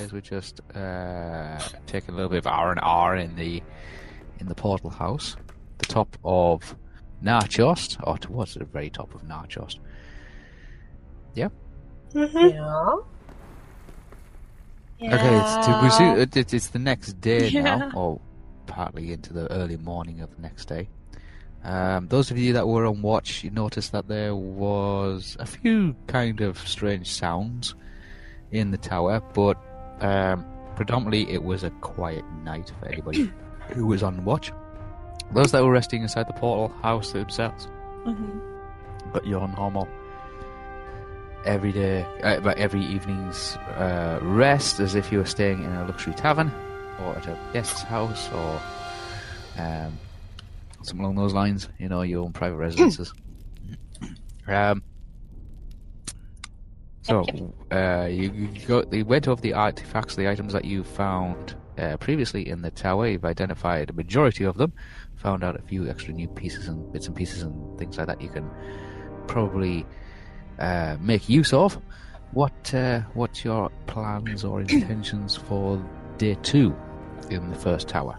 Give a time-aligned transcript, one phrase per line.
[0.00, 3.62] Guys were just uh, taking a little bit of R and R in the
[4.40, 5.36] in the portal house,
[5.78, 6.76] the top of
[7.22, 9.78] Narchost, or towards the very top of Narchost.
[11.34, 11.48] Yeah.
[12.14, 12.94] Yeah.
[15.00, 17.62] Okay, it's, to, we see, it, it- it's the next day Yeah.
[17.62, 18.20] now, or
[18.66, 20.88] partly into the early morning of the next day.
[21.64, 25.94] Um, those of you that were on watch, you noticed that there was a few
[26.06, 27.74] kind of strange sounds
[28.50, 29.56] in the tower, but
[30.00, 30.44] um,
[30.76, 33.30] predominantly it was a quiet night for anybody
[33.70, 34.52] who was on watch.
[35.32, 37.68] Those that were resting inside the portal house themselves
[38.06, 38.40] Mhm.
[39.12, 39.86] got your normal
[41.44, 45.84] every day, uh, but every evening's uh, rest as if you were staying in a
[45.86, 46.50] luxury tavern
[47.00, 48.60] or at a guest house or
[49.58, 49.92] um,
[50.82, 51.68] something along those lines.
[51.78, 53.12] You know, your own private residences.
[54.48, 54.82] um,
[57.08, 57.24] so
[57.72, 61.96] uh, you, you go, you went over the artifacts, the items that you found uh,
[61.96, 63.08] previously in the tower.
[63.08, 64.72] You've identified a majority of them.
[65.16, 68.20] Found out a few extra new pieces and bits and pieces and things like that.
[68.20, 68.48] You can
[69.26, 69.86] probably
[70.58, 71.80] uh, make use of.
[72.32, 75.82] What uh, what's your plans or intentions for
[76.18, 76.76] day two
[77.30, 78.18] in the first tower?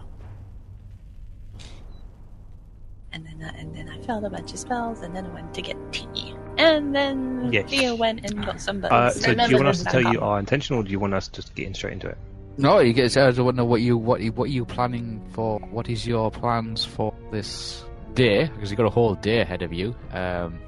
[3.12, 5.52] And then, I, and then I failed a bunch of spells, and then I went
[5.54, 7.70] to get tea, and then Yes.
[7.70, 8.92] Theo went and got some bugs.
[8.92, 10.22] Uh, so do you want us to tell you up.
[10.22, 12.18] our intention, or do you want us just getting straight into it?
[12.58, 13.16] No, you get.
[13.16, 15.58] I want to know what you what you, what are you planning for.
[15.70, 17.84] What is your plans for this
[18.14, 18.44] day?
[18.54, 19.94] Because you've got a whole day ahead of you.
[20.12, 20.58] Um,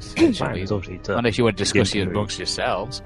[0.00, 3.02] Plan essentially, is obviously to unless you want to discuss begin it to amongst yourselves.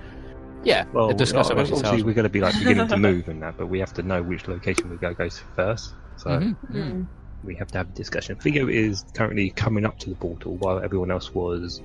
[0.64, 2.04] Yeah, Well, discuss obviously yourselves.
[2.04, 4.22] we're going to be like beginning to move and that, but we have to know
[4.22, 5.92] which location we go goes first.
[6.16, 6.76] So Mhm, Hmm.
[6.78, 7.06] mhm.
[7.44, 8.36] we have to have a discussion.
[8.36, 11.82] Theo is currently coming up to the portal while everyone else was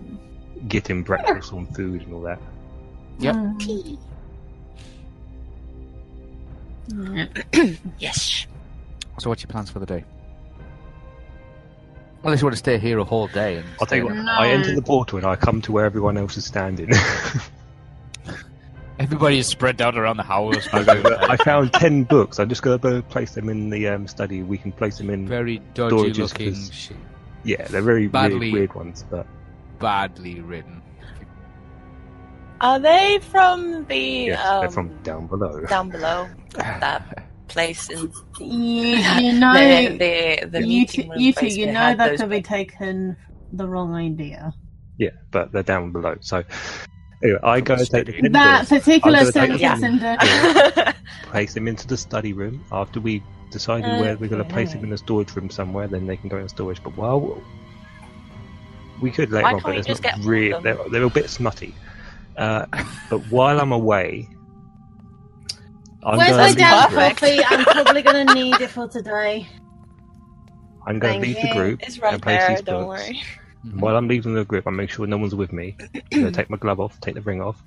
[0.67, 2.39] getting breakfast and food and all that.
[3.19, 3.35] Yep.
[3.59, 3.97] tea.
[7.99, 8.45] yes.
[9.19, 10.03] So, what's your plans for the day?
[12.23, 13.57] Unless you want to stay here a whole day.
[13.57, 14.15] And I'll tell you what.
[14.15, 14.31] No.
[14.31, 16.91] I enter the portal and I come to where everyone else is standing.
[18.99, 20.67] Everybody is spread out around the house.
[20.73, 22.39] I go, "Look, I found ten books.
[22.39, 24.43] I'm just going to place them in the um, study.
[24.43, 25.27] We can place them in.
[25.27, 26.91] very dodgy Gorgeous, looking, 'cause- sh-
[27.43, 29.25] Yeah, they're very Badly- weird, weird ones, but
[29.81, 30.81] badly written.
[32.61, 35.65] Are they from the yes, um, they're from down below.
[35.65, 41.19] down below that place in You, you know, the the, the you two, meeting room
[41.19, 43.17] you two, you know that could be taken
[43.51, 44.53] the wrong idea.
[44.97, 46.15] Yeah, but they're down below.
[46.21, 46.43] So
[47.23, 50.93] anyway, I go take the ten That books, particular I'm take sentence them.
[51.23, 52.63] place him into the study room.
[52.71, 56.05] After we decided where we're going to place him in a storage room somewhere, then
[56.05, 56.81] they can go in storage.
[56.83, 57.41] But while
[59.01, 60.63] we could later Why on, but it's not get all of really.
[60.63, 61.73] They're, they're a bit smutty.
[62.37, 62.65] Uh,
[63.09, 64.29] but while I'm away,
[66.03, 67.43] I'm Where's going my to damn leave coffee?
[67.45, 69.47] I'm probably going to need it for today.
[70.87, 72.49] I'm going to Thank leave the group It's right and place there.
[72.55, 73.01] these Don't books.
[73.07, 73.21] worry.
[73.75, 75.77] While I'm leaving the group, I make sure no one's with me.
[76.13, 77.61] I'm take my glove off, take the ring off,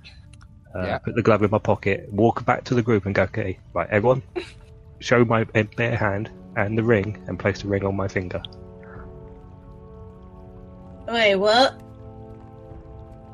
[0.75, 0.99] uh, Yeah.
[0.99, 3.89] put the glove in my pocket, walk back to the group, and go, "Okay, right,
[3.91, 4.21] everyone,
[4.99, 8.43] show my bare hand and the ring, and place the ring on my finger."
[11.09, 11.81] Wait, what?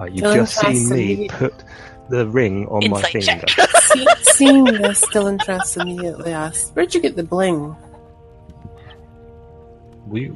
[0.00, 1.54] Uh, you've Don't just seen me put
[2.08, 3.44] the ring on my finger.
[3.46, 3.70] check.
[3.82, 7.76] See, seeing this, still interested immediately asked, Where'd you get the bling?
[10.06, 10.26] We,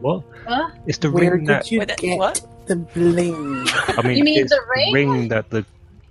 [0.00, 0.22] what?
[0.44, 0.72] What?
[0.86, 2.40] It's the Where ring did that you Wait, get what?
[2.66, 3.66] the bling?
[3.68, 4.60] I mean, You mean it's the
[4.92, 5.28] ring?
[5.28, 5.64] that the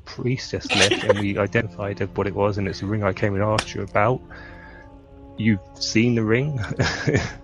[0.06, 3.44] priestess left, and we identified what it was, and it's the ring I came and
[3.44, 4.22] asked you about.
[5.38, 6.60] You've seen the ring.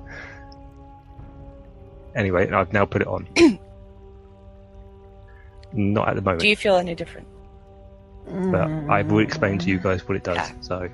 [2.17, 3.27] anyway, I've now put it on.
[5.73, 7.27] Not at the moment, Do you feel any different?
[8.25, 10.37] but I will explain to you guys what it does.
[10.37, 10.55] Okay.
[10.59, 10.89] So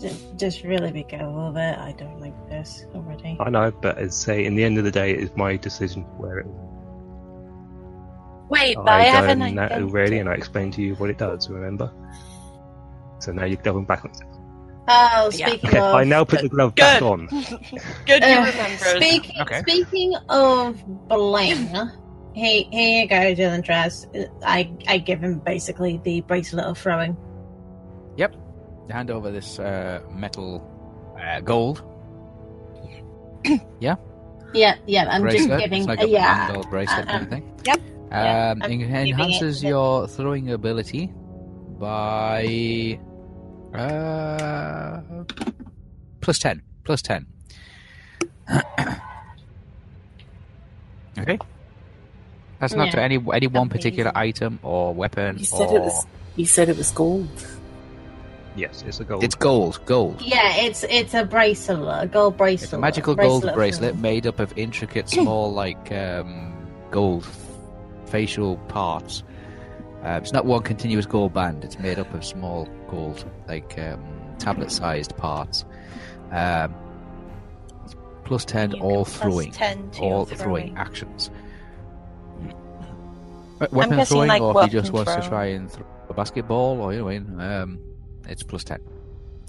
[0.00, 1.78] Just, just really be careful of it.
[1.78, 3.36] I don't like this already.
[3.38, 5.56] I know, but as I say, in the end of the day, it is my
[5.56, 6.46] decision where it.
[8.48, 11.10] Wait, but I, I haven't done that identified- already, and I explained to you what
[11.10, 11.48] it does.
[11.48, 11.92] Remember?
[13.20, 14.10] So now you're going back on.
[14.92, 15.46] Oh, Yeah.
[15.48, 15.94] speaking Okay, of.
[15.94, 17.26] I now put the glove back on.
[18.06, 18.84] Good, you Uh, remember.
[18.96, 19.60] Speaking, Okay.
[19.60, 21.68] speaking of bling,
[22.34, 24.08] hey, here you go, Dylan Trask.
[24.44, 27.16] I, I give him basically the bracelet of throwing.
[28.16, 28.34] Yep.
[28.90, 30.66] Hand over this uh, metal
[31.20, 31.84] uh, gold
[33.80, 33.94] Yeah,
[34.52, 35.06] yeah, yeah.
[35.08, 35.48] I'm bracelet.
[35.48, 35.78] just giving.
[35.82, 37.58] it's like uh, a yeah, gold bracelet uh, kind of thing.
[37.64, 37.80] Yep.
[38.12, 41.12] Um, I'm it giving it enhances your throwing ability
[41.78, 42.98] by
[43.74, 45.00] uh,
[46.20, 46.62] plus ten.
[46.84, 47.26] Plus ten.
[51.18, 51.38] okay.
[52.58, 56.06] That's not to any any one particular item or weapon You said or it was.
[56.36, 57.28] You said it was gold.
[58.56, 59.22] Yes, it's a gold.
[59.24, 59.80] it's gold.
[59.86, 60.20] Gold.
[60.20, 62.64] yeah, it's it's a bracelet, a gold bracelet.
[62.64, 66.52] It's a magical gold of bracelet made up of intricate, small, like um,
[66.90, 67.26] gold
[68.06, 69.22] facial parts.
[70.04, 71.62] Uh, it's not one continuous gold band.
[71.64, 74.02] It's made up of small gold, like um,
[74.38, 75.64] tablet-sized parts.
[76.30, 76.74] Um,
[78.24, 80.76] plus ten You all plus throwing, 10 to all throwing throwing.
[80.78, 81.30] actions.
[83.60, 85.84] Uh, Weapon guessing, throwing, like, or if he just weapon wants to try and throw
[86.08, 87.78] a basketball, or you know, um,
[88.26, 88.80] it's plus ten.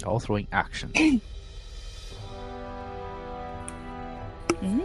[0.06, 0.94] All throwing actions.
[4.62, 4.84] Mm.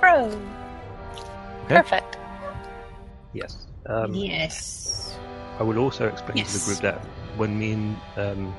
[0.00, 0.24] Pro.
[0.24, 0.38] Okay.
[1.68, 2.18] Perfect.
[3.34, 3.66] Yes.
[3.86, 5.16] Um, Yes.
[5.58, 6.98] I will also explain to the group that
[7.36, 8.54] when me and um,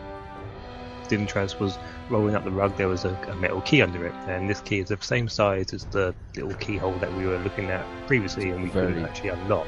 [1.07, 1.77] Dylan was
[2.09, 4.79] rolling up the rug, there was a, a metal key under it, and this key
[4.79, 8.63] is the same size as the little keyhole that we were looking at previously, and
[8.63, 9.67] we couldn't actually unlock.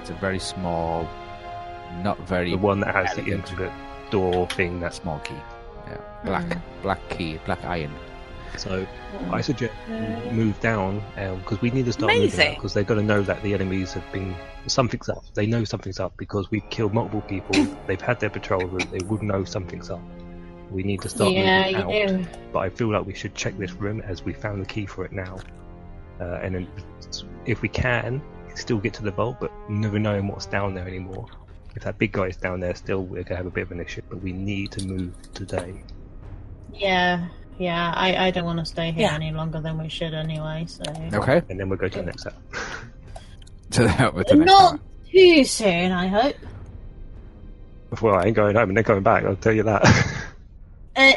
[0.00, 1.08] It's a very small,
[2.02, 3.50] not very The one that has the elegant.
[3.50, 3.72] intricate
[4.10, 4.78] door thing.
[4.80, 5.34] That's small key.
[5.88, 6.60] Yeah, black Mm.
[6.82, 7.92] black key, black iron.
[8.58, 8.86] So.
[9.12, 9.32] Mm.
[9.32, 10.32] I suggest we mm.
[10.32, 12.54] move down um, because we need to start moving Amazing.
[12.54, 14.34] because they're going to know that the enemies have been
[14.66, 15.24] something's up.
[15.34, 17.66] They know something's up because we've killed multiple people.
[17.86, 18.90] They've had their patrol route.
[18.90, 20.00] They would know something's up.
[20.70, 21.92] We need to start yeah, moving out.
[21.92, 22.26] you do.
[22.52, 25.04] but I feel like we should check this room as we found the key for
[25.04, 25.38] it now.
[26.20, 26.68] Uh, and then,
[27.44, 28.20] if we can,
[28.54, 31.26] still get to the vault, but never knowing what's down there anymore.
[31.76, 33.80] If that big guy is down there, still we're gonna have a bit of an
[33.80, 34.02] issue.
[34.08, 35.74] But we need to move today.
[36.72, 37.92] Yeah, yeah.
[37.96, 39.14] I, I don't want to stay here Yeah.
[39.14, 40.64] any longer than we should anyway.
[40.68, 40.82] So
[41.14, 41.42] Okay.
[41.48, 42.34] And then we'll go to the next step.
[43.72, 44.80] To the, with the next not part.
[45.10, 46.36] too soon, I hope.
[48.00, 49.24] Well, I ain't going home and they're going back.
[49.24, 49.82] I'll tell you that.
[50.98, 51.12] Uh,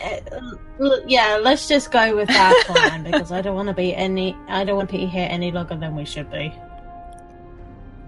[0.81, 4.35] uh, yeah, let's just go with that plan because I don't want to be any.
[4.50, 6.53] I don't want to be here any longer than we should be.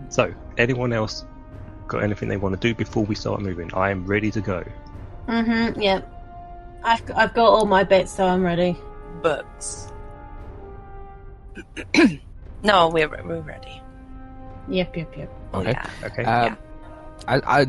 [0.09, 1.23] so, anyone else
[1.87, 3.73] got anything they want to do before we start moving?
[3.73, 4.65] I am ready to go.
[5.29, 5.79] Mm-hmm.
[5.79, 6.10] Yep.
[6.83, 8.77] I've g- I've got all my bits, so I'm ready.
[9.21, 9.91] Books.
[12.63, 13.81] no, we're we're ready.
[14.67, 15.33] Yep, yep, yep.
[15.53, 15.71] Okay.
[15.71, 15.89] Yeah.
[16.03, 16.23] Okay.
[16.23, 16.57] Um,
[17.27, 17.65] I, I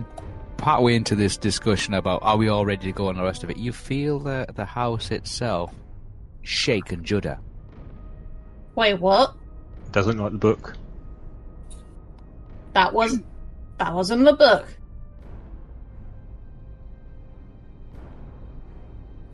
[0.57, 3.43] part way into this discussion about are we all ready to go and the rest
[3.43, 3.57] of it.
[3.57, 5.73] You feel the the house itself
[6.43, 7.39] shake and judder.
[8.75, 9.35] Wait, what?
[9.91, 10.75] Doesn't like the book.
[12.75, 13.21] That was
[13.79, 14.67] that was in the book.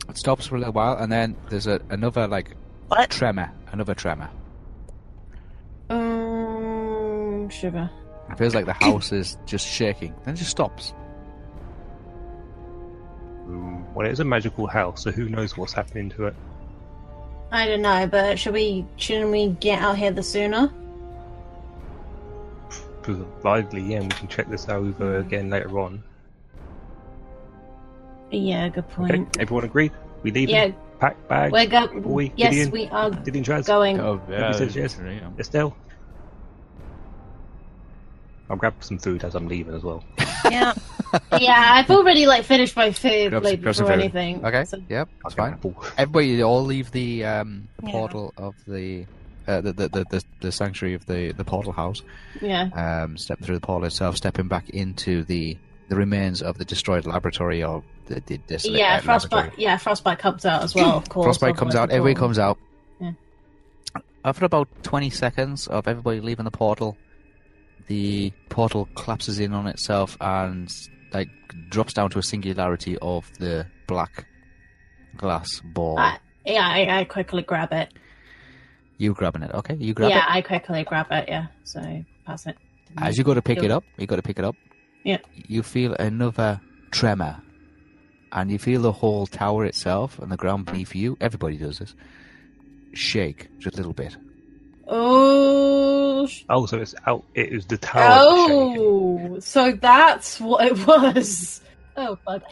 [0.09, 2.55] It stops for a little while, and then there's a, another like
[2.87, 3.09] What?
[3.11, 4.29] tremor, another tremor.
[5.89, 7.89] Um, sugar.
[8.31, 10.93] It feels like the house is just shaking, then it just stops.
[13.47, 16.35] Mm, Well, it's a magical house, so who knows what's happening to it?
[17.51, 20.71] I don't know, but should we shouldn't we get out here the sooner?
[23.01, 26.03] Providedly, yeah, and we can check this out over again later on.
[28.31, 29.37] Yeah, good Okay, point.
[29.39, 29.91] everyone agreed?
[30.23, 30.49] We leave?
[30.49, 31.51] Yeah, Pack bag?
[31.51, 31.87] we're go.
[31.97, 32.71] we, yes, Gideon?
[32.71, 33.65] we are Gideon Traz?
[33.65, 33.99] going.
[33.99, 34.99] Oh, yeah, says yes.
[35.39, 35.75] Estelle?
[38.49, 40.03] I'll grab some food as I'm leaving as well.
[40.49, 40.73] Yeah.
[41.39, 44.03] yeah, I've already like finished my food Grab like some- grab some before food.
[44.15, 44.45] anything.
[44.45, 45.53] Okay, So- yep, that's get fine.
[45.53, 45.75] apple.
[45.97, 47.91] Everybody, all leave the um, Yeah.
[47.91, 49.05] portal of the
[49.47, 52.01] uh, the, the, the the the sanctuary of the the portal house.
[52.41, 52.69] Yeah.
[52.73, 55.57] Um, stepping through the portal itself, stepping back into the
[55.89, 59.57] the remains of the destroyed laboratory or the, the desolate Yeah, uh, frostbite.
[59.57, 60.97] Yeah, frostbite comes out as well.
[60.97, 61.25] Of course.
[61.25, 61.91] Frostbite comes out.
[61.91, 62.57] Everybody comes out.
[62.99, 63.11] Yeah.
[64.25, 66.97] After about twenty seconds of everybody leaving the portal,
[67.87, 70.71] the portal collapses in on itself and
[71.13, 71.29] like
[71.69, 74.25] drops down to a singularity of the black
[75.15, 75.97] glass ball.
[75.97, 77.93] I, yeah, I, I quickly grab it.
[78.97, 79.51] you grabbing it?
[79.53, 80.19] Okay, you grab yeah, it.
[80.19, 81.25] Yeah, I quickly grab it.
[81.27, 82.57] Yeah, so pass it.
[82.97, 84.55] As you go to pick it up, you got to pick it up.
[85.03, 85.19] Yeah.
[85.33, 86.59] You feel another
[86.91, 87.41] tremor,
[88.31, 91.17] and you feel the whole tower itself and the ground beneath you.
[91.21, 91.95] Everybody does this.
[92.93, 94.15] Shake just a little bit.
[94.87, 97.23] Oh, Oh, so it's out.
[97.35, 98.01] It was the tower.
[98.01, 99.35] that's oh, shaking.
[99.35, 101.61] oh, so that's what it was.
[101.95, 102.43] Oh, fuck.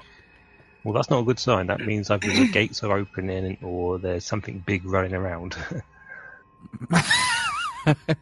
[0.84, 1.68] Well, that's not a good sign.
[1.68, 5.58] That means either the gates are opening or there's something big running around.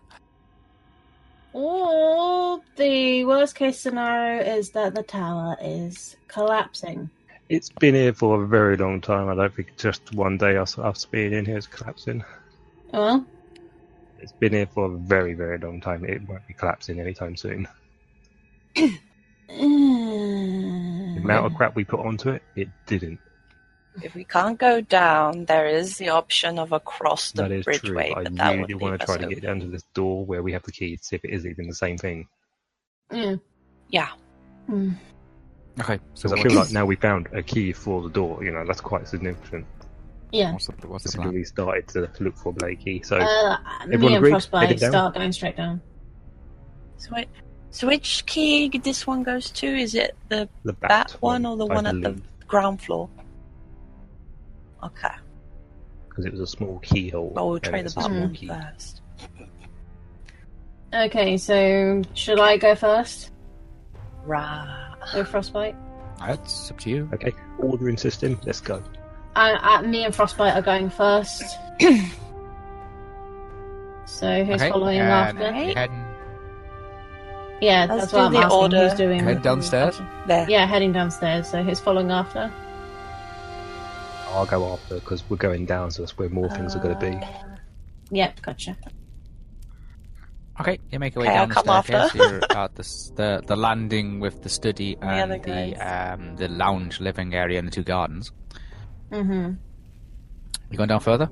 [1.53, 7.09] Or the worst case scenario is that the tower is collapsing.
[7.49, 9.29] It's been here for a very long time.
[9.29, 12.23] I don't think just one day us, us being in here is collapsing.
[12.91, 13.25] Well,
[14.19, 16.05] It's been here for a very, very long time.
[16.05, 17.67] It won't be collapsing anytime soon.
[18.75, 18.99] The
[21.17, 23.19] amount of crap we put onto it, it didn't.
[24.01, 27.73] If we can't go down, there is the option of across the that is true.
[27.75, 29.83] bridgeway, but but I that really leave want to try to get down to this
[29.93, 32.27] door where we have the key to see if it is even the same thing.
[33.11, 33.35] yeah.
[33.89, 34.09] Yeah.
[34.67, 34.91] Hmm.
[35.79, 38.43] Okay, so I feel like now we found a key for the door.
[38.43, 39.65] You know, that's quite significant.
[40.31, 40.53] Yeah.
[40.53, 41.33] what's the, what's the Since plan?
[41.33, 43.01] we started to look for Blakey.
[43.03, 44.31] So Uh, me everyone and agreed?
[44.31, 44.91] Frostbite Heading down?
[44.91, 45.81] start going straight down.
[46.97, 47.27] So, wait,
[47.71, 49.67] so which key this one goes to?
[49.67, 52.81] Is it the the bat that one or the I one at the believe, ground
[52.81, 53.09] floor?
[54.83, 55.13] Okay.
[56.09, 57.33] because it was a small keyhole.
[57.35, 58.47] Oh, we'll and try the it's a bottom small one key.
[58.47, 59.01] first.
[60.93, 63.31] Okay, so should I go first
[64.25, 64.84] Right.
[65.13, 65.75] With Frostbite?
[66.19, 67.09] That's up to you.
[67.13, 68.39] Okay, ordering system.
[68.45, 68.81] Let's go.
[69.35, 71.43] Uh, uh, me and Frostbite are going first.
[74.05, 75.51] so who's okay, following um, after?
[75.51, 76.05] Heading,
[77.61, 78.59] Yeah, Let's that's do what I'm the asking.
[78.59, 78.89] order.
[78.89, 79.19] Who's doing?
[79.23, 80.01] Head downstairs?
[80.27, 80.49] There.
[80.49, 81.49] Yeah, heading downstairs.
[81.49, 82.51] So who's following after?
[84.29, 86.99] I'll go after because we're going down, so that's where more things are going to
[86.99, 88.15] be.
[88.15, 88.77] Yep, gotcha.
[90.59, 91.95] Okay, you make your way Okay, down I'll the staircase.
[92.15, 92.17] after.
[92.17, 97.01] You're at the, the the landing with the study and other the um the lounge
[97.01, 98.31] living area and the two gardens.
[99.11, 99.53] Mm-hmm.
[100.71, 101.29] You going down further?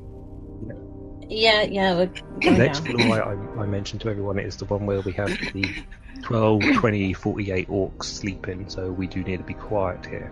[1.30, 2.12] Yeah, yeah, we're
[2.42, 2.98] The next down.
[3.00, 3.24] floor
[3.58, 5.74] I, I mentioned to everyone is the one where we have the
[6.22, 10.30] 12, 20, 48 orcs sleeping, so we do need to be quiet here.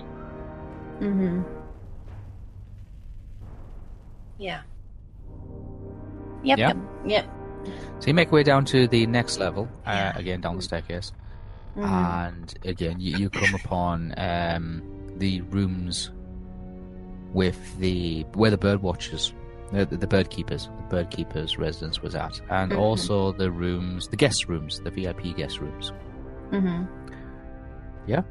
[1.00, 1.42] Mm-hmm.
[4.38, 4.62] Yeah.
[6.44, 6.58] Yep.
[6.60, 6.68] Yeah.
[6.68, 6.78] yep.
[7.06, 7.30] Yep.
[8.00, 11.12] So you make your way down to the next level, uh, again down the staircase,
[11.78, 12.28] Mhm.
[12.28, 14.82] and again you, you come upon um,
[15.18, 16.10] the rooms
[17.34, 19.34] with the where the bird watchers,
[19.72, 22.78] the, the bird keepers, the bird keepers' residence was at, and Mhm.
[22.80, 25.94] also the rooms, the guest rooms, the VIP guest rooms.
[26.52, 26.84] Mm-hmm.
[28.08, 28.24] Yeah.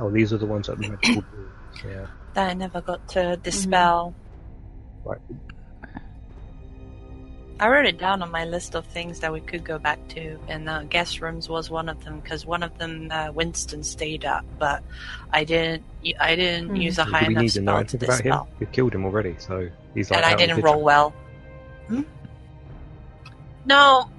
[0.00, 0.98] Oh, these are the ones that we had.
[1.84, 2.06] Yeah.
[2.34, 4.14] That I never got to dispel.
[5.04, 5.18] Right.
[7.58, 10.38] I wrote it down on my list of things that we could go back to,
[10.46, 14.26] and uh, guest rooms was one of them because one of them uh, Winston stayed
[14.26, 14.82] at, but
[15.32, 15.82] I didn't.
[16.20, 16.76] I didn't Hmm.
[16.76, 18.54] use a high we enough need to know spell anything about him?
[18.60, 20.18] We've killed him already, so he's like.
[20.18, 21.14] and I out of the didn't roll well.
[21.88, 22.02] Hmm?
[23.64, 24.10] No,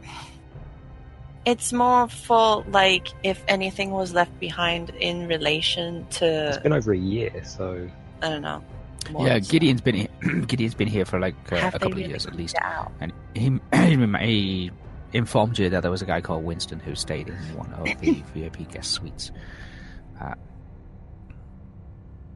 [1.46, 6.92] it's more for like if anything was left behind in relation It's to been over
[6.92, 7.88] a year, so
[8.24, 8.64] I don't know.
[9.12, 9.40] More Yeah.
[9.40, 10.10] Gideon's been he-
[10.48, 12.56] Gideon's been here for like uh, a they couple of years at least,
[13.02, 14.72] and he he
[15.14, 18.24] informed you that there was a guy called Winston who stayed in one of the
[18.34, 19.32] VIP guest suites.
[20.22, 20.34] Uh,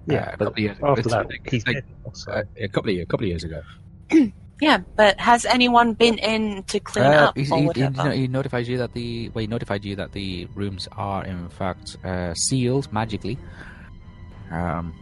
[0.08, 0.18] yeah.
[0.18, 0.96] uh, a couple of years ago.
[0.96, 1.86] that, like- he's like, dead.
[2.28, 3.62] uh, a couple of years, a couple of years ago.
[4.63, 8.12] Yeah, but has anyone been in to clean Uh, up he's- or he, he, whatever?
[8.12, 11.98] he notifies you that the well, he notified you that the rooms are in fact
[12.06, 13.40] uh, sealed magically.
[14.51, 14.94] Um,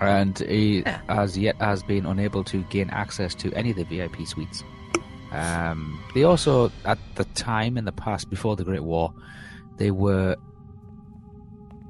[0.00, 1.00] and he Yeah.
[1.08, 4.62] as yet has been unable to gain access to any of the VIP suites.
[5.32, 9.12] Um, they also, at the time in the past, before the Great War,
[9.76, 10.36] they were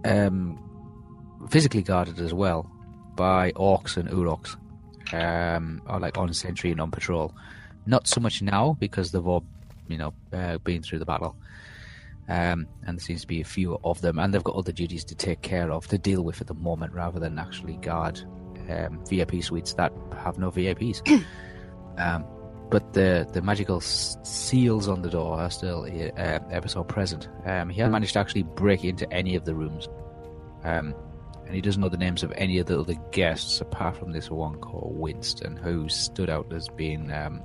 [0.05, 0.59] um,
[1.51, 2.71] physically guarded as well
[3.17, 4.57] by orcs and Uruks,
[5.13, 7.35] um, or like on sentry and on patrol.
[7.87, 9.45] Not so much now because they've all,
[9.89, 11.37] you know, uh, been through the battle.
[12.29, 15.05] Um, and there seems to be a few of them, and they've got other duties
[15.05, 18.21] to take care of, to deal with at the moment, rather than actually guard
[18.69, 19.93] um, VIP suites that
[20.23, 21.01] have no VIPs.
[21.99, 22.25] um,
[22.71, 27.29] but the the magical s- seals on the door are still uh, ever so present.
[27.47, 29.89] Um, he hasn't managed to actually break into any of the rooms,
[30.65, 30.95] um,
[31.47, 34.31] and he doesn't know the names of any of the other guests apart from this
[34.31, 37.43] one called Winston, who stood out as being um,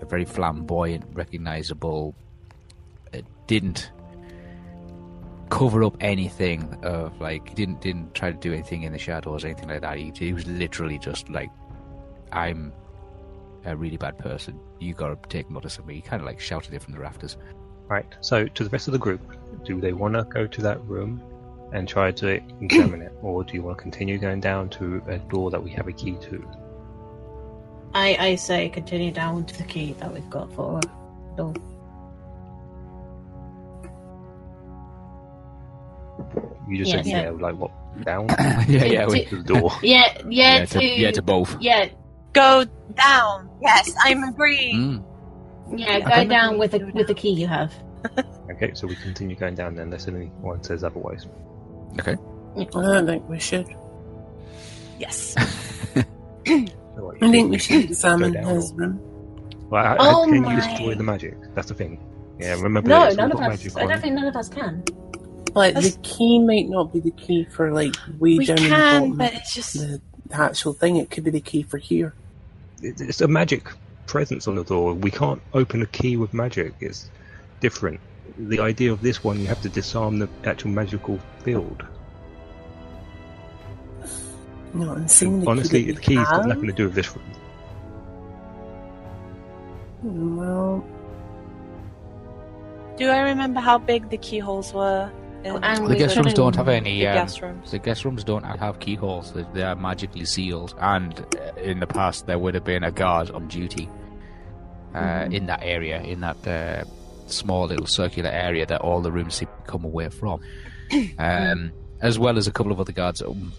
[0.00, 2.16] a very flamboyant, recognizable.
[3.46, 3.90] Didn't
[5.50, 9.44] cover up anything of like he didn't didn't try to do anything in the shadows
[9.44, 9.98] or anything like that.
[9.98, 11.50] He, he was literally just like,
[12.32, 12.72] I'm
[13.66, 14.58] a really bad person.
[14.78, 15.96] You gotta take notice of me.
[15.96, 17.36] He kind of like shouted it from the rafters.
[17.88, 18.06] Right.
[18.22, 19.20] So to the rest of the group,
[19.64, 21.20] do they want to go to that room
[21.72, 25.18] and try to examine it, or do you want to continue going down to a
[25.18, 26.48] door that we have a key to?
[27.92, 30.88] I, I say continue down to the key that we've got for the
[31.36, 31.54] door.
[36.72, 37.22] You just Yeah, said yeah.
[37.24, 37.70] yeah, like what
[38.04, 38.26] down
[38.68, 39.70] yeah, yeah, we, to the door.
[39.82, 41.54] Yeah, yeah, yeah, to, yeah, to both.
[41.60, 41.88] yeah,
[42.32, 42.64] Go
[42.94, 43.50] down.
[43.60, 45.04] Yes, I'm agreeing.
[45.68, 45.78] Mm.
[45.78, 46.00] yeah.
[46.00, 47.72] Go down with the with the key you have.
[48.50, 51.26] Okay, so we continue going down then, unless anyone says otherwise.
[51.98, 52.16] Okay.
[52.56, 53.66] I don't think we should.
[54.98, 55.34] Yes.
[56.94, 59.00] So I think we should examine his room.
[59.70, 60.50] Well, how- Oh can my.
[60.54, 61.34] you destroy the magic?
[61.54, 61.98] That's the thing.
[62.38, 62.88] Yeah, remember.
[62.90, 63.48] No, none of us.
[63.48, 64.84] magic I don't think none of us can.
[65.54, 68.62] Like That's- the key might not be the key for like way we down in
[68.64, 70.96] the can, bottom but it's just the, the actual thing.
[70.96, 72.14] It could be the key for here.
[72.82, 73.68] It's a magic
[74.06, 74.94] presence on the door.
[74.94, 76.74] We can't open a key with magic.
[76.80, 77.10] It's
[77.60, 78.00] different.
[78.38, 81.84] The idea of this one, you have to disarm the actual magical field.
[84.74, 87.14] No, I'm saying the Honestly, key the key's we got nothing to do with this
[87.14, 87.24] room.
[90.02, 90.84] Well,
[92.96, 95.10] Do I remember how big the keyholes were?
[95.44, 97.06] And The guest rooms don't have the any.
[97.06, 97.70] Um, guest rooms?
[97.70, 99.32] the guest rooms don't have keyholes.
[99.32, 100.74] They, they are magically sealed.
[100.80, 103.88] And uh, in the past, there would have been a guard on duty
[104.94, 105.32] uh, Mhm.
[105.34, 106.84] in that area, in that uh,
[107.26, 110.40] small little circular area that all the rooms seem to come away from,
[111.18, 113.52] um, as well as a couple of other guards um,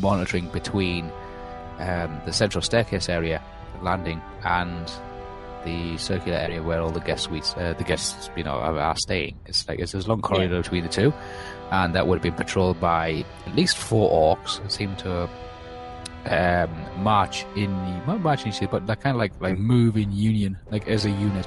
[0.00, 1.10] monitoring between
[1.78, 3.42] um, the central staircase area,
[3.82, 4.90] landing, and
[5.66, 8.96] the circular area where all the guest suites, uh, the guests, you know, are, are
[8.96, 9.38] staying.
[9.46, 11.12] It's like it's this long corridor between the two,
[11.70, 14.58] and that would have been patrolled by at least four orcs.
[14.58, 15.28] Who seem to
[16.30, 16.70] um,
[17.02, 17.70] march in,
[18.06, 21.10] not march in, but that kind of like like move in union, like as a
[21.10, 21.46] unit.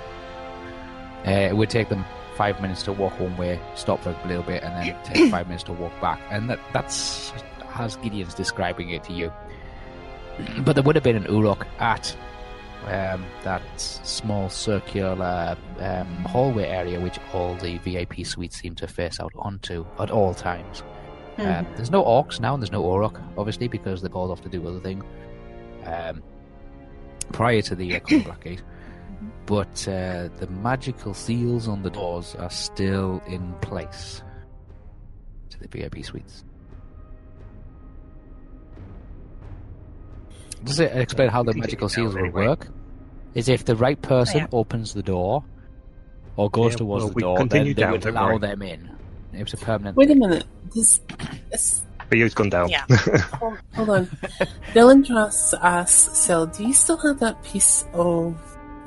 [1.26, 2.06] Uh, it would take them
[2.36, 5.48] five minutes to walk one way, stop for a little bit, and then take five
[5.48, 6.20] minutes to walk back.
[6.30, 7.34] And that that's
[7.76, 9.32] as Gideon's describing it to you.
[10.66, 12.16] But there would have been an Uruk at
[12.86, 19.20] um, that small circular um, hallway area, which all the VIP suites seem to face
[19.20, 20.84] out onto at all times.
[21.38, 24.50] Um, there's no orcs now, and there's no Uruk, obviously, because they're called off to
[24.50, 25.06] do other things.
[25.86, 26.22] Um,
[27.32, 28.62] prior to the uh, Black Gate,
[29.46, 34.22] but uh, the magical seals on the doors are still in place
[35.50, 36.44] to the VIP suites.
[40.63, 42.67] Does it explain how the magical seals will work?
[43.34, 44.48] Is if the right person Yeah.
[44.52, 45.43] opens the door
[46.36, 48.38] or goes Yeah, towards well, the we door, then continue they down, would allow worry.
[48.39, 48.89] them in.
[49.34, 49.95] It's a permanent.
[49.95, 50.45] wait a minute.
[50.76, 51.00] This,
[51.52, 52.69] this But you've gone down.
[52.69, 52.86] Yeah.
[53.39, 54.06] hold, hold on.
[54.74, 58.36] Dylan Truss asks, Sel, do you still have that piece of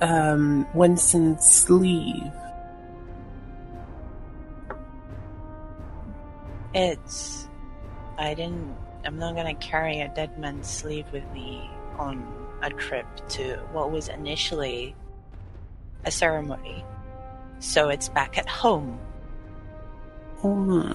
[0.00, 2.32] um, Winston's sleeve?
[6.74, 7.46] It's.
[8.18, 8.74] I didn't.
[9.04, 12.24] I'm not gonna carry a dead man's sleeve with me on
[12.62, 14.94] a trip to what was initially
[16.04, 16.84] a ceremony.
[17.58, 18.98] So it's back at home.
[20.38, 20.92] Hmm.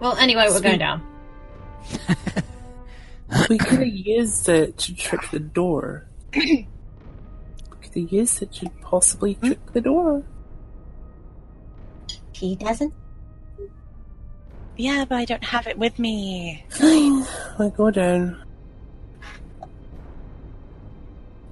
[0.00, 1.02] Well, anyway, we're going down.
[3.48, 6.06] We could have used it to trick the door.
[6.34, 6.68] we
[7.80, 10.22] could have used it to possibly trick the door.
[12.32, 12.92] He doesn't.
[14.76, 16.64] Yeah, but I don't have it with me.
[16.68, 17.24] Fine.
[17.58, 18.42] I go down.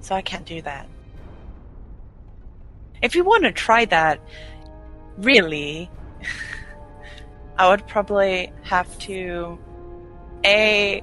[0.01, 0.87] So I can't do that.
[3.01, 4.19] If you want to try that,
[5.17, 5.89] really,
[7.57, 9.57] I would probably have to.
[10.45, 11.01] A.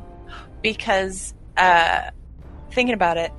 [0.62, 2.10] Because, uh,
[2.72, 3.32] thinking about it,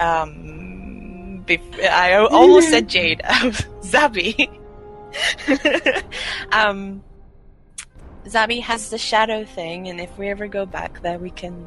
[0.00, 4.50] um, bef- I almost said Jade, Zabi.
[6.50, 7.00] um,
[8.24, 11.64] Zabi has the shadow thing, and if we ever go back there, we can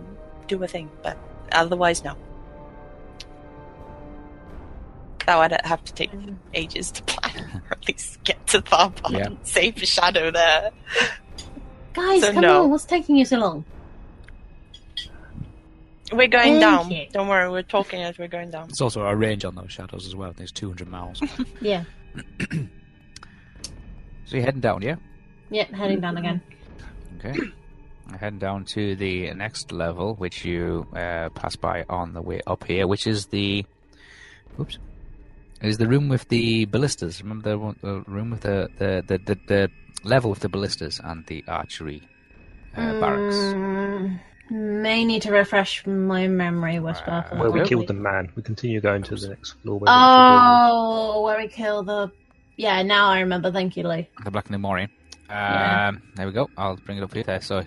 [0.48, 1.18] do a thing, but
[1.52, 2.16] otherwise, no.
[5.26, 6.36] That would have to take mm.
[6.54, 9.30] ages to plan, or at least get to Tharbon, Yeah.
[9.44, 10.72] save the shadow there.
[11.94, 12.64] Guys, So come no.
[12.64, 12.70] on.
[12.72, 13.66] What's taking you so long?
[16.14, 16.90] We're going Thank down.
[16.92, 17.06] you.
[17.12, 18.70] Don't worry, we're talking as we're going down.
[18.70, 20.34] It's also a range on those shadows as well.
[20.36, 21.22] There's 200 miles.
[21.62, 21.84] Yeah.
[22.50, 22.58] so
[24.30, 24.96] you're heading down, yeah?
[25.50, 26.42] Yep, heading down again.
[27.18, 27.38] Okay.
[28.10, 32.42] You're heading down to the next level, which you uh, pass by on the way
[32.48, 33.66] up here, which is the.
[34.60, 34.78] Oops.
[35.62, 37.22] Is the room with the ballistas.
[37.24, 39.72] Remember the, the room with the, the, the, the, the
[40.04, 42.04] level with the ballistas and the archery
[42.76, 43.36] uh, barracks?
[43.36, 44.20] Mm,
[44.52, 47.26] may need to refresh my memory, Whisper.
[47.32, 47.70] Uh, Where we that.
[47.70, 48.32] killed the man.
[48.36, 49.80] We continue going to the next floor.
[49.80, 52.12] Where we Oh, where we kill the.
[52.56, 53.52] Yeah, now I remember.
[53.52, 54.10] Thank you, Lee.
[54.24, 54.50] The Black
[55.30, 55.88] Nemori.
[55.90, 56.50] Um, There we go.
[56.58, 57.24] I'll bring it up here.
[57.24, 57.42] There.
[57.42, 57.64] So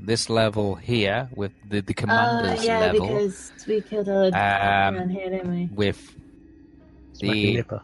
[0.00, 4.32] this level here with the, the commander's Uh, yeah, level because we killed a Um,
[4.32, 5.68] man here, didn't we?
[5.74, 6.14] with
[7.20, 7.82] be smacking the Nipper.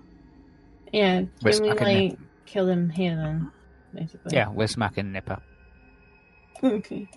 [0.93, 3.51] Yeah, We're didn't we smacking like kill him here then?
[3.95, 4.37] Basically.
[4.37, 5.39] yeah, we're smacking Nipper.
[6.63, 7.09] Okay.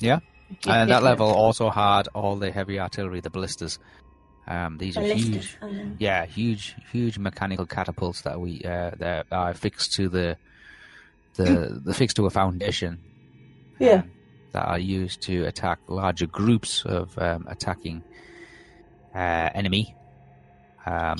[0.00, 0.18] Yeah?
[0.64, 3.80] Yeah, and yeah, that level also had all the heavy artillery, the ballistas.
[4.48, 9.26] Um, these are Ballistas, huge, uh, yeah, huge, huge mechanical catapults that we uh, that
[9.32, 10.36] are fixed to the
[11.34, 12.98] the the fixed to a foundation.
[13.78, 14.02] Yeah.
[14.02, 14.10] um,
[14.52, 18.02] that are used to attack larger groups of um, attacking
[19.14, 19.94] uh, enemy.
[20.86, 21.18] Um,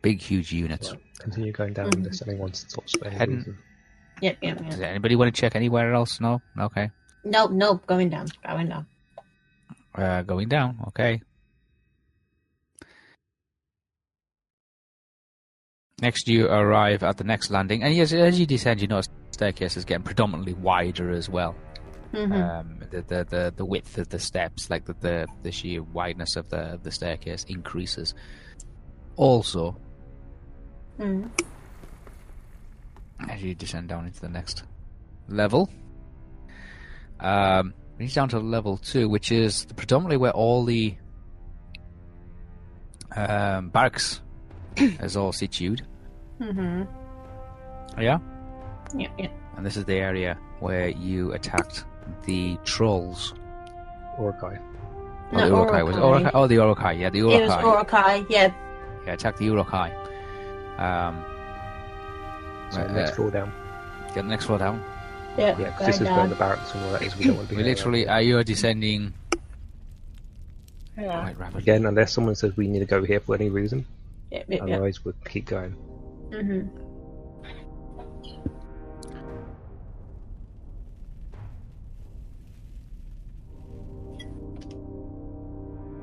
[0.00, 0.90] big, huge units.
[0.90, 1.96] Right, Continue going down Mhm.
[1.96, 3.58] unless anyone stops for any Heading- reason.
[4.22, 6.20] Yep, yep, Does anybody want to check anywhere else?
[6.20, 6.40] No.
[6.58, 6.90] Okay.
[7.24, 8.86] Nope, nope, going down, going down.
[9.94, 10.78] Uh, going down.
[10.88, 11.20] Okay.
[16.00, 19.34] Next, you arrive at the next landing, and yes, as you descend, you notice the
[19.34, 21.54] staircase is getting predominantly wider as well.
[22.12, 25.82] hmm Um, the, the the the width of the steps, like the the, the sheer
[25.82, 28.14] wideness of the the staircase, increases.
[29.16, 29.76] Also,
[30.98, 31.28] mm
[33.28, 34.64] as you descend down into the next
[35.28, 35.68] level,
[37.20, 40.96] um, reach down to level two, which is predominantly where all the
[43.14, 44.22] um, barracks
[44.76, 45.86] is all situated.
[46.40, 46.82] Hmm
[47.98, 48.18] Yeah,
[48.94, 49.30] Yep, yep.
[49.56, 51.84] and this is the area where you attacked
[52.24, 53.34] the trolls.
[54.18, 54.34] Or.
[54.42, 56.22] Oh, No, the Urukai was Urukai.
[56.24, 56.30] Urukai.
[56.34, 56.98] Oh, the Urukai.
[56.98, 57.84] Yeah, the It was Urukai.
[57.86, 58.52] Urukai, yeah.
[59.06, 59.90] Yeah, attack the Urukai.
[60.78, 61.24] Um,
[62.70, 63.52] So Right, next uh, floor down.
[64.08, 64.82] get the next floor down.
[65.38, 66.28] Yep, Yeah, 'cause going this is where down.
[66.30, 67.16] the barracks and all that is.
[67.16, 69.12] We don't want to We be literally, uh, you are descending
[70.98, 71.20] Yeah.
[71.22, 71.62] quite rapidly.
[71.62, 73.86] Again, unless someone says we need to go here for any reason,
[74.30, 74.62] Yep, yep, yep.
[74.68, 75.74] otherwise we'll keep going.
[76.30, 76.90] Hmm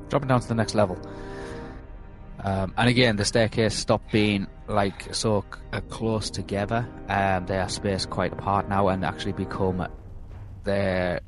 [0.08, 0.98] dropping down to the next level.
[2.42, 6.88] Um, and again, the staircase stopped being like so c- uh, close together.
[7.08, 9.86] Um, they are spaced quite apart now, and actually become
[10.64, 11.20] their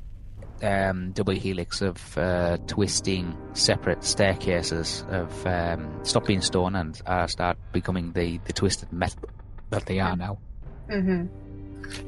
[0.63, 7.27] um, double helix of uh, twisting separate staircases of um, stop being stone and uh,
[7.27, 9.29] start becoming the, the twisted metal
[9.69, 10.37] that they are now.
[10.89, 11.25] hmm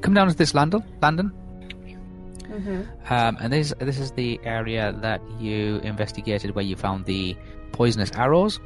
[0.02, 1.32] Come down to this landing, landing,
[2.48, 7.36] hmm um, and this this is the area that you investigated where you found the
[7.72, 8.60] poisonous arrows.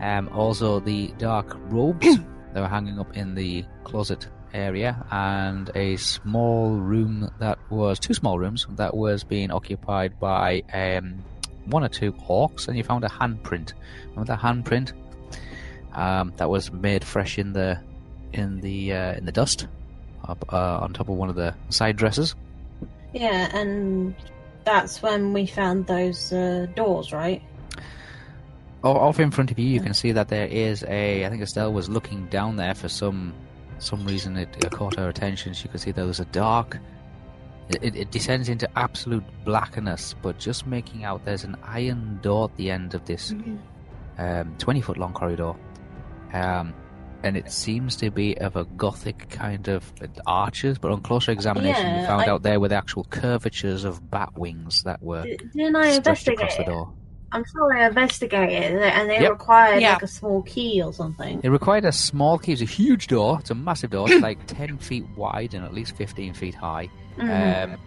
[0.00, 2.06] Um, also the dark robes
[2.52, 8.14] that were hanging up in the closet area, and a small room that was two
[8.14, 11.22] small rooms that was being occupied by um,
[11.66, 13.72] one or two orcs, and you found a handprint.
[14.10, 14.92] Remember that handprint?
[15.92, 17.80] Um, that was made fresh in the
[18.32, 19.66] in the uh, in the dust
[20.24, 22.34] up uh, on top of one of the side dresses.
[23.12, 24.14] Yeah, and
[24.64, 27.42] that's when we found those uh, doors, right?
[28.84, 31.24] Off in front of you, you can see that there is a.
[31.24, 33.34] I think Estelle was looking down there for some
[33.82, 34.36] some reason.
[34.36, 35.54] It, caught her attention.
[35.54, 36.78] She could see there was a dark.
[37.68, 42.56] It, it, descends into absolute blackness, but just making out there's an iron door at
[42.56, 43.34] the end of this
[44.16, 45.52] um, 20 foot long corridor.
[46.32, 46.72] Um,
[47.22, 49.92] and it seems to be of a gothic kind of
[50.26, 54.10] arches, but on closer examination, Yeah, found I- out there were the actual curvatures of
[54.10, 56.92] bat wings that were Didn't I stretched investigate across the door.
[57.32, 59.30] I'm sure I investigated it, and they Yep.
[59.30, 59.92] required Yeah.
[59.94, 61.40] like a small key or something.
[61.42, 62.52] It required a small key.
[62.52, 63.38] It's a huge door.
[63.40, 64.10] It's a massive door.
[64.10, 66.88] It's like 10 feet wide and at least 15 feet high.
[67.18, 67.74] Mhm.
[67.74, 67.78] Um,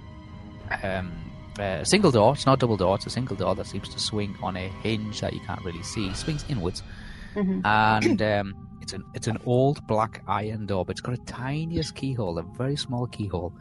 [0.84, 1.12] um,
[1.60, 2.34] uh, a single door.
[2.34, 2.95] It's not double door.
[2.95, 5.84] It's a single door that seems to swing on a hinge that you can't really
[5.84, 6.08] see.
[6.08, 6.84] It Swings inwards.
[7.36, 7.65] Mhm.
[7.65, 11.95] And um, it's an it's an old black iron door, but it's got a tiniest
[11.95, 13.54] keyhole, a very small keyhole.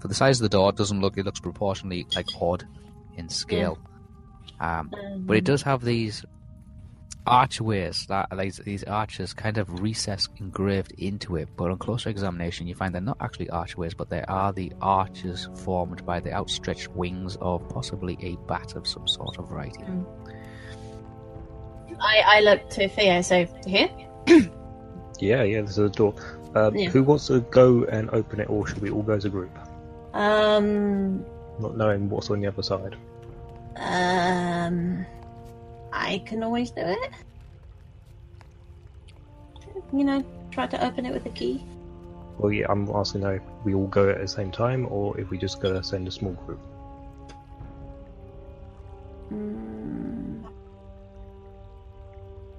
[0.00, 1.18] For the size of the door, it doesn't look.
[1.18, 2.64] It looks proportionally like odd
[3.16, 3.78] in scale.
[4.60, 4.92] Um,
[5.26, 6.24] but it does have these
[7.26, 12.66] archways that these, these arches kind of recess engraved into it, but on closer examination,
[12.66, 16.88] you find they're not actually archways, but they are the arches formed by the outstretched
[16.88, 19.82] wings of possibly a bat of some sort of variety.
[22.00, 23.90] I, I look to Theo, so here?
[25.18, 26.14] Yeah, yeah, there's a door.
[26.54, 26.90] Um, Yeah.
[26.90, 29.50] Who wants to go and open it, or should we all go as a group?
[30.12, 31.24] Um,
[31.58, 32.96] Not knowing what's on the other side.
[33.78, 35.06] Um,
[35.92, 37.10] I can always do it.
[39.92, 41.64] You know, try to open it with a key.
[42.38, 45.38] Well, yeah, I'm asking though, we all go at the same time, or if we
[45.38, 46.60] just go send a small group.
[49.32, 50.44] Mm,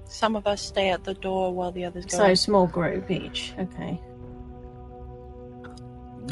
[0.06, 2.16] Some of us stay at the door while the others go.
[2.16, 2.36] so in.
[2.36, 3.52] small group each.
[3.58, 4.00] Okay.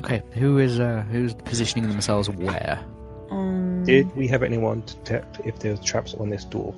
[0.01, 2.85] Okay, who is uh, who's positioning themselves where?
[3.30, 6.74] Um, Did we have anyone detect if there were traps on this door?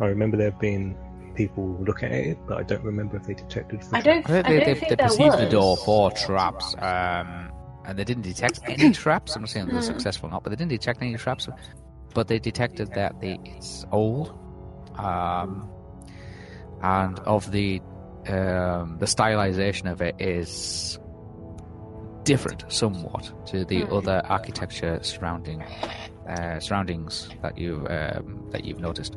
[0.00, 0.96] I remember there being
[1.36, 3.82] people looking at it, but I don't remember if they detected.
[3.84, 4.26] For I don't.
[4.26, 7.50] They, I don't they, think they there perceived the door for traps, um,
[7.86, 9.36] and they didn't detect any traps.
[9.36, 9.84] I'm not saying they were Hmm.
[9.86, 11.48] successful or not, but they didn't detect any traps.
[12.14, 14.38] But they detected that the, it's old,
[14.96, 15.68] um,
[16.82, 17.80] and of the
[18.28, 20.98] um, the stylization of it is
[22.24, 23.92] different somewhat to the Hmm.
[23.92, 25.62] other architecture surrounding
[26.28, 29.16] uh, surroundings that you um, that you've noticed.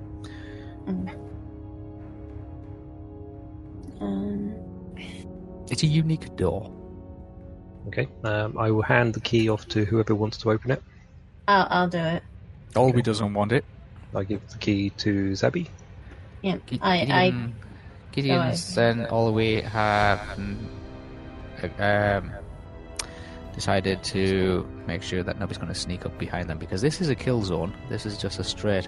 [4.00, 4.54] Um,
[5.70, 6.72] It's a unique door.
[7.88, 10.84] Okay, um, I will hand the key off to whoever wants to open it.
[11.48, 12.24] I'll, I'll do it.
[12.74, 13.63] Dolby doesn't want it.
[14.13, 15.67] I give the key to Zabi.
[16.41, 16.58] Yeah.
[16.67, 17.00] Gi- I.
[17.06, 17.56] Gideon,
[18.12, 20.58] Gideon's then all the way have mm,
[21.80, 22.32] uh, um,
[23.58, 27.10] decided to make sure that nobody's going to sneak up behind them because this is
[27.10, 27.76] a kill zone.
[27.89, 28.88] This is just a straight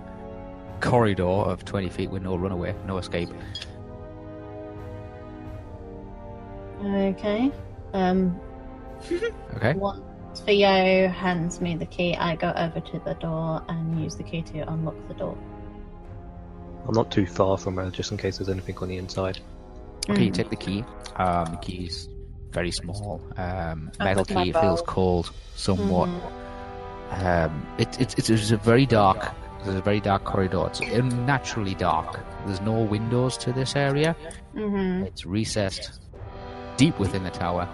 [0.79, 3.29] corridor of 20 feet with no runaway, no escape.
[6.85, 7.51] Okay.
[7.93, 8.39] Um.
[9.55, 9.73] Okay.
[9.73, 10.01] Once
[10.41, 14.41] Theo hands me the key, I go over to the door and use the key
[14.43, 15.35] to unlock the door.
[16.87, 19.39] I'm not too far from her, just in case there's anything on the inside.
[20.09, 20.35] Okay, you Mm.
[20.35, 20.83] take the key.
[21.15, 22.09] Um, the key's
[22.51, 23.21] very small.
[23.37, 24.49] Um, metal key.
[24.49, 26.09] It feels cold somewhat.
[26.09, 27.45] Mhm.
[27.47, 29.31] Um, it, it, it's, it's a very dark.
[29.63, 30.67] There's a very dark corridor.
[30.67, 32.19] It's unnaturally dark.
[32.45, 34.15] There's no windows to this area.
[34.55, 35.05] Mhm.
[35.05, 35.99] It's recessed
[36.77, 37.67] deep within the tower.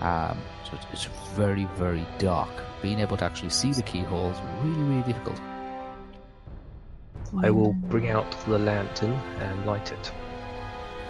[0.00, 1.04] Um, so it's, it's
[1.34, 2.50] very, very dark.
[2.82, 5.40] Being able to actually see the keyhole is really, really difficult.
[7.42, 10.12] I will bring out the lantern and light it.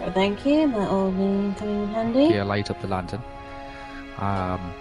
[0.01, 0.71] Oh, thank you.
[0.71, 2.25] That will be coming in handy.
[2.35, 3.21] Yeah, light up the lantern.
[4.19, 4.73] Um,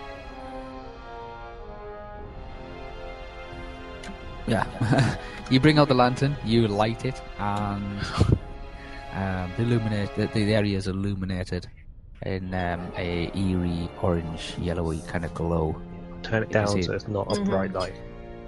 [4.46, 5.16] yeah,
[5.50, 7.98] you bring out the lantern, you light it, and
[9.14, 11.66] um, the illuminate the, the area is illuminated
[12.22, 15.80] in um, a eerie orange, yellowy kind of glow.
[16.22, 17.44] Turn it You down so it's not a Mhm.
[17.46, 17.94] bright light.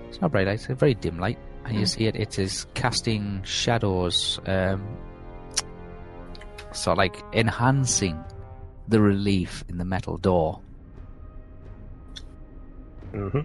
[0.08, 1.88] It's not bright light; it's a very dim light, and you Mm.
[1.88, 2.16] see it.
[2.16, 4.82] It is casting shadows, um,
[6.72, 8.22] so like enhancing
[8.88, 10.60] the relief in the metal door.
[13.12, 13.40] hmm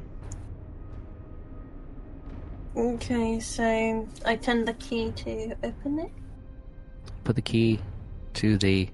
[2.75, 6.11] Okay, so I turn the key to open it.
[7.23, 7.79] Put the key
[8.33, 8.89] to the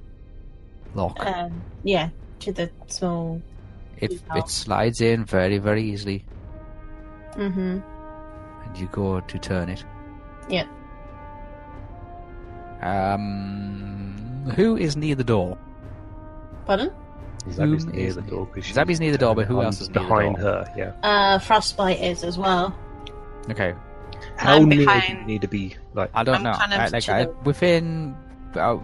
[0.95, 1.17] lock.
[1.25, 3.41] Um, yeah, to the small.
[3.97, 4.37] it keyhole.
[4.37, 6.25] it slides in very very easily,
[7.35, 7.81] Mhm.
[8.65, 9.83] and you go to turn it.
[10.49, 10.67] Yeah.
[12.81, 14.08] Um,
[14.49, 15.57] who is near the door?
[16.65, 16.91] Pardon?
[17.47, 18.45] Zabi's Whom near is the near- door.
[18.47, 20.45] 'cause she's- Zabi's near the door, but who else is near the behind door?
[20.45, 20.73] her?
[20.77, 20.91] Yeah.
[21.03, 22.75] Uh, frostbite is as well.
[23.49, 23.73] Okay,
[24.35, 25.75] How I'm near do you behind- need to be?
[25.93, 26.53] Like, I don't I'm know.
[26.53, 28.15] kind of I, like to I, the- within.
[28.55, 28.77] Uh,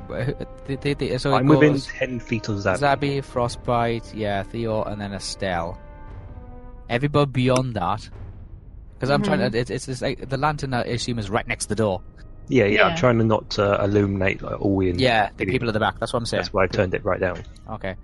[0.67, 2.77] the, the, the, so it I'm within goes ten feet of Zabi.
[2.79, 5.77] Zabi, Frostbite, yeah, Theo, and then Estelle.
[6.87, 8.07] Everybody beyond that,
[8.93, 9.57] because I'm trying to.
[9.57, 10.73] It's, it's, it's like the lantern.
[10.75, 12.01] I assume is right next to the door.
[12.47, 14.99] Yeah, yeah, I'm trying to not uh, illuminate like, all in.
[14.99, 15.51] Yeah, the Maybe.
[15.53, 15.99] people at the back.
[15.99, 16.43] That's what I'm saying.
[16.43, 17.41] That's why I turned it right down.
[17.71, 17.95] Okay.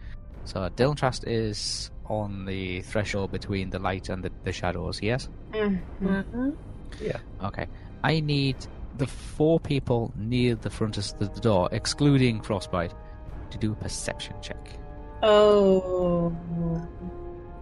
[0.45, 5.29] So Dylan Trust is on the threshold between the light and the, the shadows, yes?
[5.51, 6.55] Mhm.
[6.99, 7.17] Yeah.
[7.43, 7.67] Okay.
[8.03, 8.55] I need
[8.97, 12.93] the four people near the front of the the door, excluding Frostbite,
[13.51, 14.57] to do a perception check.
[15.23, 16.35] Oh.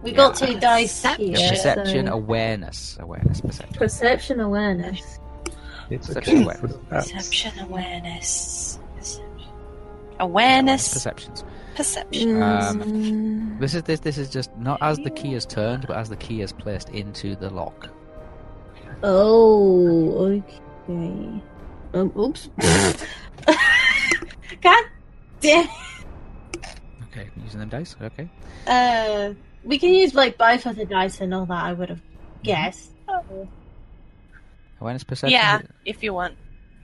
[0.02, 0.46] We got Yeah.
[0.46, 1.34] two dice Perception.
[1.34, 1.48] here.
[1.50, 2.96] perception, so- awareness.
[3.00, 3.76] Awareness, perception.
[3.76, 5.20] Perception awareness.
[5.90, 6.60] It's Perception okay awareness.
[6.60, 7.12] for the bats.
[7.12, 8.78] Perception, awareness.
[8.96, 9.26] Perception.
[10.20, 11.44] Awareness, Perceptions.
[11.76, 12.42] perception.
[12.42, 13.58] Um, Mm.
[13.58, 16.16] This is this this is just not as the key is turned, but as the
[16.16, 17.88] key is placed into the lock.
[19.02, 20.42] Oh,
[20.86, 21.42] okay.
[21.94, 22.48] Um, oops.
[24.60, 24.84] God
[25.40, 25.68] damn.
[27.10, 27.96] Okay, using them dice.
[28.00, 28.28] Okay.
[28.66, 29.32] Uh,
[29.64, 31.64] we can use like both of the dice and all that.
[31.64, 32.02] I would have
[32.42, 32.90] guessed.
[34.80, 35.32] Awareness perception.
[35.32, 36.34] Yeah, if you want.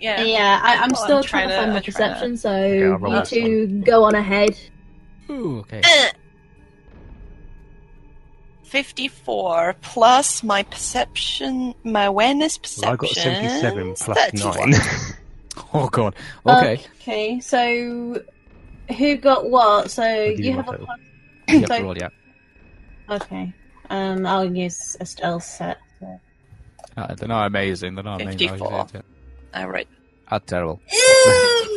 [0.00, 0.20] Yeah.
[0.22, 2.37] Yeah, I, I'm Well, still I'm trying, trying to to- find my I'm to- perception,
[2.37, 4.59] so I'll you that two go on ahead.
[5.30, 5.80] Ooh, okay.
[5.82, 6.11] Uh,
[8.64, 12.82] 54 plus my perception, my awareness perception.
[12.88, 14.70] Well, I got 77 plus 31.
[14.70, 14.80] 9.
[15.72, 16.14] Oh god.
[16.46, 16.82] Okay.
[17.00, 18.22] Okay, so
[18.98, 19.90] who got what?
[19.90, 20.87] So give you you have a total.
[20.87, 20.98] plus.
[21.48, 22.09] yep, so- roll, yeah.
[23.09, 23.52] Okay.
[23.88, 25.78] Um, I'll use a stealth set.
[26.96, 27.94] So- Uh, they're not amazing.
[27.94, 28.38] They're not amazing.
[28.48, 28.87] 54.
[29.54, 29.87] I wrote
[30.28, 30.80] Ah, terrible.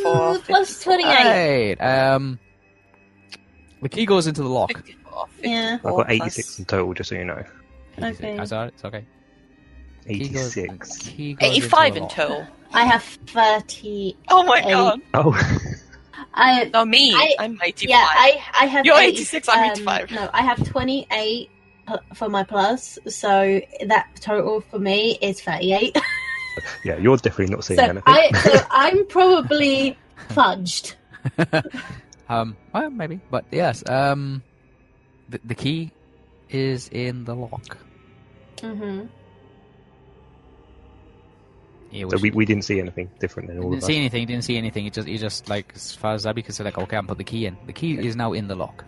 [0.05, 1.77] Ooh, plus 28.
[1.79, 1.81] Right.
[2.13, 2.39] Um,
[3.81, 4.73] the key goes into the lock.
[4.73, 5.25] 54.
[5.43, 5.73] Yeah.
[5.75, 7.43] I've got 86 in total, just so you know.
[8.01, 8.37] Okay.
[8.37, 8.73] That's alright.
[8.73, 9.05] It's okay.
[10.07, 10.97] Key 86.
[10.97, 12.47] key goes into 85 the in total.
[12.73, 14.17] I have 30.
[14.29, 15.01] Oh my god.
[15.13, 15.33] Oh,
[16.33, 17.13] I No, me.
[17.13, 17.89] I- I, am 85.
[17.89, 18.85] Yeah, I I have.
[18.85, 20.11] You're 80 86, I'm um, 85.
[20.11, 21.49] No, I have twenty eight
[22.13, 25.97] for my plus, so that total for me is thirty eight.
[26.83, 28.03] yeah, you're definitely not seeing so anything.
[28.05, 29.97] I so I'm probably
[30.29, 30.95] fudged.
[32.29, 33.87] um, well, maybe, but yes.
[33.89, 34.43] Um,
[35.29, 35.91] the, the key
[36.49, 37.77] is in the lock.
[38.57, 39.05] Mm hmm
[41.91, 43.87] Yeah, So we, we didn't see anything different than all didn't of us.
[43.87, 44.27] see anything.
[44.27, 44.85] Didn't see anything.
[44.85, 47.17] It just, you just like as far as Abby could say, like, okay, I'm put
[47.17, 47.57] the key in.
[47.67, 48.83] The key is now in the lock.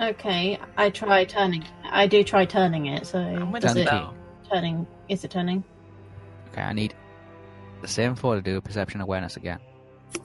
[0.00, 1.64] Okay, I try turning.
[1.84, 3.06] I do try turning it.
[3.06, 4.10] So I'm with is Turn it the
[4.50, 4.86] turning?
[5.08, 5.64] Is it turning?
[6.52, 6.94] Okay, I need
[7.82, 9.58] the same four to do perception awareness again.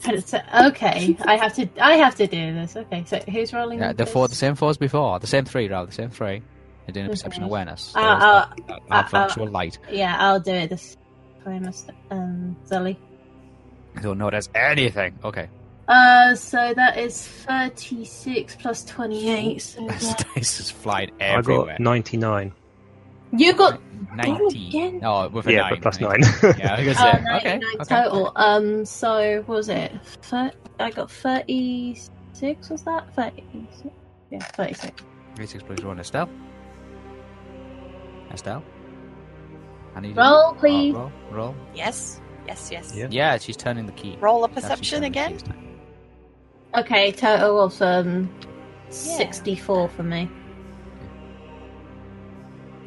[0.05, 0.33] But it's-
[0.67, 1.67] Okay, I have to.
[1.81, 2.75] I have to do this.
[2.75, 3.79] Okay, so who's rolling?
[3.79, 4.13] Yeah, the this?
[4.13, 5.19] four, the same four as before.
[5.19, 5.87] The same three, rather.
[5.87, 6.41] The same three.
[6.85, 7.49] They're doing a perception Okay.
[7.49, 7.81] awareness.
[7.81, 9.77] So Uh, it's uh, that- that uh, uh, actual light.
[9.91, 10.97] Yeah, I'll do it this
[11.43, 11.91] time, Mr.
[12.11, 12.97] Um, Zelly.
[13.97, 15.17] I don't notice anything.
[15.23, 15.47] Okay.
[15.87, 19.61] Uh, so that is 36 plus 28.
[19.61, 20.25] So This that...
[20.35, 22.53] dice is flying I got 99.
[23.35, 23.81] You got
[24.15, 24.67] 90.
[24.67, 24.99] again?
[24.99, 25.69] No, with a Yeah, nine.
[25.71, 26.19] but plus 9.
[26.59, 27.59] Yeah, I was uh, gonna 99 Okay.
[27.81, 27.83] okay.
[28.03, 28.31] total.
[28.35, 29.91] Um, so what was it?
[30.21, 33.13] Thir- I got 36, was that?
[33.15, 33.91] 36?
[34.29, 35.03] Yeah, 36.
[35.35, 35.99] 36 plus 1.
[35.99, 36.29] Estelle?
[38.31, 38.63] Estelle?
[39.95, 40.93] I need Roll, oh, please.
[40.93, 41.55] roll, roll.
[41.75, 42.19] Yes.
[42.47, 42.93] Yes, yes.
[42.95, 43.07] Yeah.
[43.09, 44.17] Yeah, she's turning the key.
[44.19, 45.72] Roll a perception turning key again.
[46.73, 46.83] This time.
[46.83, 48.29] Okay, total of um,
[48.89, 50.29] 64 for me.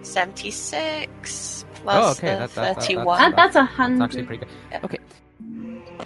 [0.02, 3.20] 76 Oh, okay, the that- that- that- 31.
[3.22, 4.26] And that's a That's actually hundred.
[4.26, 4.48] pretty good.
[4.72, 4.80] Yeah.
[4.84, 4.98] Okay.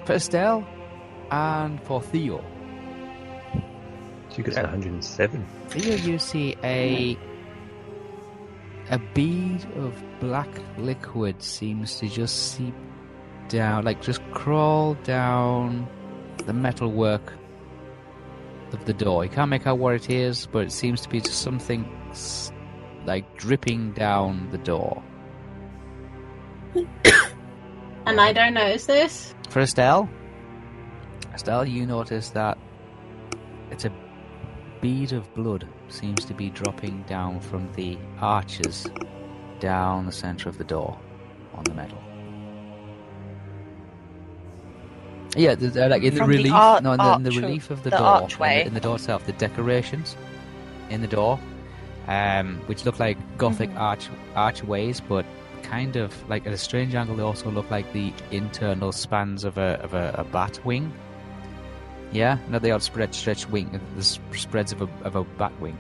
[0.05, 0.67] For Estelle
[1.31, 2.45] and for Theo.
[4.37, 5.45] you got 107.
[5.69, 7.17] Theo, you see a
[8.91, 12.75] a bead of black liquid seems to just seep
[13.49, 15.87] down, like just crawl down
[16.47, 17.33] the metalwork
[18.73, 19.25] of the door.
[19.25, 21.85] You can't make out what it is, but it seems to be just something
[23.07, 25.03] like dripping down the door.
[28.07, 29.35] And I don't notice this.
[29.51, 30.09] For Estelle,
[31.35, 32.59] Estelle, you notice that
[33.71, 33.93] it's a
[34.81, 38.87] bead of blood seems to be dropping down from the arches
[39.61, 40.99] down the center of the door
[41.55, 42.03] on the metal.
[45.37, 47.31] Yeah, the, the- like in the From the relief, ar- no, in the, in the
[47.31, 48.53] arch- relief of the, the door, archway.
[48.53, 50.17] In, the, in the door itself, the decorations
[50.91, 51.39] in the door,
[52.09, 53.79] um, which look like Gothic Mhm.
[53.81, 55.25] arch archways, but
[55.63, 57.15] kind of like at a strange angle.
[57.15, 60.93] They also look like the internal spans of a of a, a bat wing.
[62.13, 65.53] Yeah, not the odd spread stretched wing, the s- spreads of a of a bat
[65.61, 65.79] wing.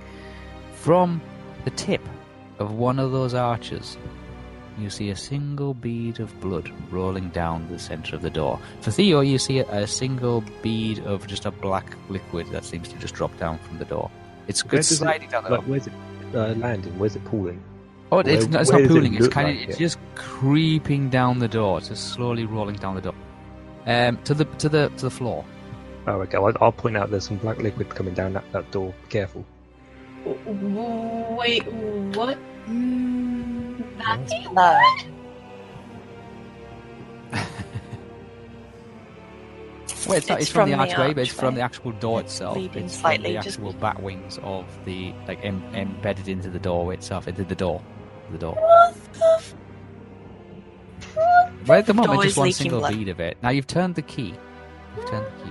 [0.74, 1.20] From
[1.64, 2.02] the tip
[2.60, 3.96] of one of those arches,
[4.82, 8.58] you see a single bead of blood rolling down the center of the door.
[8.80, 12.88] For Theo, you see a, a single bead of just a black liquid that seems
[12.88, 14.10] to just drop down from the door.
[14.48, 15.92] It's, Where it's does it- sliding down the Like, where's it
[16.34, 16.98] uh, landing?
[16.98, 17.62] Where's it pooling?
[18.12, 19.14] Oh, it's, not, it's not does it pooling.
[19.14, 19.78] It's look kind of like it's it?
[19.80, 21.78] just creeping down the door.
[21.78, 23.14] It's just slowly rolling down the door,
[23.86, 25.44] um, to the to the to the floor.
[26.08, 26.36] Oh, okay.
[26.38, 28.92] I'll, I'll point out there's some black liquid coming down that, that door.
[29.02, 29.44] Be careful.
[30.24, 31.62] Wait,
[32.16, 32.36] what?
[34.04, 34.82] That's Blood.
[40.09, 41.92] Well, it's, not, It's it's from, the from the archway, but it's from the actual
[41.92, 42.57] door It's itself.
[42.57, 46.48] leading It's from slightly, the just- actual bat wings of the like em- embedded into
[46.48, 47.82] the door itself, into the door,
[48.32, 48.57] the door.
[51.66, 52.94] Right at the moment, just one single blood.
[52.94, 53.36] bead of it.
[53.42, 54.34] Now you've turned the key.
[54.96, 55.51] You've turned the key.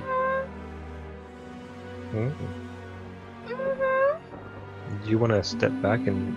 [2.14, 2.34] Mm.
[5.04, 6.36] Do you want to step back and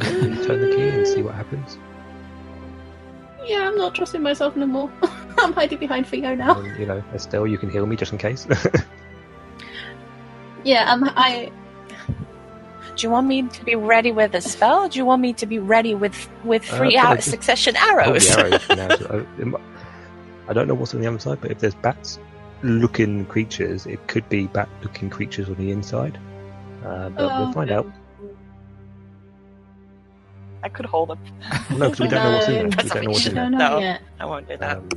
[0.46, 1.78] turn the key and see what happens?
[3.44, 4.90] Yeah, I'm not trusting myself no more.
[5.38, 6.58] I'm hiding behind Theo now.
[6.60, 8.46] And, you know, Estelle, you can heal me just in case.
[10.64, 11.52] Yeah, um, I.
[12.96, 14.84] Do you want me to be ready with a spell?
[14.84, 17.16] Or do you want me to be ready with with Uh, three can I out
[17.18, 18.26] just- succession arrows?
[18.34, 18.96] the arrows now.
[18.96, 19.58] So, uh, it mi-
[20.48, 22.18] I don't know what's on the other side, but if there's bats
[22.64, 26.18] looking creatures, it could be bat looking creatures on the inside.
[26.84, 27.86] Uh, but Oh, we'll find out.
[30.62, 31.18] I could hold them.
[31.70, 32.64] No, because we don't know what's in there.
[32.64, 33.44] We don't know what's I in there.
[33.44, 33.78] don't know No.
[33.78, 34.02] yet.
[34.20, 34.76] I won't do that.
[34.78, 34.88] Um,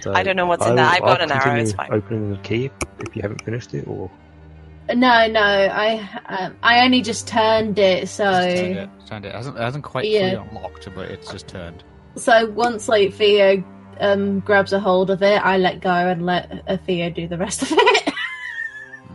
[0.00, 0.84] so I don't know what's in I'll- there.
[0.86, 1.92] I bought I'll an arrow, it's fine.
[1.92, 2.70] Opening the key
[3.00, 4.10] if you haven't finished it, or
[4.94, 8.90] No, no, I um, I only just turned it, so Just turned it.
[9.06, 9.28] Turned it.
[9.28, 10.34] It hasn't, it hasn't quite Yeah.
[10.36, 11.82] fully unlocked, but it's just turned.
[12.16, 13.62] so once like Theo
[14.00, 17.38] um grabs a hold of it, I let go and let uh, Theo do the
[17.38, 18.12] rest of it.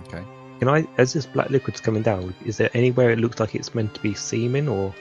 [0.07, 0.23] Okay.
[0.59, 0.85] can I?
[0.97, 4.01] As this black liquid's coming down, is there anywhere it looks like it's meant to
[4.01, 4.93] be seeming, or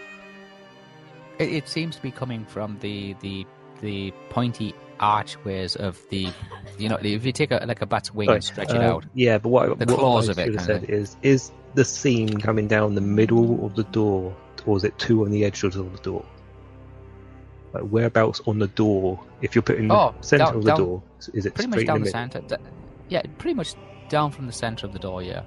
[1.40, 3.46] It, it seems to be coming from the the
[3.80, 6.28] the pointy archways of the,
[6.78, 9.06] you know, if you take a like a bat's wing and stretch it Uh, out.
[9.14, 11.16] Yeah, but what, The what claws I of it, should have kind of said is:
[11.22, 14.36] is the seam coming down the middle of the door,
[14.66, 16.24] or is it two on the edges of the door?
[17.72, 19.18] Like whereabouts on the door?
[19.40, 21.86] If you're putting Oh, the center down- of the down- door, is it Pretty much
[21.86, 22.58] down in the the center.
[23.08, 23.74] Yeah, pretty much
[24.10, 25.22] down from the center of the door.
[25.22, 25.42] Yeah.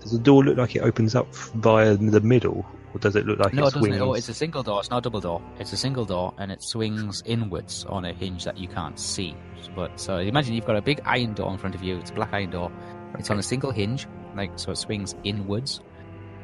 [0.00, 3.38] Does the door look like it opens up via the middle, or does it look
[3.40, 4.00] like No, it it doesn't.
[4.00, 4.80] Oh, it's a single door.
[4.80, 5.42] It's not a double door.
[5.58, 9.34] It's a single door, and it swings inwards on a hinge that you can't see.
[9.74, 11.98] But so imagine you've got a big iron door in front of you.
[11.98, 12.70] It's a black iron door.
[13.18, 15.80] It's on a single hinge, like so it swings inwards.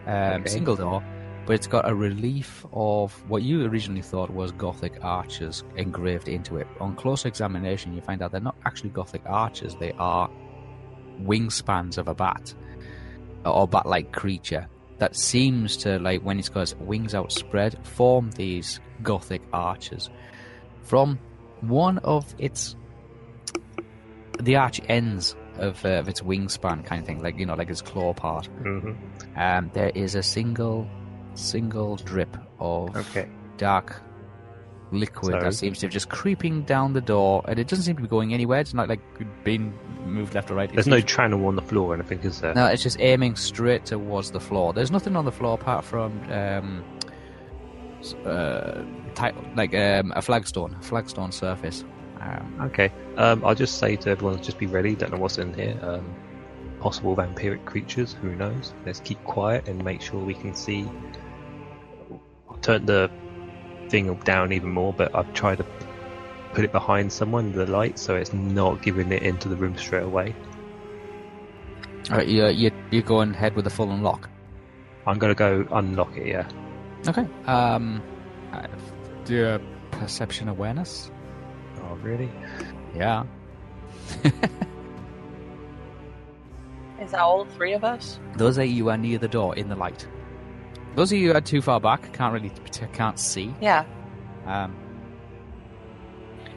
[0.07, 0.49] Um, Okay.
[0.51, 1.05] Single door,
[1.47, 6.57] but it's got a relief of what you originally thought was Gothic arches engraved into
[6.57, 6.67] it.
[6.81, 9.77] On closer examination, you find out they're not actually Gothic arches.
[9.77, 10.29] They are
[11.23, 12.55] wingspans of a bat
[13.45, 14.67] or bat-like creature
[15.01, 20.09] that seems to like when it's got its wings outspread form these gothic arches.
[20.83, 21.19] From
[21.63, 22.77] one of its
[24.41, 27.69] the arch ends of, uh, of its wingspan kind of thing like you know like
[27.71, 28.47] its claw part.
[28.63, 28.93] Hmm
[29.37, 30.89] um, there is a single
[31.35, 33.29] single drip of Okay.
[33.57, 34.01] dark
[34.93, 37.97] liquid So- that seems to be just creeping down the door and it doesn't seem
[37.97, 38.61] to be going anywhere.
[38.61, 39.01] It's not like
[39.45, 39.73] being
[40.07, 42.41] moved left or right It There's no seems- channel on the floor, or anything, is
[42.41, 42.55] there?
[42.55, 44.73] no, it's just aiming straight towards the floor.
[44.73, 46.85] There's nothing on the floor apart from um,
[48.25, 48.83] uh,
[49.15, 51.85] ti- like um, a flagstone, a flagstone surface.
[52.21, 52.93] Um, Okay.
[53.17, 54.95] Um, I'll just say to everyone, just be ready.
[54.95, 55.79] Don't know what's in here.
[55.83, 56.15] Um,
[56.81, 58.15] possible vampiric creatures.
[58.23, 58.73] Who knows?
[58.87, 60.89] Let's keep quiet and make sure we can see.
[62.49, 63.11] I'll turn the
[63.89, 65.67] thing down even more, but I've tried to
[66.53, 70.03] put it behind someone, the light, so it's not giving it into the room straight
[70.03, 70.35] away.
[72.11, 74.29] alright, you you you go ahead with the full unlock.
[75.07, 76.27] I'm gonna go unlock it.
[76.27, 76.49] Yeah.
[77.09, 77.27] Okay.
[77.47, 78.03] Um,
[78.53, 78.67] uh,
[79.25, 81.11] do a perception awareness.
[81.83, 82.31] Oh, really?
[82.95, 83.25] Yeah.
[87.01, 88.21] Is that all three of us?
[88.37, 90.07] Those of you who are near the door in the light.
[90.97, 92.53] Those of you who are too far back can't really
[92.93, 93.55] can't see.
[93.61, 93.87] Yeah.
[94.45, 94.77] Um,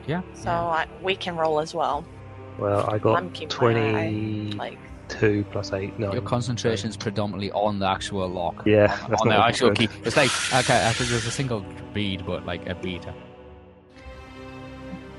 [0.08, 0.22] yeah.
[0.34, 2.06] So I, we can roll as well.
[2.60, 5.98] Well, I I'm got keeping my eye, twenty-two Like plus eight.
[5.98, 6.14] No.
[6.14, 8.64] Your concentration is predominantly on the actual lock.
[8.66, 9.90] Yeah, on, that's on the actual good.
[9.90, 9.90] key.
[10.04, 13.06] It's like okay, I think there's a single bead, but like a bead.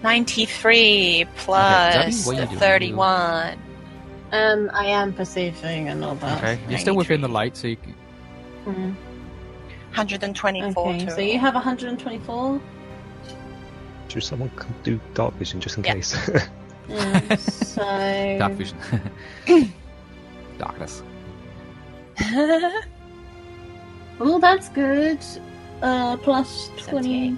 [0.03, 2.59] 93 plus Zabby, what are you doing?
[2.59, 3.59] 31.
[4.33, 6.39] Um, I am perceiving and all that.
[6.45, 7.95] Okay, you're still within the light, so you, c-
[8.67, 8.95] Mm.
[9.95, 12.61] 124 Okay, so you have 124.
[14.15, 15.95] Should someone c- do dark vision just in Yeah.
[15.95, 16.15] case?
[16.89, 18.79] Um, so dark vision,
[20.59, 21.03] darkness.
[24.21, 25.19] Oh, that's good.
[25.83, 27.37] Uh, plus 20.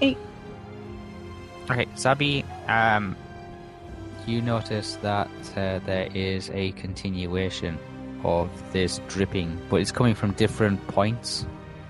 [0.00, 3.14] Okay, Zabi, um,
[4.26, 7.78] you notice that uh, there is a continuation
[8.24, 11.44] of this dripping, but it's coming from different points,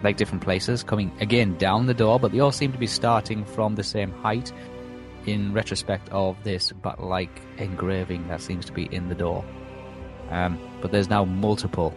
[0.04, 3.44] like different places, coming again down the door, but they all seem to be starting
[3.44, 4.52] from the same height
[5.26, 9.44] in retrospect of this but like engraving that seems to be in the door.
[10.30, 11.96] Um, but there's now multiple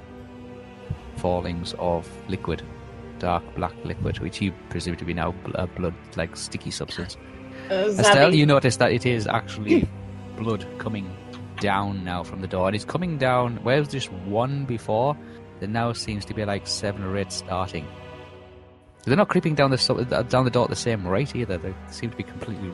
[1.17, 2.61] fallings of liquid,
[3.19, 7.17] dark black liquid, which you presume to be now bl- blood, like sticky substance.
[7.69, 9.87] Uh, Estelle, you notice that it is actually
[10.37, 11.09] blood coming
[11.59, 13.57] down now from the door, and it's coming down.
[13.63, 15.17] Where was just one before,
[15.59, 17.85] there now seems to be like seven or eight starting.
[19.05, 21.57] They're not creeping down the uh, down the door at the same rate either.
[21.57, 22.71] They seem to be completely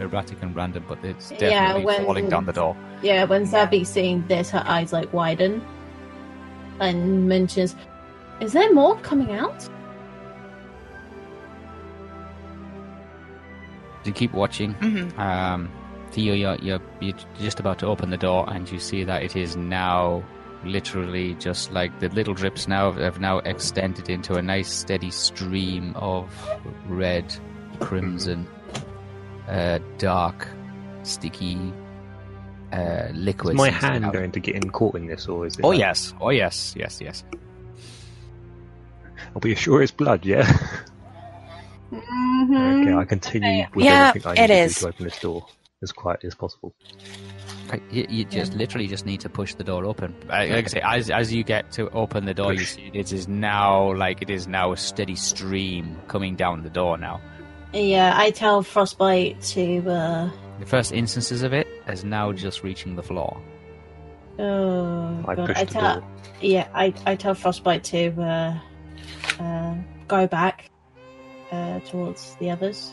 [0.00, 2.76] erratic and random, but it's Yeah, definitely when- falling down the door.
[3.02, 5.62] Yeah, when Zabby's seeing this, her eyes like widen
[6.80, 7.76] and mentions,
[8.40, 9.68] Is there more coming out?
[14.04, 14.74] You keep watching.
[14.74, 15.18] Mhm.
[15.18, 15.68] Um,
[16.12, 19.36] Theo, you're, you're, you're just about to open the door, and you see that it
[19.36, 20.22] is now
[20.64, 25.92] literally just like the little drips now have now extended into a nice steady stream
[25.96, 26.28] of
[26.86, 27.34] red,
[27.80, 28.46] crimson,
[29.48, 30.48] uh, dark,
[31.04, 31.72] sticky
[32.72, 33.54] uh, liquid.
[33.54, 34.12] Is my seems to be hand out.
[34.12, 35.64] going to get in caught in this, or is it?
[35.64, 37.24] Oh like- yes, oh yes, yes, yes.
[39.34, 40.24] I'll be sure it's blood.
[40.24, 40.42] Yeah.
[41.92, 42.82] Mhm.
[42.82, 45.46] okay, I continue with Yeah, everything I it need to do to open this door
[45.82, 46.74] as quietly as possible.
[47.70, 50.14] Okay, You, you just literally just need to push the door open.
[50.28, 53.28] Like I say, as as you get to open the door, you see it is
[53.28, 56.96] now like it is now a steady stream coming down the door.
[56.96, 57.20] Now,
[57.74, 59.90] Yeah, I tell Frostbite to.
[59.90, 63.36] uh the first instances of it is now just reaching the floor.
[64.38, 65.46] Oh I god!
[65.48, 66.00] push I tell.
[66.00, 66.08] door.
[66.40, 68.58] Yeah, I I tell Frostbite to uh,
[69.42, 69.74] uh
[70.08, 70.70] go back
[71.52, 72.92] uh towards the others.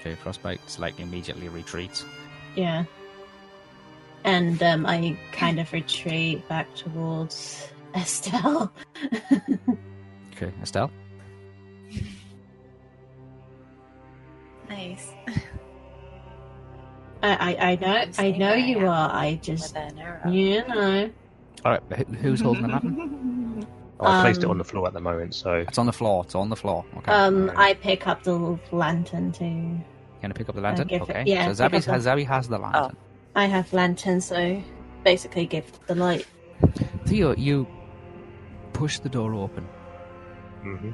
[0.00, 2.04] Okay, frostbite like immediately retreats.
[2.56, 2.84] Yeah.
[4.24, 8.72] And um, I kind of retreat back towards Estelle.
[10.32, 10.90] Okay, Estelle.
[14.68, 15.12] Nice.
[17.22, 19.10] I, I, I know, I know you are.
[19.12, 21.10] I just, With an you know.
[21.64, 23.66] All right, who- who's holding the lantern?
[24.00, 25.92] Oh, I placed it Um, on the floor at the moment, so It's on the
[25.92, 26.24] floor.
[26.24, 26.84] It's on the floor.
[26.98, 27.12] Okay.
[27.12, 27.56] Um, Right.
[27.58, 29.78] I pick up the lantern too.
[30.20, 30.88] Can I pick up the lantern?
[30.88, 31.22] give it- okay.
[31.26, 32.96] yeah, So pick Zabi has, Zabi has the lantern.
[33.34, 34.62] I have lantern, so
[35.04, 36.26] basically give the light.
[37.06, 37.66] Theo, you
[38.72, 39.66] push the door open.
[40.62, 40.90] hmm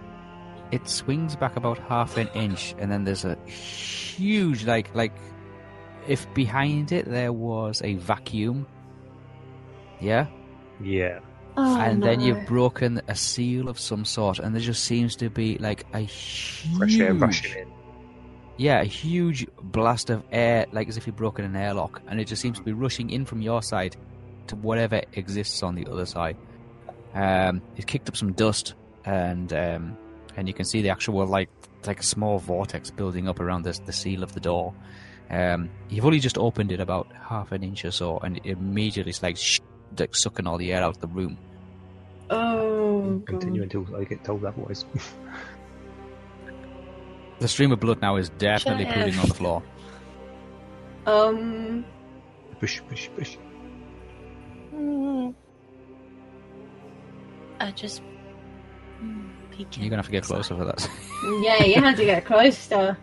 [0.72, 5.12] It swings back about half an inch, and then there's a huge, like, like,
[6.08, 8.66] if behind it there was a vacuum.
[10.00, 10.26] Yeah,
[10.82, 11.20] yeah.
[11.56, 15.28] Oh, and then you've broken a seal of some sort, and there just seems to
[15.28, 16.06] be like a
[16.78, 17.69] Fresh air rushing in.
[18.60, 22.26] Yeah, a huge blast of air, like as if you'd broken an airlock, and it
[22.26, 23.96] just seems to be rushing in from your side
[24.48, 26.36] to whatever exists on the other side.
[27.14, 28.74] Um, it kicked up some dust,
[29.06, 29.96] and um,
[30.36, 31.48] and you can see the actual like
[31.86, 34.74] like a small vortex building up around the the seal of the door.
[35.30, 39.08] Um, you've only just opened it about half an inch or so, and it immediately
[39.08, 39.60] it's like sh-
[39.98, 41.38] like sucking all the air out of the room.
[42.28, 43.74] Oh, Continue God.
[43.74, 44.84] until I get told otherwise.
[47.40, 49.22] The stream of blood now is definitely Shut pooling up.
[49.22, 49.62] on the floor.
[51.06, 51.84] Um,
[52.60, 53.36] push, push, push.
[57.60, 58.02] I just.
[59.02, 59.82] Mm, peeking.
[59.82, 60.88] You're gonna have to get closer for that.
[61.42, 62.96] yeah, you have to get closer.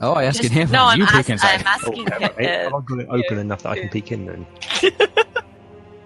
[0.00, 0.70] Oh, I'm asking Just- him.
[0.70, 1.60] No, I'm, you ask- peek inside.
[1.60, 2.08] I'm asking.
[2.12, 4.46] Oh, hey, uh, I've got it open enough that I can peek in then.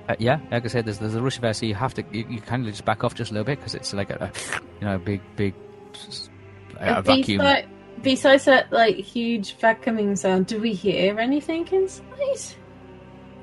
[0.08, 2.04] Uh, yeah, like I said, there's there's a rush of air, so you have to
[2.10, 4.32] you, you kind of just back off just a little bit because it's like a,
[4.34, 5.54] a you know a big big
[5.94, 6.31] a,
[6.82, 7.38] a vacuum.
[7.38, 7.68] Besides,
[8.02, 12.56] besides that, like huge vacuuming sound, do we hear anything inside?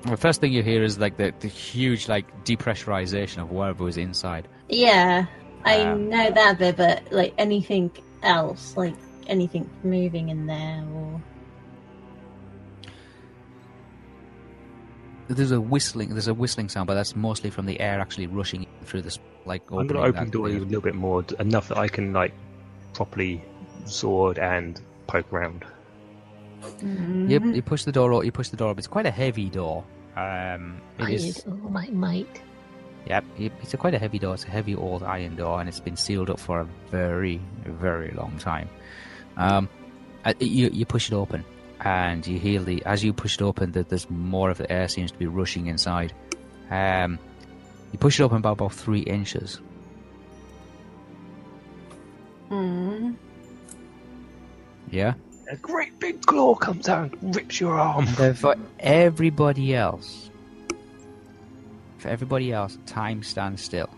[0.04, 3.98] The first thing you hear is like the, the huge like depressurization of whatever was
[3.98, 4.48] inside.
[4.70, 5.26] Yeah,
[5.66, 7.92] I Um, know that bit, but like anything
[8.24, 8.96] else, like
[9.28, 11.22] anything moving in there, or
[15.28, 16.10] There's a whistling.
[16.10, 19.62] There's a whistling sound, but that's mostly from the air actually rushing through this like.
[19.70, 22.14] I'm going to open the door even a little bit more, enough that I can
[22.14, 22.34] like
[23.00, 23.42] properly
[23.86, 25.64] sword and poke around.
[26.82, 28.12] You, you push the door.
[28.14, 28.78] o- You push the door up.
[28.78, 29.84] It's quite a heavy door.
[30.18, 31.26] Um, it I is.
[31.26, 32.42] use all my might.
[33.08, 33.24] Yep,
[33.64, 34.34] it's a quite a heavy door.
[34.34, 38.12] It's a heavy old iron door, and it's been sealed up for a very, very
[38.12, 38.68] long time.
[39.38, 39.70] Um,
[40.26, 41.46] uh, you you push it open,
[41.80, 44.88] and you hear the as you push it open that there's more of the air
[44.90, 46.12] seems to be rushing inside.
[46.70, 47.18] Um,
[47.94, 49.62] you push it open about about three inches.
[52.50, 53.16] Mm.
[54.92, 55.14] Yeah.
[55.52, 58.06] A great big claw comes out and rips your arm.
[58.08, 60.30] So for everybody else,
[61.98, 63.90] for everybody else, time stands still.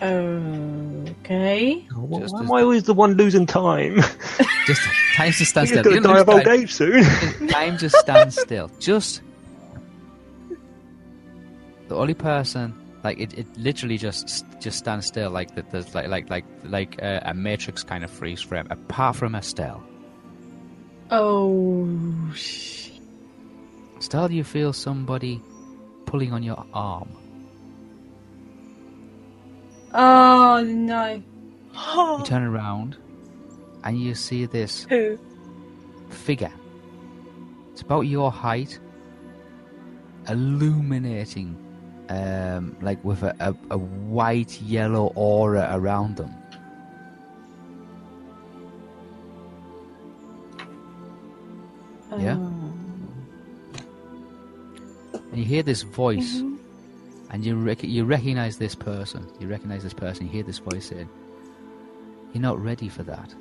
[0.00, 1.86] Okay.
[1.94, 3.96] Why Just why am I always the one losing time?
[4.66, 4.82] Just
[5.16, 5.82] time just stands He's still.
[5.82, 7.02] going to die of old age soon.
[7.04, 7.48] time.
[7.48, 8.70] time just stands still.
[8.78, 9.22] Just
[11.88, 12.74] the only person,
[13.08, 15.70] like it, it literally just just stands still, like that.
[15.70, 18.66] There's like like like like uh, a matrix kind of freeze frame.
[18.70, 19.82] Apart from Estelle,
[21.10, 21.88] Oh.
[23.98, 25.40] Estelle, you feel somebody
[26.04, 27.08] pulling on your arm.
[29.94, 31.22] Oh no.
[31.72, 32.96] You turn around,
[33.84, 35.18] and you see this Who?
[36.10, 36.52] figure.
[37.72, 38.78] It's about your height,
[40.28, 41.56] illuminating,
[42.08, 46.34] um, like with a, a, a white yellow aura around them.
[52.18, 52.32] Yeah.
[52.32, 52.64] Um,
[55.30, 56.58] And you hear this voice, Mhm.
[57.30, 59.26] and you rec- you recognize this person.
[59.40, 60.26] You recognize this person.
[60.26, 61.08] You hear this voice saying,
[62.32, 63.34] "You're not ready for that.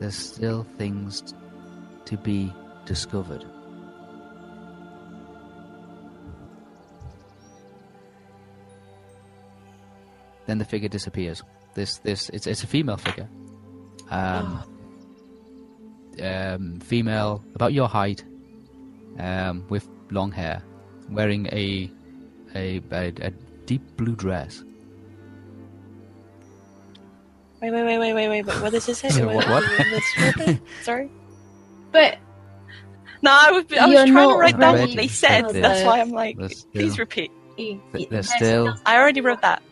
[0.00, 1.34] There's still things t-
[2.06, 2.50] to be
[2.86, 3.44] discovered."
[10.46, 11.42] Then the figure disappears.
[11.74, 13.28] This this it's it's a female figure.
[14.10, 14.62] Um,
[16.22, 18.24] um, female about your height,
[19.18, 20.62] um, with long hair,
[21.10, 21.90] wearing a
[22.54, 23.30] a, a, a
[23.66, 24.62] deep blue dress.
[27.60, 28.60] Wait, wait, wait, wait, wait, wait, wait.
[28.62, 29.08] What does it say?
[29.24, 29.62] What- what?
[29.90, 30.60] Let's read it.
[30.82, 31.10] Sorry.
[31.90, 32.18] but
[33.22, 35.48] No, I was, I was You're trying to write down what they said.
[35.50, 37.30] That's why I'm like, There's please still- repeat.
[37.56, 39.62] you- Th- there's there's still- I already wrote that.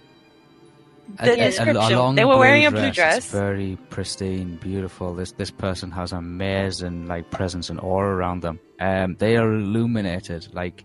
[1.19, 3.31] A- The a- a- a long They were wearing a blue It's dress.
[3.31, 5.15] very pristine, beautiful.
[5.15, 8.59] This this person has amazing like presence and aura around them.
[8.81, 10.49] Um, they are illuminated.
[10.53, 10.85] Like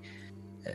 [0.67, 0.71] uh,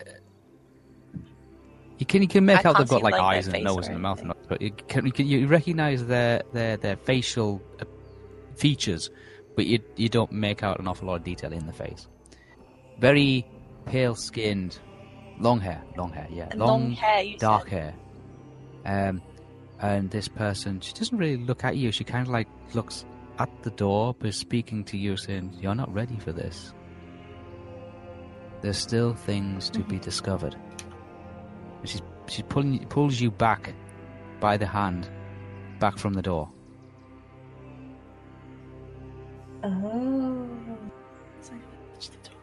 [1.98, 3.96] you can you can make I out they've got like, like, eyes and nose and
[3.96, 7.62] a mouth, and all, but you can you, can, you recognize their their their facial
[7.80, 7.84] uh,
[8.56, 9.10] features,
[9.56, 12.08] but you you don't make out an awful lot of detail in the face.
[12.98, 13.46] Very
[13.86, 14.78] pale skinned,
[15.38, 17.36] long hair, long hair, yeah, And long, hair.
[17.38, 17.94] Dark said.
[18.84, 19.08] hair.
[19.08, 19.22] Um,
[19.84, 21.92] and this person, she doesn't really look at you.
[21.92, 23.04] She kind of like looks
[23.38, 26.72] at the door, but is speaking to you, saying, "You're not ready for this.
[28.62, 29.98] There's still things to be mm-hmm.
[29.98, 30.56] discovered."
[31.80, 33.74] And she's she's pulling pulls you back
[34.40, 35.10] by the hand,
[35.80, 36.48] back from the door.
[39.62, 40.48] Oh.
[41.40, 41.60] Sorry,
[41.92, 42.40] touch the door.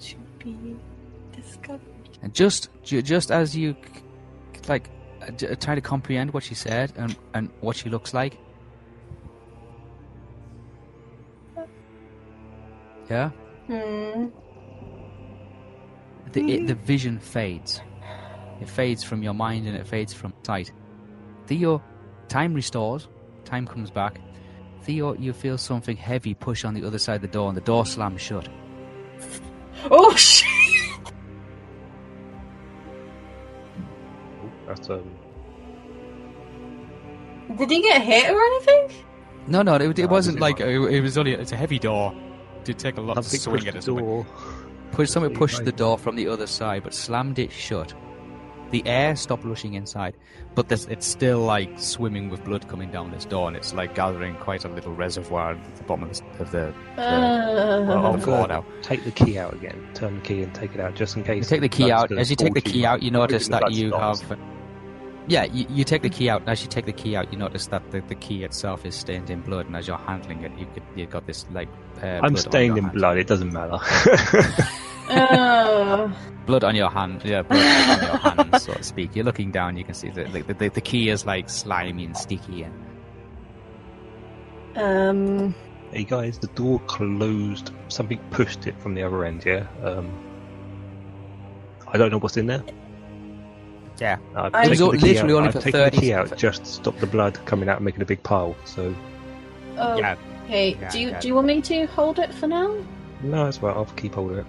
[0.00, 0.76] To be
[1.30, 1.97] discovered.
[2.22, 3.76] And just ju- just as you
[4.68, 4.90] like
[5.22, 8.38] uh, j- try to comprehend what she said and and what she looks like.
[13.10, 13.30] Yeah.
[13.66, 14.26] Hmm.
[16.32, 17.80] the, it, the vision fades.
[18.60, 20.72] It fades from your mind and it fades from sight.
[21.46, 21.82] Theo,
[22.28, 23.08] time restores.
[23.44, 24.20] Time comes back.
[24.82, 27.62] Theo, you feel something heavy push on the other side of the door and the
[27.62, 28.48] door slams shut.
[29.90, 30.37] Oh shit!
[34.68, 35.02] That's um.
[37.56, 38.90] Did he get hit or anything?
[39.46, 42.14] No, no, it, it No, wasn't like it, it was only it's a heavy door.
[42.58, 43.80] It did take a lot to Something swing pushed it.
[43.80, 44.26] the door.
[44.92, 47.94] Push something Really pushed the door from the other side, but slammed it shut.
[48.70, 50.14] The air stopped rushing inside,
[50.54, 53.94] but there's, it's still like swimming with blood coming down this door, and it's like
[53.94, 56.66] gathering quite a little reservoir at the bottom of the, of the,
[57.00, 58.66] Uh, well, on the floor now.
[58.82, 59.88] Take the key out again.
[59.94, 61.48] Turn the key and take it out just in You case.
[61.48, 62.12] take the key out.
[62.12, 64.20] As you take the key out, you notice that you have.
[65.28, 66.42] Yeah, you, you take the key out.
[66.48, 69.28] As you take the key out, you notice that the, the key itself is stained
[69.28, 71.68] in blood, and as you're handling it, you could, you got this like.
[71.98, 72.94] Uh, blood I'm stained in hand.
[72.94, 73.18] blood.
[73.18, 73.78] It doesn't matter.
[75.10, 76.08] uh,
[76.46, 77.20] Blood on your hand.
[77.26, 79.14] Yeah, blood on your hands, so to speak.
[79.14, 79.76] You're looking down.
[79.76, 82.74] You can see the the, the, the key is like slimy and sticky, and
[84.76, 85.54] um,
[85.92, 87.70] hey guys, the door closed.
[87.88, 89.44] Something pushed it from the other end.
[89.44, 89.66] Yeah.
[89.82, 90.10] Um.
[91.88, 92.62] I don't know what's in there.
[94.00, 94.18] Yeah.
[94.34, 95.36] I've I- It was taken the key literally out.
[95.36, 97.76] only I've for taken 30 the key out just to stop the blood coming out
[97.76, 98.56] and making a big pile.
[98.64, 98.94] So
[99.76, 100.16] oh, Yeah.
[100.46, 100.76] okay.
[100.80, 101.20] Yeah, do you yeah.
[101.20, 102.74] do you want me to hold it for now?
[103.22, 103.74] no, it's right.
[103.76, 104.46] I'll keep hold of it.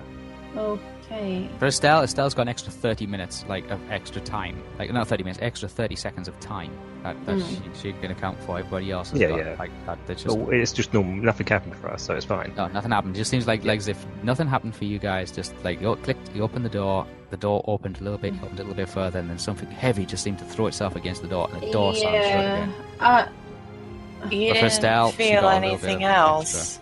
[0.55, 0.79] Oh.
[1.11, 1.49] Okay.
[1.57, 4.61] For Estelle, Estelle's got an extra 30 minutes, like, of extra time.
[4.77, 6.71] Like, not 30 minutes, extra 30 seconds of time.
[7.01, 7.73] That, that Mm.
[7.73, 8.59] she, she can account for.
[8.59, 9.55] Everybody else has Yeah, got, yeah.
[9.57, 9.97] like, that.
[10.05, 11.15] That's just, Oh, it's just normal.
[11.15, 12.53] Nothing happened for us, so it's fine.
[12.55, 13.15] no, nothing happened.
[13.15, 15.31] It just seems like, like as if nothing happened for you guys.
[15.31, 18.43] Just, like, you clicked, you opened the door, the door opened a little bit, Mm.
[18.43, 21.23] opened a little bit further, and then something heavy just seemed to throw itself against
[21.23, 22.73] the door, and the door slammed shut again.
[22.99, 26.79] Uh, You But for didn't Estelle, feel got a little bit anything else.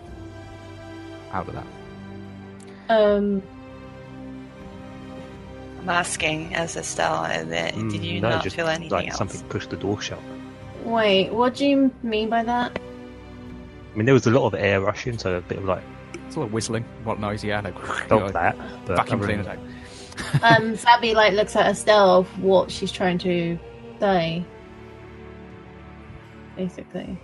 [1.31, 1.65] Out of that.
[2.89, 3.41] um.
[5.87, 9.17] I'm asking as Estelle, that- did Mm, you no, not just feel anything like else?
[9.17, 10.19] something pushed the door shut.
[10.83, 11.31] Wait.
[11.31, 12.77] What do you mean by that?
[13.93, 15.83] I mean, there was a lot of air rushing, so a bit of like
[16.25, 16.83] It's a little whistling.
[17.05, 17.41] What noise?
[17.41, 17.79] Yeah, like,
[18.09, 18.57] felt that.
[18.85, 19.57] But vacuum other cleaner than-
[20.33, 20.43] type.
[20.43, 23.57] um, Zabby like looks at Estelle of what she's trying to
[24.01, 24.43] say,
[26.57, 27.17] basically.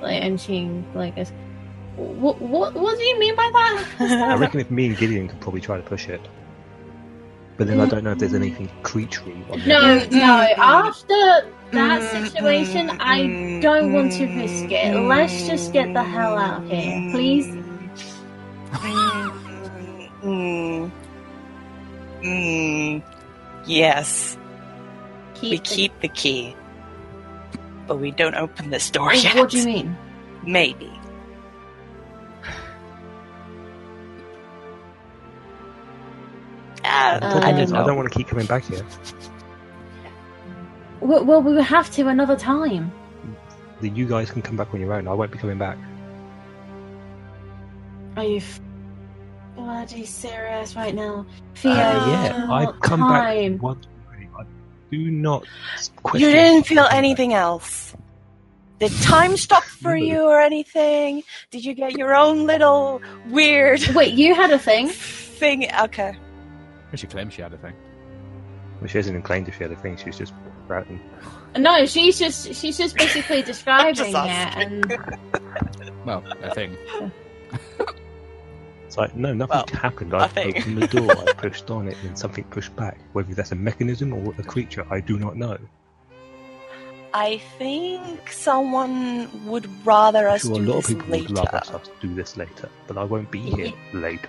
[0.00, 1.32] Like, and she like is.
[1.96, 3.84] What what what do you mean by that?
[4.30, 6.20] I reckon if me and Gideon could probably try to push it.
[7.56, 7.90] But then I mm.
[7.90, 10.10] don't know if there's anything creaturey on no, there.
[10.10, 10.46] no.
[10.46, 10.58] Mm.
[10.58, 12.28] After that mm.
[12.28, 14.94] situation, I don't want to risk it.
[14.94, 17.46] Let's just get the hell out of here, please.
[20.22, 20.90] Mm,
[22.22, 23.02] mm,
[23.64, 24.36] yes,
[25.34, 26.56] Keep we the- keep the key,
[27.86, 29.36] but we don't open this door Oh, yet.
[29.36, 29.96] What do you mean?
[30.44, 30.90] Maybe.
[36.86, 38.84] Uh, The I don't I don't want to keep coming back here.
[41.00, 42.90] Well, well, we will have to another time.
[43.80, 45.06] The, you guys can come back on your own.
[45.06, 45.76] I won't be coming back.
[48.16, 48.60] Are you f-
[49.54, 51.26] bloody serious right now?
[51.56, 53.54] Theo, Uh, yeah, I've come time.
[53.54, 54.28] back once already.
[54.38, 54.44] I
[54.90, 55.44] do not
[56.02, 56.26] question.
[56.28, 57.94] You didn't feel anything else.
[58.78, 60.04] Did time stop for No.
[60.04, 61.22] you or anything?
[61.50, 64.88] Did you get your own little weird Wait, you had a thing?
[64.92, 65.68] thing?
[65.82, 66.16] Okay.
[66.94, 67.74] She claims she had a thing.
[68.80, 69.96] Well, she isn't inclined to if the thing.
[69.96, 70.32] She's just
[70.64, 71.00] sprouting.
[71.56, 74.98] No, she's just she's just basically describing Just it, and
[76.04, 76.76] Well, a thing.
[78.86, 80.12] It's like, no, nothing Well, happened.
[80.12, 80.56] a I thing.
[80.58, 82.98] opened the door, I pushed on it, and something pushed back.
[83.14, 85.58] Whether that's a mechanism or a creature, I do not know.
[87.14, 91.28] I think someone would rather us sure, a do lot of this people later.
[91.28, 94.28] would love us to do this later, but I won't be here later.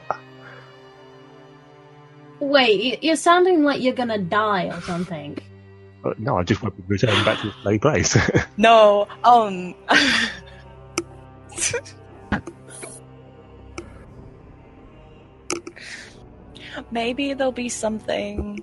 [2.39, 5.37] Wait, you're sounding like you're gonna die or something.
[6.03, 8.17] But no, I just won't be returning back to the bloody place.
[8.57, 9.75] No, um.
[16.91, 18.59] Maybe there'll be something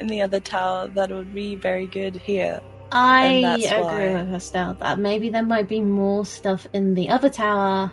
[0.00, 2.60] in the other tower that would be very good here.
[2.92, 3.24] I
[3.56, 4.22] agree why.
[4.22, 7.92] with Estelle that maybe there might be more stuff in the other tower,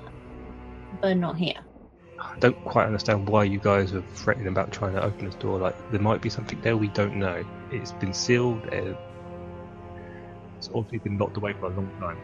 [1.02, 1.60] but not here.
[2.36, 5.60] I don't quite understand why you guys are fretting about trying to open this door.
[5.60, 7.44] Like, there might be something there we don't know.
[7.72, 8.64] It's been sealed.
[8.68, 12.18] It's obviously been locked away for a long time.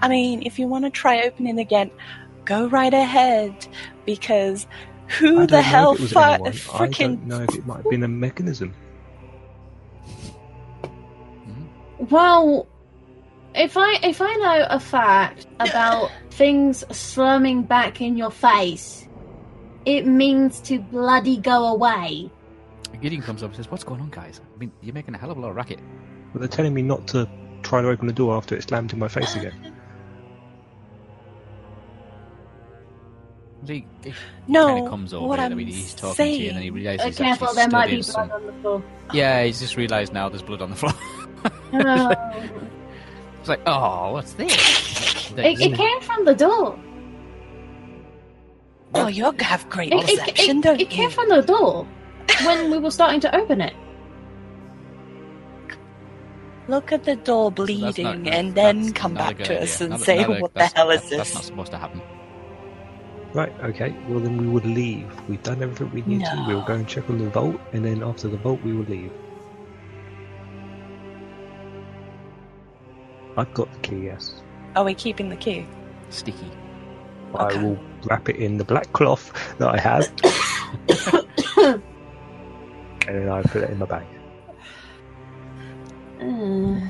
[0.00, 1.90] I mean, if you want to try opening again,
[2.44, 3.66] go right ahead.
[4.04, 4.66] Because
[5.08, 6.52] who the hell if it was fu- anyone.
[6.74, 8.74] I don't know if it might have been a mechanism.
[11.98, 12.66] Well,
[13.54, 19.08] if I if I know a fact about things slumming back in your face,
[19.84, 22.30] it means to bloody go away.
[23.00, 24.40] Gideon comes up and says, "What's going on, guys?
[24.54, 25.80] I mean, you're making a hell of a lot of racket."
[26.32, 27.28] But they're telling me not to
[27.62, 29.74] try to open the door after it slammed in my face again.
[33.66, 34.12] He, he
[34.46, 34.66] no.
[34.66, 35.26] kind of comes over.
[35.26, 36.36] what I I'm mean, he's talking saying.
[36.38, 38.30] to you, and then he realizes Uh, he's careful, actually there might be blood some-
[38.30, 38.82] on the floor.
[39.12, 40.92] Yeah, he's just realised now there's blood on the floor.
[41.72, 42.14] Oh.
[43.40, 44.95] It's like, oh, what's this?
[45.36, 46.78] It, it came from the door.
[48.94, 51.86] Oh, you have great It, it, perception, it, don't it came from the door
[52.44, 53.74] when we were starting to open it.
[56.68, 59.62] Look at the door So bleeding not- and then come back to idea.
[59.62, 61.18] us and Not- say, not a- what the hell is that- this?
[61.18, 62.02] That's not supposed to happen.
[63.34, 63.94] Right, okay.
[64.08, 65.06] Well, then we would leave.
[65.28, 66.44] We've done everything we need to.
[66.48, 69.12] We'll go and check on the vault, and then after the vault, we will leave.
[73.36, 74.40] I've got the key, yes.
[74.76, 75.66] Are we keeping the key?
[76.10, 76.50] Sticky.
[77.34, 77.58] Okay.
[77.58, 80.08] I will wrap it in the black cloth that I have,
[83.08, 84.06] and then I put it in my bag.
[86.20, 86.88] Uh,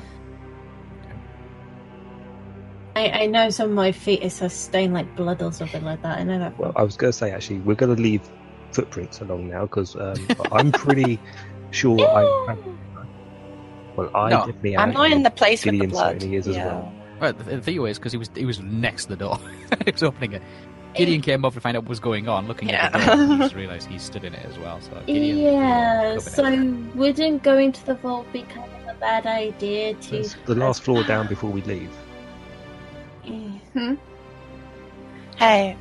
[2.97, 6.03] I, I know some of my feet is a stained like blood or something like
[6.03, 6.19] that.
[6.19, 6.59] I know that.
[6.59, 8.29] Well, I was going to say actually, we're going to leave
[8.73, 10.15] footprints along now because um,
[10.53, 11.21] I'm pretty
[11.71, 12.57] sure I.
[13.97, 16.21] Well, I No, definitely I'm not in the place with the Gideon blood.
[16.21, 16.67] certainly is as yeah.
[16.67, 16.96] well.
[17.21, 19.39] Well, the, the thing is, because he was he was next to the door.
[19.85, 20.43] he was opening it.
[20.95, 23.27] Gideon came up to find out what was going on, looking at the door.
[23.27, 24.81] He just realised he stood in it as well.
[24.81, 26.97] So Gideon, yeah, covered so it.
[26.97, 30.17] wouldn't going to the vault be kind of a bad idea to?
[30.19, 31.91] It's the last floor down before we leave.
[33.77, 33.95] Hmm?
[35.37, 35.77] Hey,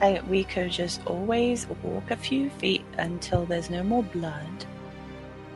[0.00, 4.64] I, we could just always walk a few feet until there's no more blood.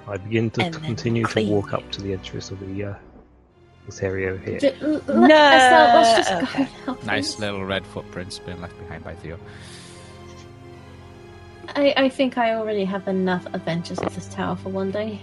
[0.06, 2.94] I begin to And continue to walk up to the entrance of the uh,
[3.88, 4.58] this area here.
[4.58, 6.68] J- l- l- No, Estelle, let's just okay.
[6.86, 7.40] go nice please.
[7.40, 9.38] little red footprints being left behind by Theo.
[11.74, 15.20] I, I think I already have enough adventures at this tower for one day.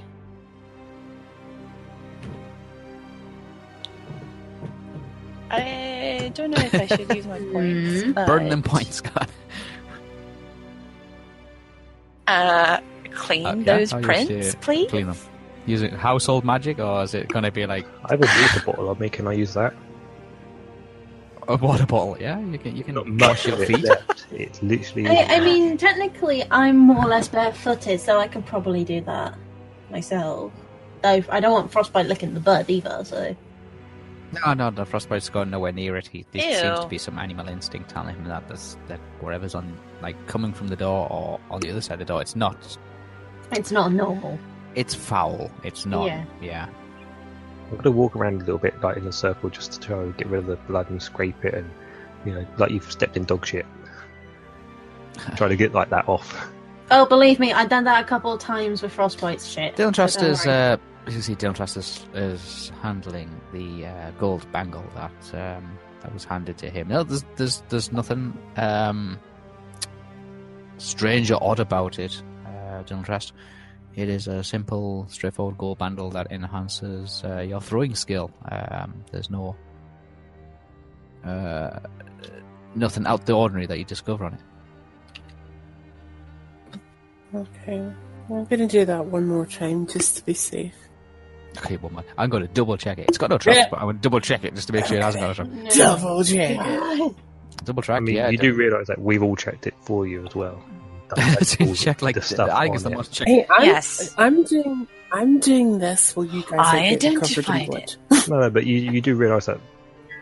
[5.51, 8.03] I don't know if I should use my points.
[8.03, 8.11] Hmm.
[8.13, 9.27] but, Burn them points, God.
[12.27, 12.79] Uh,
[13.11, 14.89] clean Okay, those prints, please.
[14.89, 15.17] Clean them.
[15.65, 18.65] Use it household magic, or is it going to be like I have a water
[18.65, 19.09] bottle on me.
[19.09, 19.73] Can I use that?
[21.47, 22.17] a water bottle?
[22.19, 22.75] Yeah, you can.
[22.75, 23.85] You can Not wash your of it feet.
[24.31, 25.07] It's literally.
[25.07, 29.37] I, I mean, technically, I'm more or less barefooted, so I can probably do that
[29.91, 30.51] myself.
[31.01, 33.35] Though I don't want frostbite licking the bud either, so.
[34.45, 36.07] No, no, the frostbite's going nowhere near it.
[36.07, 39.77] He, there seems to be some animal instinct telling him that there's, that wherever's on,
[40.01, 42.77] like coming from the door or on the other side of the door, it's not.
[43.51, 44.37] It's not normal.
[44.75, 45.49] It's foul.
[45.63, 46.07] It's not.
[46.07, 46.25] Yeah.
[46.41, 46.69] Yeah.
[47.71, 50.15] I'm gonna walk around a little bit, like in a circle, just to try and
[50.17, 51.69] get rid of the blood and scrape it, and
[52.25, 53.65] you know, like you've stepped in dog shit.
[55.35, 56.49] try to get like that off.
[56.91, 59.75] Oh, believe me, I've done that a couple of times with frostbite's shit.
[59.75, 64.85] Dylan Trust is, uh, you see Dylan Trust is, is handling the uh, gold bangle
[64.93, 66.89] that um, that was handed to him.
[66.89, 69.19] No, there's there's there's nothing um,
[70.77, 73.33] strange or odd about it, uh, Dylan Trust.
[73.95, 78.29] It is a simple, straightforward gold bundle that enhances uh, your throwing skill.
[78.51, 79.55] Um, there's no
[81.23, 81.79] uh,
[82.75, 84.39] nothing out the ordinary that you discover on it.
[87.33, 87.91] Okay.
[88.29, 90.73] I'm gonna do that one more time just to be safe.
[91.59, 93.07] Okay, well, I'm going to double check it.
[93.07, 93.67] It's got no trust, Yeah.
[93.71, 95.35] but I'm going to double check it just to make sure it hasn't got a
[95.35, 95.77] trust.
[95.77, 97.15] Double check it.
[97.63, 98.27] Double I mean, yeah.
[98.27, 100.61] you do realise that we've all checked it for you as well.
[101.15, 103.27] That's check like the stuff I think it's the most check.
[103.27, 104.13] Hey, I'm, Yes.
[104.17, 107.83] I'm doing I'm doing this while you guys I are getting covered in identified blood.
[107.83, 107.97] it.
[108.29, 109.59] No, no, but you you do realise that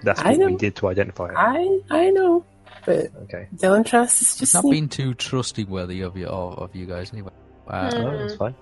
[0.03, 1.35] that's what we did to identify it.
[1.37, 2.43] I I know,
[2.85, 6.59] but Okay, Dylan Trust is It's just not sneak- been too trustworthy of you of,
[6.59, 7.31] of you guys anyway.
[7.67, 8.01] Uh, Hmm.
[8.05, 8.55] oh, that's fine.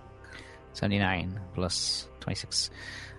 [0.74, 2.70] 79 plus 26.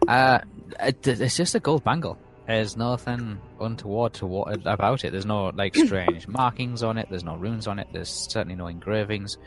[0.09, 0.39] Uh,
[0.81, 2.17] it, it's just a gold bangle.
[2.47, 5.13] There's nothing untoward to what, about it.
[5.13, 7.09] There's no like strange markings on it.
[7.09, 7.89] There's no runes on it.
[7.93, 9.39] There's certainly no engravings.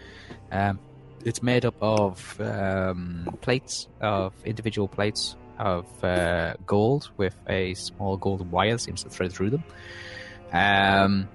[0.51, 0.79] Um,
[1.25, 8.17] it's made up of um, plates of individual plates of uh, gold with a small
[8.17, 9.63] gold wire that seems to thread through them.
[10.53, 11.27] Um,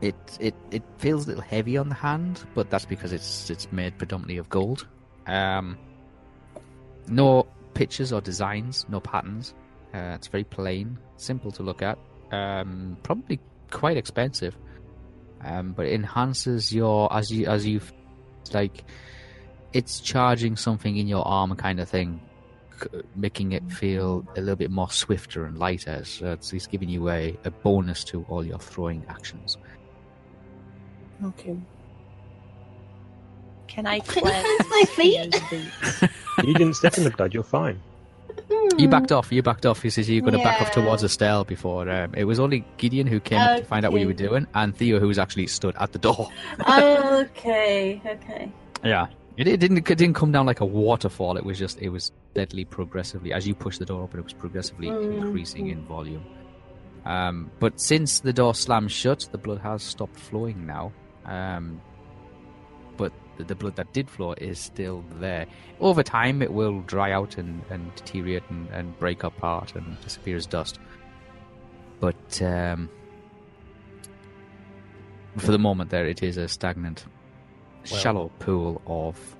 [0.00, 3.70] it it it feels a little heavy on the hand, but that's because it's it's
[3.70, 4.86] made predominantly of gold.
[5.26, 5.78] Um,
[7.08, 7.46] no
[7.76, 9.54] pictures or designs, no patterns.
[9.94, 11.98] Uh, it's very plain, simple to look at.
[12.32, 13.38] Um, probably
[13.70, 14.56] quite expensive,
[15.44, 17.80] um, but it enhances your as you as you
[18.52, 18.84] like.
[19.72, 22.20] It's charging something in your arm, kind of thing,
[23.14, 26.04] making it feel a little bit more swifter and lighter.
[26.04, 29.58] So it's, it's giving you a, a bonus to all your throwing actions.
[31.22, 31.56] Okay.
[33.68, 35.34] Can I Can cleanse my feet?
[36.44, 37.32] You didn't step in the blood.
[37.34, 37.80] You're fine.
[38.78, 39.32] You backed off.
[39.32, 39.82] You backed off.
[39.82, 40.82] He says you're going to back off Yeah.
[40.84, 41.88] towards Estelle before.
[41.88, 44.26] Um, it was only Gideon who came up to find out what you were Okay.
[44.26, 46.28] doing, and Theo who was actually stood at the door.
[46.68, 48.52] okay, okay.
[48.84, 49.06] Yeah,
[49.36, 49.78] it, it didn't.
[49.78, 51.36] It didn't come down like a waterfall.
[51.36, 51.80] It was just.
[51.80, 53.32] It was steadily, progressively.
[53.32, 55.22] As you push the door open, it was progressively Mhm.
[55.22, 56.24] increasing in volume.
[57.04, 60.92] Um, but since the door slammed shut, the blood has stopped flowing now.
[61.24, 61.95] Um, but
[63.44, 65.46] the, blood that did flow is still there.
[65.80, 70.36] Over time, it will dry out and, and deteriorate and, and break apart and disappear
[70.36, 70.78] as dust.
[72.00, 72.88] But um,
[75.36, 77.06] for the moment, there it is a stagnant,
[77.90, 79.36] Well- shallow pool of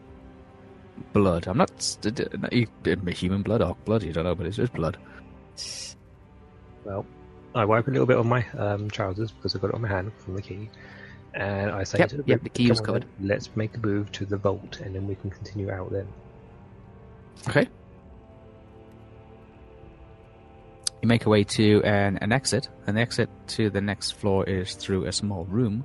[1.12, 1.46] blood.
[1.46, 2.12] I'm not d-
[3.12, 4.02] human blood or blood.
[4.02, 4.96] You don't know, but it's just blood.
[6.84, 7.04] Well,
[7.54, 9.88] I wipe a little bit on my um, trousers because I've got it on my
[9.88, 10.68] hand from the key,
[11.36, 13.76] and I say Yep, to the yep, group, the key was covered." then, Let's make
[13.76, 16.08] a move to the vault, and then we can continue out then.
[17.48, 17.68] Okay.
[21.02, 24.48] You make your way to an, an exit, and the exit to the next floor
[24.48, 25.84] is through a small room.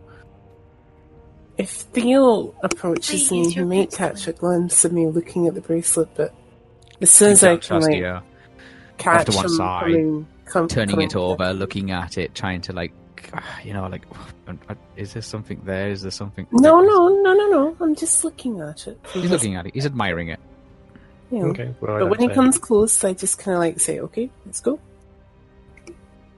[1.57, 5.53] If Theo approaches Please me, use he may catch a glimpse of me looking at
[5.53, 6.33] the bracelet, but
[7.01, 8.21] as soon as I can like, you, uh,
[8.97, 12.61] catch to one him side, coming, come, turning coming it over, looking at it, trying
[12.61, 12.93] to like,
[13.63, 14.03] you know, like,
[14.95, 15.89] is there something there?
[15.89, 16.47] Is there something?
[16.51, 17.77] No, no, no, no, no.
[17.79, 18.99] I'm just looking at it.
[19.13, 19.73] He's looking at it.
[19.73, 20.39] He's admiring it.
[21.31, 21.45] You know.
[21.47, 21.73] Okay.
[21.79, 24.59] Well, But when he say- comes close, I just kind of like say, "Okay, let's
[24.59, 24.79] go,"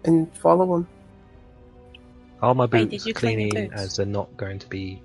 [0.04, 0.88] and follow him.
[2.42, 3.82] are my Wait, boots did you clean cleaning boots?
[3.82, 5.02] as they're not going to be?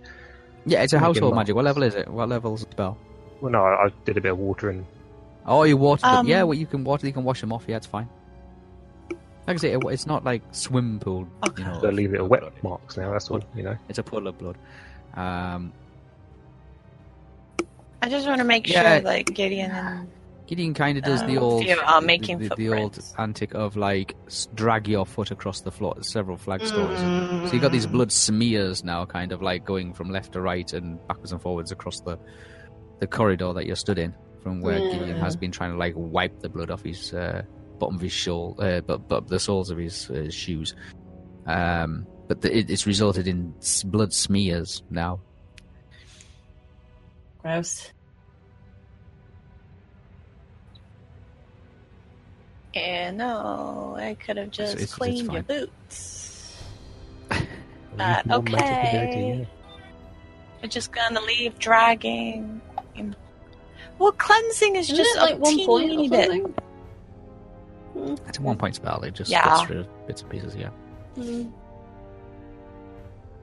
[0.67, 1.55] Yeah, it's a household magic.
[1.55, 2.09] What level is it?
[2.09, 2.99] What level's the spell?
[3.41, 4.87] Well, no, I, I did a bit of watering.
[5.47, 6.15] Oh, you water them.
[6.17, 7.07] Um, Yeah, well, you can water.
[7.07, 7.65] You can wash them off.
[7.67, 8.09] Yeah, it's fine.
[9.49, 11.27] Like I say, it- it's not like swim pool.
[11.49, 11.63] Okay.
[11.63, 12.53] You know, so leave it a wet blood.
[12.63, 13.11] marks now.
[13.11, 13.43] That's all.
[13.57, 13.77] You know.
[13.89, 14.57] It's a pool of blood.
[15.15, 15.73] Um,
[18.03, 18.99] I just want to make Yeah.
[18.99, 20.09] sure, like Gideon and
[20.47, 23.15] Gideon kind of does the Um, old, Theo are making the, the old footprints.
[23.19, 26.97] antic of like s- drag your foot across the floor, several flagstones.
[26.99, 27.49] Mm.
[27.49, 30.73] So you got these blood smears now, kind of like going from left to right
[30.73, 32.19] and backwards and forwards across the
[33.01, 36.41] the corridor that you're stood in, from where Gideon has been trying to like wipe
[36.41, 37.43] the blood off his uh,
[37.79, 40.75] bottom of his shawl, uh, but but the soles of his, uh, shoes.
[41.47, 43.55] Um, but the, it, it's resulted in
[43.87, 45.21] blood smears now.
[47.43, 47.91] Gross.
[52.75, 56.57] And no, I could have just it's- it's cleaned your boots.
[57.31, 57.41] Leave
[57.99, 59.39] Uh, more metal to dirty, okay.
[59.41, 59.45] yeah.
[60.63, 62.61] We're just gonna leave dragging.
[63.99, 66.55] Well, cleansing is Isn't just it like a one teeny point or weeny bit.
[68.07, 68.27] Something?
[68.29, 69.03] It's a one point spell.
[69.03, 69.45] It just Yeah.
[69.45, 70.55] gets rid of bits and pieces.
[70.57, 70.71] Yeah.
[71.17, 71.53] Mm.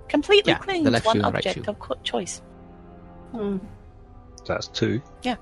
[0.09, 1.71] Completely Yeah, cleans the left one shoe and right object shoe.
[1.71, 2.41] of co- choice.
[3.31, 3.57] Hmm.
[4.43, 5.01] So that's two.
[5.23, 5.35] Yeah.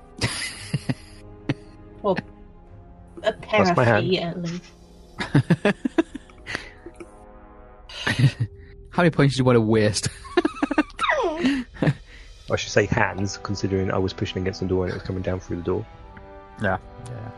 [2.02, 2.16] Well,
[3.22, 4.04] a pair That's of my hand.
[4.06, 4.64] feet at least.
[8.90, 10.08] How many points do you want to waste?
[12.50, 15.22] I should say hands, considering I was pushing against the door and it was coming
[15.22, 15.86] down through the door.
[16.62, 16.76] Yeah.
[17.06, 17.30] Yeah.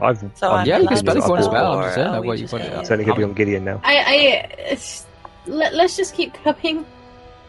[0.00, 1.52] I've So I'm I'm Yeah, you can spell to it if you want to spell,
[1.52, 1.72] spell.
[1.78, 2.64] I'm just saying are that we what you just want.
[2.64, 3.80] gonna- it's only going to be on Gideon now.
[3.84, 4.12] I, I,
[4.70, 5.06] it's,
[5.46, 6.84] let, let's just keep going.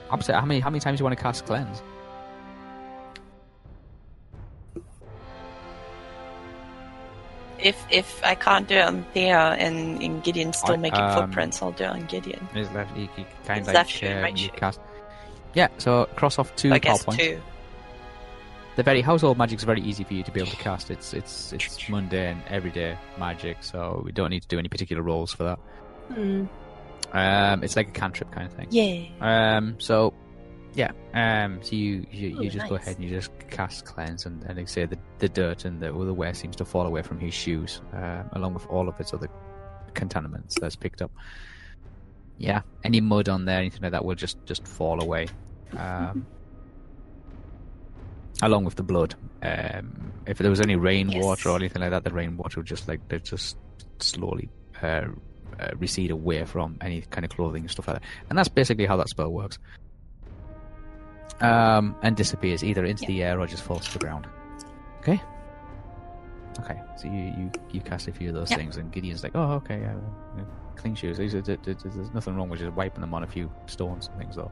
[0.10, 1.82] I'm saying, how many how many times do you want to cast cleanse?
[7.60, 11.14] If if I can't do it on Thea and, and Gideon's still I- making um,
[11.26, 12.48] footprints, I'll do it on Gideon.
[12.56, 14.52] Is left you, you kind It's of left shoe and um, right you shoe.
[14.56, 14.80] cast.
[15.56, 17.24] Yeah, so cross off two I power guess points.
[17.24, 17.42] two.
[18.78, 20.92] The very household magic's very easy for you to be able to cast.
[20.92, 25.34] It's it's it's mundane, everyday magic, so we don't need to do any particular rolls
[25.34, 25.60] for that.
[26.14, 26.46] Hmm.
[27.12, 28.68] Um, it's like a cantrip kind of thing.
[28.70, 29.08] Yeah.
[29.58, 30.14] Um, so
[30.76, 34.28] yeah, um, so you you, you Ooh, just go ahead and you just cast cleanse,
[34.28, 37.02] and, and like say the the dirt and the other wear seems to fall away
[37.02, 39.28] from his shoes, um, along with all of its other
[39.96, 41.10] contaminants that's picked up.
[42.38, 45.28] Yeah, any mud on there, anything like that, will just just fall away.
[45.76, 46.26] Um,
[48.42, 49.16] along with the blood.
[49.42, 51.46] Um, if there was any rainwater Yes.
[51.46, 53.58] or anything like that, the rainwater would just like they just
[54.00, 54.50] slowly
[54.82, 55.06] uh,
[55.60, 58.04] uh, recede away from any kind of clothing and stuff like that.
[58.30, 59.58] And that's basically how that spell works.
[61.40, 63.08] Um, and disappears either into Yeah.
[63.10, 64.28] the air or just falls to the ground.
[65.00, 65.22] Okay.
[66.60, 68.58] Okay, so you, you, you cast a few of those Yeah.
[68.58, 69.94] things, and Gideon's like, "Oh, okay, yeah,
[70.76, 71.20] clean shoes.
[71.20, 74.08] These are, there- there- there's nothing wrong with just wiping them on a few stones
[74.08, 74.52] and things, though."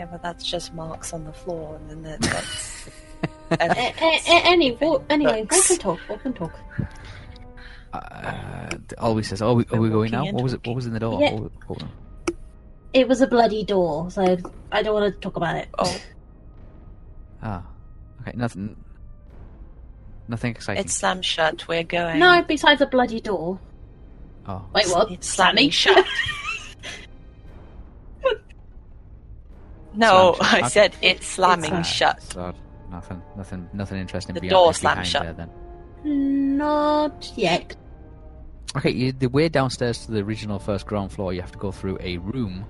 [0.00, 2.88] Yeah, but that's just marks on the floor, and then that, that's.
[3.50, 5.70] A- a- a- any, wa- anyway, walk Looks.
[5.72, 6.52] and talk, walk and talk.
[7.92, 10.24] Uh, always says, "Oh, we, are We're we going now?
[10.24, 10.66] and What was it?
[10.66, 11.20] What was in the door?
[11.20, 11.32] Yeah.
[11.34, 11.90] What was- hold on.
[12.94, 14.38] It was a bloody door, so
[14.72, 15.68] I don't want to talk about it.
[15.78, 16.00] oh,
[17.42, 17.62] Ah,
[18.22, 18.82] okay, nothing.
[20.28, 20.82] Nothing exciting.
[20.82, 21.68] it's slammed shut.
[21.68, 22.20] We're going.
[22.20, 23.60] No, besides a bloody door.
[24.46, 25.10] Oh, Wait, what?
[25.10, 25.70] It's Sammy?
[25.70, 26.06] slamming shut.
[29.94, 30.62] no, Slammed shut.
[30.64, 32.22] I said it's slamming Ah, shut.
[32.22, 32.54] so
[32.90, 34.34] nothing, nothing, nothing interesting.
[34.34, 35.22] The beyond door slammed shut.
[35.24, 36.56] There, then.
[36.56, 37.76] Not yet.
[38.76, 41.72] Okay, you, the way downstairs to the original first ground floor, you have to go
[41.72, 42.64] through a room,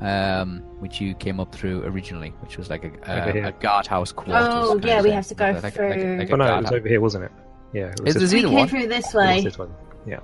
[0.00, 2.90] um, which you came up through originally, which was like a,
[3.44, 4.44] a, a guardhouse quarters.
[4.48, 5.12] Oh, yeah, we thing.
[5.12, 7.00] have to go Like a- like like through- like Oh no, it was over here,
[7.00, 7.32] wasn't it?
[7.72, 8.68] Yeah, it was Is this, We came one?
[8.68, 9.40] through this it was way.
[9.42, 9.72] this one.
[10.06, 10.18] Yeah.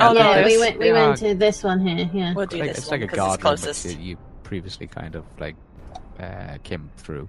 [0.00, 0.78] Oh, yeah, no, we went.
[0.78, 2.10] We they went to this one here.
[2.12, 2.34] Yeah.
[2.34, 3.98] We'll do like, this it's one like a because it's closest.
[3.98, 4.18] you, you
[4.48, 5.56] previously kind of like
[6.18, 7.28] uh, came through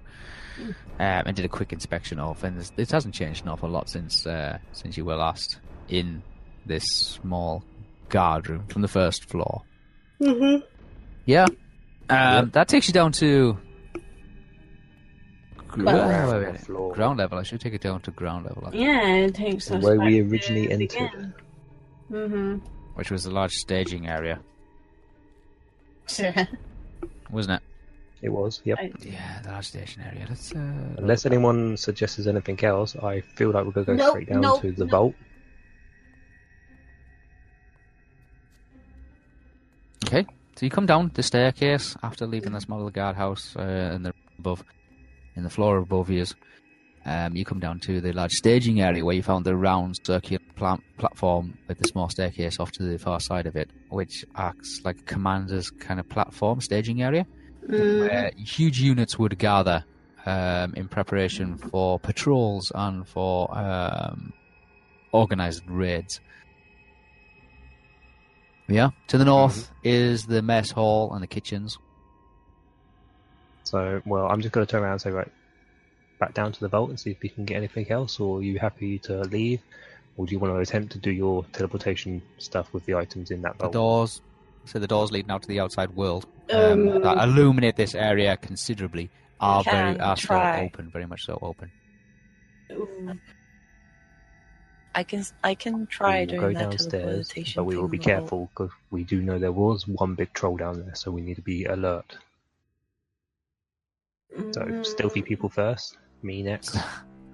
[0.58, 0.68] Mm.
[0.98, 3.88] um, and did a quick inspection of, and there's- it hasn't changed an awful lot
[3.88, 5.58] since uh, since you were last
[5.88, 6.22] in
[6.66, 7.62] this small
[8.08, 9.62] guard room from the first floor.
[10.20, 10.60] Mm-hmm.
[11.24, 11.44] Yeah,
[12.10, 12.52] um, Yep.
[12.52, 13.56] that takes you down to
[15.68, 16.60] gr- Well- wait, wait, wait.
[16.60, 16.92] Floor.
[16.94, 17.38] ground level.
[17.38, 20.20] I should take it down to ground level, Yeah, it takes us Where back we
[20.20, 21.32] originally the entered.
[22.10, 22.56] Mm-hmm.
[22.96, 24.40] which was a large staging area,
[27.32, 27.66] wasn't it?
[28.22, 28.60] It was.
[28.64, 28.78] Yep.
[28.80, 30.26] I- Yeah, the large staging area.
[30.28, 30.58] Let's, uh,
[30.98, 34.40] Unless anyone suggests anything else, I feel like we're going to go Nope, straight down
[34.42, 34.90] nope, to the nope.
[34.90, 35.14] vault.
[40.06, 40.26] Okay,
[40.56, 44.64] so you come down the staircase after leaving this model guardhouse uh, in the above,
[45.36, 46.24] in the floor above you.
[47.06, 50.39] Um, you come down to the large staging area where you found the round circular
[50.60, 54.80] pla- platform with the small staircase off to the far side of it, which acts
[54.84, 57.26] like a commander's kind of platform staging area
[57.68, 58.00] Mm.
[58.00, 59.84] where huge units would gather
[60.24, 64.32] um, in preparation for patrols and for um,
[65.12, 66.20] organized raids.
[68.66, 71.76] Yeah, to the north is the mess hall and the kitchens.
[73.64, 75.30] So, well, I'm just going to turn around and say, right,
[76.18, 78.42] back down to the vault and see if we can get anything else, or are
[78.42, 79.60] you happy to leave?
[80.16, 83.42] Or do you want to attempt to do your teleportation stuff with the items in
[83.42, 84.20] that The doors,
[84.66, 88.36] so the doors leading out to the outside world um, Um, that illuminate this area
[88.36, 90.64] considerably are very are still try.
[90.64, 91.70] open, very much so open.
[92.72, 93.14] Ooh.
[94.94, 97.52] I can I can try we will doing go that downstairs, teleportation.
[97.60, 98.20] but we will be in the vault.
[98.20, 101.36] careful because we do know there was one big troll down there, so we need
[101.36, 102.16] to be alert.
[104.52, 104.84] So, Mm.
[104.86, 106.76] stealthy people first, me next.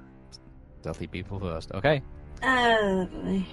[0.80, 1.72] Stealthy people first.
[1.72, 2.00] Okay.
[2.42, 3.44] Oh, boy.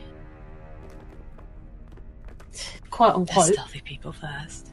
[2.89, 3.53] quote The unquote.
[3.53, 4.69] stealthy people first.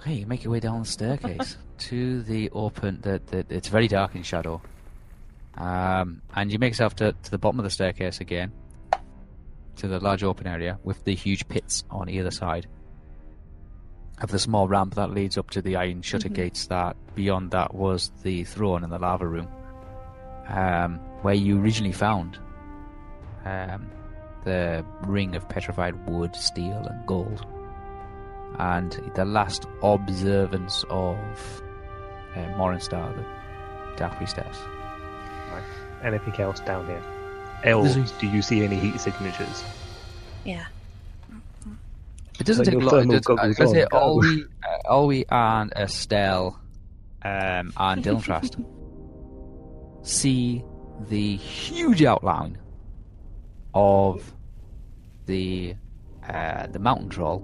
[0.00, 3.00] Okay, you make your way down the staircase to the open.
[3.00, 4.60] The, the, it's very dark in shadow.
[5.56, 8.52] Um, and you make yourself to, to the bottom of the staircase again,
[9.76, 12.66] to the large open area with the huge pits on either side
[14.20, 16.66] of the small ramp that leads up to the iron shutter gates.
[16.66, 19.48] That beyond that was the throne in the lava room,
[20.48, 22.38] um, where you originally found
[23.44, 23.90] um,
[24.44, 27.46] the ring of petrified wood, steel, and gold
[28.58, 31.16] and the last observance of
[32.36, 34.58] uh, Morningstar, the Dark Priestess.
[36.02, 37.02] Anything else down here?
[37.64, 39.64] Els, There's do you see any heat signatures?
[40.44, 40.66] Yeah.
[42.38, 43.00] It doesn't Put take your long.
[43.00, 44.20] thermal It does, I was goggles gonna say, on, go.
[44.20, 46.60] Olwe, uh, Olwe and Estelle
[47.22, 48.56] um, and Dylan Trust
[50.04, 50.64] see
[51.08, 52.56] the huge outline
[53.74, 54.32] of
[55.26, 55.74] the
[56.28, 57.42] uh, the mountain troll.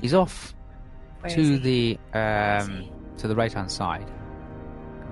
[0.00, 0.54] He's off
[1.20, 1.58] Where to he?
[1.58, 2.88] the um,
[3.18, 4.10] to the right hand side.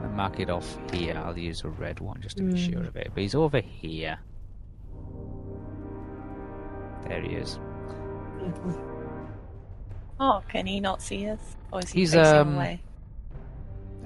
[0.02, 1.16] I'll mark it off here.
[1.16, 2.72] I'll use a red one just to be Mm.
[2.72, 3.10] sure of it.
[3.14, 4.18] But he's over here.
[7.08, 7.58] There he is.
[10.18, 11.56] Oh, can he not see us?
[11.72, 12.82] Or is he He's, facing um, away?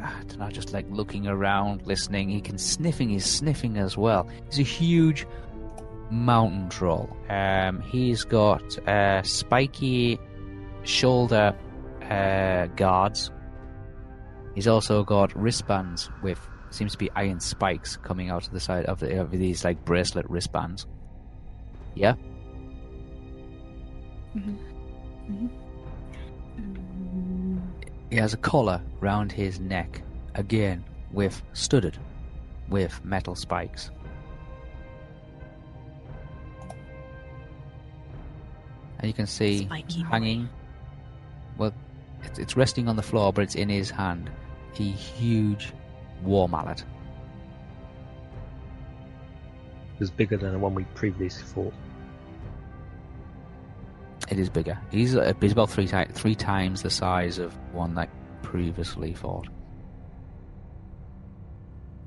[0.03, 2.31] I don't know, just like looking around, listening.
[2.31, 3.11] He can sniffing.
[3.11, 4.29] He's sniffing as well.
[4.47, 5.27] He's a huge
[6.11, 7.15] mountain troll.
[7.29, 10.19] Um, he's got uh, spiky
[10.83, 11.55] shoulder
[12.09, 13.31] uh, guards.
[14.55, 16.41] He's also got wristbands with
[16.71, 19.85] seems to be iron spikes coming out of the side of, the, of these like
[19.85, 20.87] bracelet wristbands.
[21.95, 22.15] Yeah.
[28.11, 30.03] He has a collar round his neck,
[30.35, 31.97] again with studded
[32.69, 33.91] with metal spikes.
[38.99, 40.09] And you can see Spiky boy.
[40.09, 40.49] hanging.
[41.57, 41.73] Well,
[42.25, 44.29] it's, it's resting on the floor, but it's in his hand.
[44.79, 45.73] A huge
[46.23, 46.85] war mallet.
[49.95, 51.75] It was bigger than the one we previously fought.
[54.29, 54.79] It is bigger.
[54.91, 58.09] He's, uh, he's about three, ti- three times the size of one that
[58.43, 59.49] previously fought.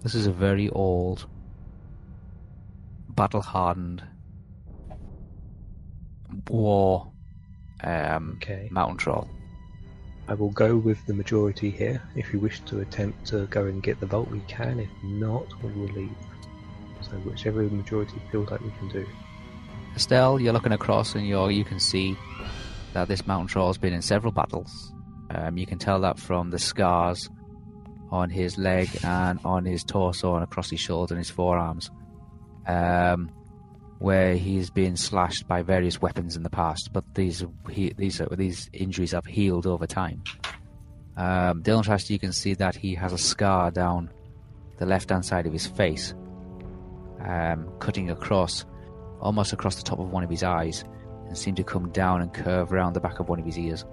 [0.04, 1.26] This is a very old,
[3.10, 4.04] battle hardened
[6.50, 7.12] war
[7.84, 8.68] um, Okay.
[8.72, 9.28] mountain troll.
[10.28, 12.02] I will go with the majority here.
[12.16, 14.80] If you wish to attempt to go and get the vault, we can.
[14.80, 16.16] If not, we will leave.
[17.02, 19.06] So whichever the majority feels like we can do.
[19.96, 22.18] Estelle, you're looking across and you're, you can see
[22.94, 24.92] that this mountain troll has been in several battles.
[25.30, 27.30] Um, you can tell that from the scars
[28.12, 31.90] on his leg and on his torso and across his shoulder and his forearms,
[32.68, 33.32] um,
[34.00, 36.90] where he's been slashed by various weapons in the past.
[36.92, 40.24] But these he, these are, these injuries have healed over time.
[41.16, 44.12] Um, Dylan Trash, you can see that he has a scar down
[44.78, 46.14] the left-hand side of his face,
[47.24, 48.66] um, cutting across
[49.24, 50.84] almost across the top of one of his eyes
[51.28, 53.86] and seemed to come down and curve around the back of one of his ears,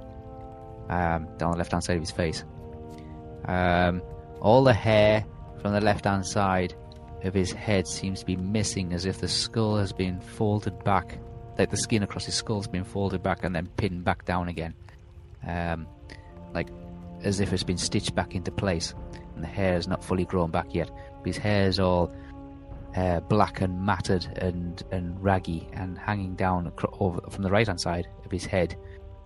[0.90, 2.44] um, down the left hand side of his face.
[3.46, 4.02] Um,
[4.40, 5.24] all the hair
[5.62, 6.74] from the left hand side
[7.22, 11.18] of his head seems to be missing as if the skull has been folded back,
[11.58, 14.48] like the skin across his skull has been folded back and then pinned back down
[14.48, 14.74] again.
[15.46, 15.86] Um,
[16.52, 16.68] like
[17.22, 18.94] as if it's been stitched back into place
[19.34, 20.90] and the hair is not fully grown back yet.
[21.24, 22.12] His hair is all
[22.96, 27.66] uh, black and matted and, and raggy and hanging down acro- over, from the right
[27.66, 28.76] hand side of his head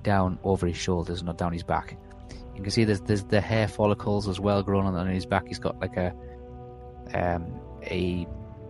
[0.03, 1.97] down over his shoulders, not down his back.
[2.55, 5.47] You can see there's, there's the hair follicles as well growing on, on his back.
[5.49, 6.15] He's got like a
[7.12, 8.27] um, a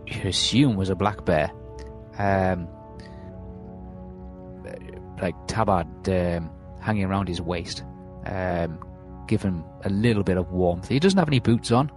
[0.07, 1.51] you assume was a black bear,
[2.19, 2.69] um,
[5.21, 6.51] like tabard um,
[6.81, 7.85] hanging around his waist,
[8.27, 8.79] um,
[9.27, 10.89] give him a little bit of warmth.
[10.89, 11.91] He doesn't have any boots on.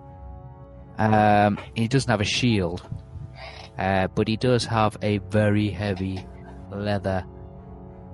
[0.98, 2.88] Um, he doesn't have a shield,
[3.78, 6.26] uh, but he does have a very heavy
[6.72, 7.24] leather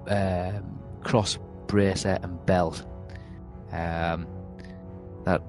[0.07, 1.38] um, cross
[1.68, 2.85] bracer and belt.
[3.72, 4.27] Um,
[5.26, 5.41] that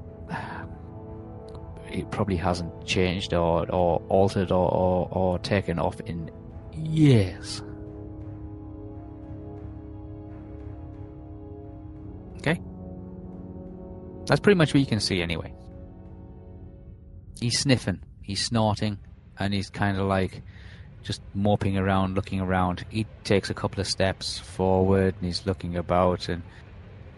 [1.95, 6.31] it probably hasn't changed or, or altered or, or, or taken off in
[6.73, 7.63] years.
[12.39, 12.61] Okay?
[14.27, 15.54] That's pretty much what you can see anyway.
[17.41, 18.99] He's sniffing, he's snorting,
[19.39, 20.43] and he's kind of like
[21.03, 22.85] just moping around, looking around.
[22.89, 26.43] He takes a couple of steps forward and he's looking about and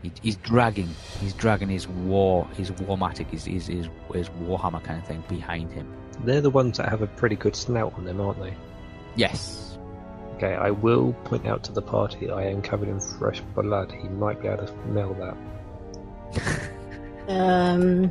[0.02, 0.88] he, he's dragging,
[1.20, 5.72] he's dragging his war, his warmatic, his, his, his, his warhammer kind of thing behind
[5.72, 5.92] him.
[6.24, 8.54] They're the ones that have a pretty good snout on them, aren't they?
[9.14, 9.78] Yes.
[10.34, 13.90] Okay, I will point out to the party I am covered in fresh blood.
[13.92, 16.70] He might be able to smell that.
[17.28, 18.08] Um,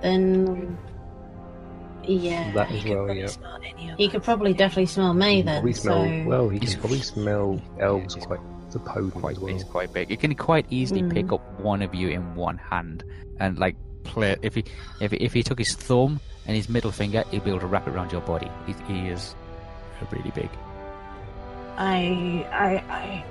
[0.00, 0.78] then
[2.14, 3.26] yeah, That as well, probably yeah.
[3.28, 5.54] smell any of he could probably definitely smell me He can then.
[5.56, 8.40] probably smell, so well, he He's- can probably smell elves he's quite
[8.72, 9.52] the potent Quite, as well.
[9.52, 10.10] He's quite big.
[10.10, 11.34] You can quite easily pick Mm.
[11.34, 13.02] up one of you in one hand
[13.40, 13.74] and like
[14.04, 14.36] play.
[14.42, 14.64] If he
[15.00, 17.66] if he, if he took his thumb and his middle finger, he'd be able to
[17.66, 18.48] wrap it around your body.
[18.66, 19.34] He, he is
[20.12, 20.48] really big.
[21.76, 23.24] I I I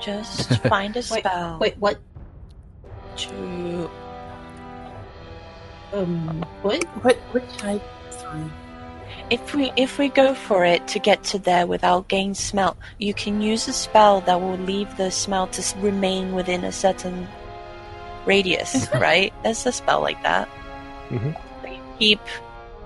[0.00, 1.98] Just find a Wait, spell wait what
[3.16, 3.90] to.
[5.96, 7.16] Um what What?
[7.32, 7.80] Which I?
[8.10, 8.44] Sorry.
[9.30, 13.14] If we if we go for it to get to there without gain smell, you
[13.14, 17.26] can use a spell that will leave the smell to remain within a certain
[18.24, 19.32] radius, right?
[19.42, 20.48] There's a spell like that.
[21.10, 21.36] Mhm.
[21.98, 22.20] Keep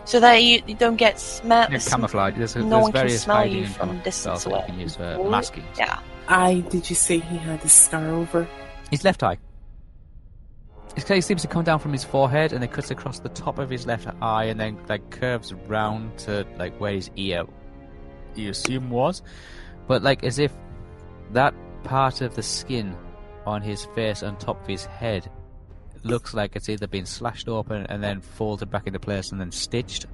[0.04, 1.68] so that you, you don't get smell.
[1.70, 2.34] Yeah, camouflage.
[2.36, 4.96] There's, no there's one can smell you from camouflage distance spells that you can use
[4.96, 5.30] for What?
[5.30, 5.64] masking.
[5.76, 5.98] Yeah.
[6.28, 8.46] I did you say he had a scar over?
[8.90, 9.36] His left eye.
[11.04, 13.70] Face seems to come down from his forehead and it cuts across the top of
[13.70, 17.44] his left eye and then like curves round to like where his ear
[18.34, 19.22] you assume was.
[19.86, 20.52] But like as if
[21.32, 21.54] that
[21.84, 22.96] part of the skin
[23.46, 25.30] on his face on top of his head
[26.02, 29.52] looks like it's either been slashed open and then folded back into place and then
[29.52, 30.06] stitched.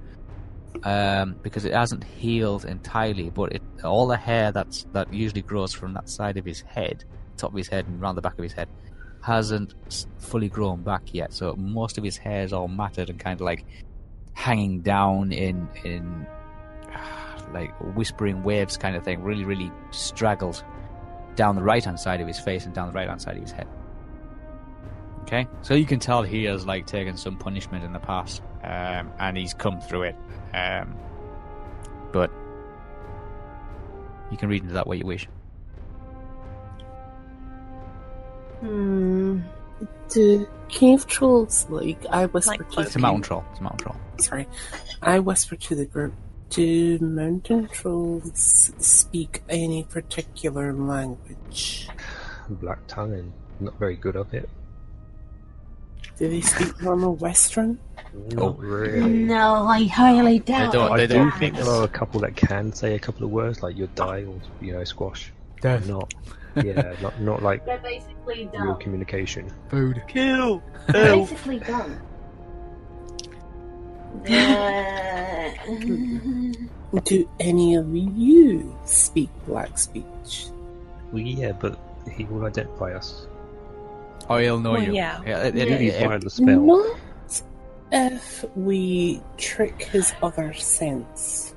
[0.82, 5.72] Um, because it hasn't healed entirely, but it all the hair that's that usually grows
[5.72, 7.02] from that side of his head,
[7.38, 8.68] top of his head and round the back of his head,
[9.26, 9.74] hasn't
[10.18, 11.32] fully grown back yet.
[11.32, 13.64] So most of his hair is all matted and kind of like
[14.34, 16.26] hanging down in in
[17.52, 20.62] like whispering waves kind of thing, really really straggled
[21.34, 23.42] down the right hand side of his face and down the right hand side of
[23.42, 23.66] his head.
[25.22, 29.10] Okay, so you can tell he has like taken some punishment in the past, um,
[29.18, 30.16] and he's come through it.
[30.54, 30.94] Um,
[32.12, 32.30] but
[34.30, 35.26] you can read into that way you wish.
[38.60, 38.95] hmm
[40.08, 43.44] Do cave trolls like I whisper Like to It's a mountain troll.
[43.50, 43.96] It's a mountain troll.
[44.18, 44.46] Sorry,
[45.02, 46.14] I whisper to the group.
[46.50, 51.88] Do mountain trolls speak any particular language?
[52.48, 54.48] Black tongue and not very good of it.
[56.18, 57.76] Do they speak normal Westron?
[58.32, 58.52] Not oh.
[58.58, 59.10] really.
[59.10, 62.36] No, I highly doubt don't- I they do don't- think there are a couple that
[62.36, 65.32] can say a couple of words like your die or you know squash.
[65.60, 65.88] Death.
[65.88, 66.14] Not
[66.64, 68.78] yeah, not not like They're basically real dumb.
[68.78, 69.50] communication.
[69.68, 70.02] Food.
[70.08, 70.62] Kill.
[70.88, 72.00] They're basically dumb.
[74.22, 75.54] They're-
[77.04, 80.46] Do any of you speak black speech?
[81.12, 81.78] Well, yeah, but
[82.10, 83.26] he will identify us.
[84.30, 84.94] Oh, he'll know Well, you.
[84.94, 85.20] yeah.
[85.22, 86.60] it- it- Maybe it- via the spell.
[86.60, 86.98] Not
[87.92, 91.54] if we trick his other sense.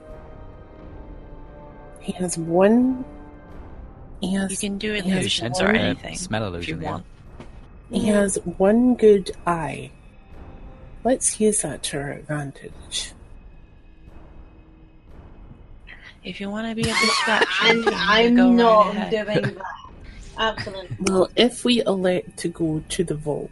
[2.01, 3.05] He has one.
[4.21, 6.81] He has You can do Yes, illusions or one- anything smell if you illusion.
[6.81, 6.91] yeah.
[6.91, 7.05] want.
[7.91, 9.91] He has one good eye.
[11.03, 13.13] Let's use that to our advantage.
[16.23, 19.25] If you want to be a distraction, I'm, you I'm go not right ahead.
[19.43, 19.63] doing that.
[20.37, 20.97] Absolutely.
[21.01, 23.49] Well, if we elect to go to the vault,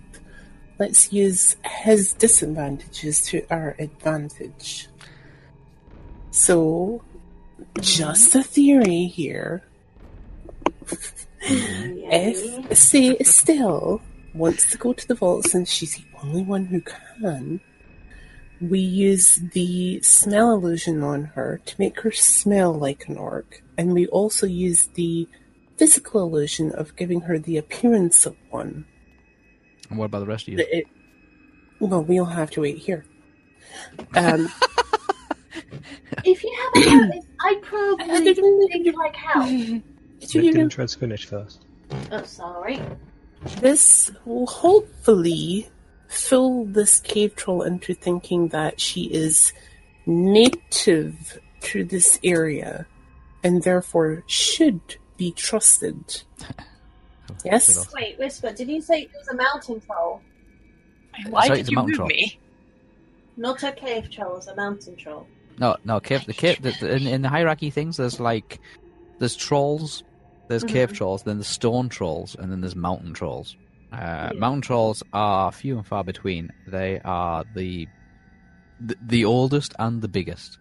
[0.79, 4.87] let's use his disadvantages to our advantage.
[6.31, 7.01] So,
[7.59, 7.81] mm-hmm.
[7.81, 9.63] just a theory here.
[11.49, 14.01] If, say, still
[14.33, 17.61] wants to go to the vault since she's the only one who can,
[18.59, 23.93] we use the smell illusion on her to make her smell like an orc, and
[23.93, 25.27] we also use the
[25.77, 28.85] physical illusion of giving her the appearance of one.
[29.89, 30.65] And what about the rest of you?
[30.69, 30.85] It,
[31.79, 33.05] well, we'll have to wait here.
[34.15, 34.49] Um,
[36.23, 39.81] If you haven't noticed, I probably think like hell.
[40.21, 41.65] Let Dimitras finish first.
[42.11, 42.81] Oh, sorry.
[43.59, 45.69] this will hopefully
[46.07, 49.53] fill this cave troll into thinking that she is
[50.05, 52.85] native to this area
[53.43, 54.81] and therefore should
[55.17, 56.23] be trusted.
[57.43, 57.93] Yes?
[57.93, 60.21] Wait, Whisper, did you say it was a mountain troll?
[61.29, 62.07] Why Sorry, did you mountain move troll.
[62.07, 62.39] me?
[63.35, 65.27] Not a cave troll, it's a mountain troll.
[65.59, 66.25] No, no, cave.
[66.25, 66.61] The cave.
[66.61, 68.59] The, the, in, in the hierarchy things, there's like,
[69.19, 70.03] there's trolls,
[70.47, 73.55] there's cave trolls, then there's stone trolls, and then there's mountain trolls.
[73.91, 76.51] Uh, Mountain trolls are few and far between.
[76.67, 77.87] They are the,
[78.81, 80.57] the the oldest and the biggest.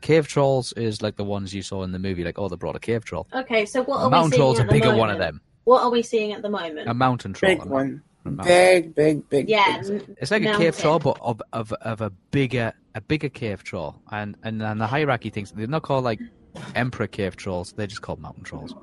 [0.00, 2.76] Cave trolls is like the ones you saw in the movie, like oh, they brought
[2.76, 3.26] a cave troll.
[3.34, 4.98] Okay, so what A are we mountain seeing troll's a at the bigger moment?
[4.98, 5.40] one of them.
[5.64, 6.88] What are we seeing at the moment?
[6.88, 7.54] A mountain troll.
[7.54, 8.02] Big one.
[8.44, 9.48] Big, big, big.
[9.48, 10.16] yeah, big.
[10.18, 13.96] It's like a cave troll, but of of of a bigger a bigger cave troll,
[14.10, 16.20] and and, and the hierarchy thinks they're not called like
[16.74, 18.74] emperor cave trolls; they're just called mountain trolls.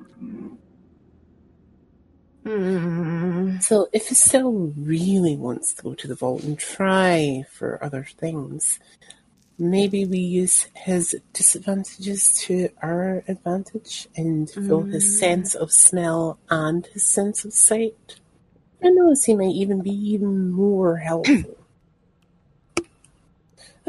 [2.44, 3.58] Hmm.
[3.60, 8.80] So if Estelle really wants to go to the vault and try for other things,
[9.58, 16.86] maybe we use his disadvantages to our advantage and fill his sense of smell and
[16.86, 18.18] his sense of sight.
[18.80, 21.57] Who knows, he might even be even more helpful.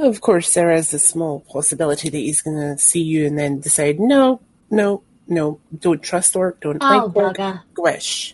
[0.04, 3.60] Of course, there is a small possibility that he's going to see you and then
[3.60, 7.62] decide, no, no, no, don't trust Orc, don't Oh, like Orc, bugger.
[7.74, 8.34] Gwish.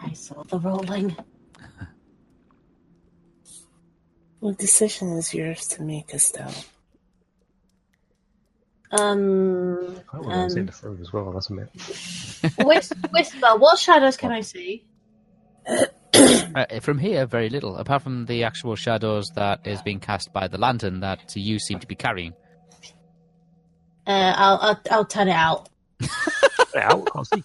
[0.00, 1.16] I saw the rolling.
[4.40, 6.52] Well, decision is yours to make, Estelle.
[8.90, 11.32] Um, I want to see um, the throw as well.
[11.32, 11.70] That's a bit.
[12.66, 13.56] whis- whisper.
[13.56, 14.84] What shadows can I see?
[16.54, 20.46] Uh, from here, very little, apart from the actual shadows that is being cast by
[20.48, 22.34] the lantern that you seem to be carrying.
[24.06, 25.68] Uh, I'll, I'll I'll turn it out.
[26.76, 27.44] Out, can't see.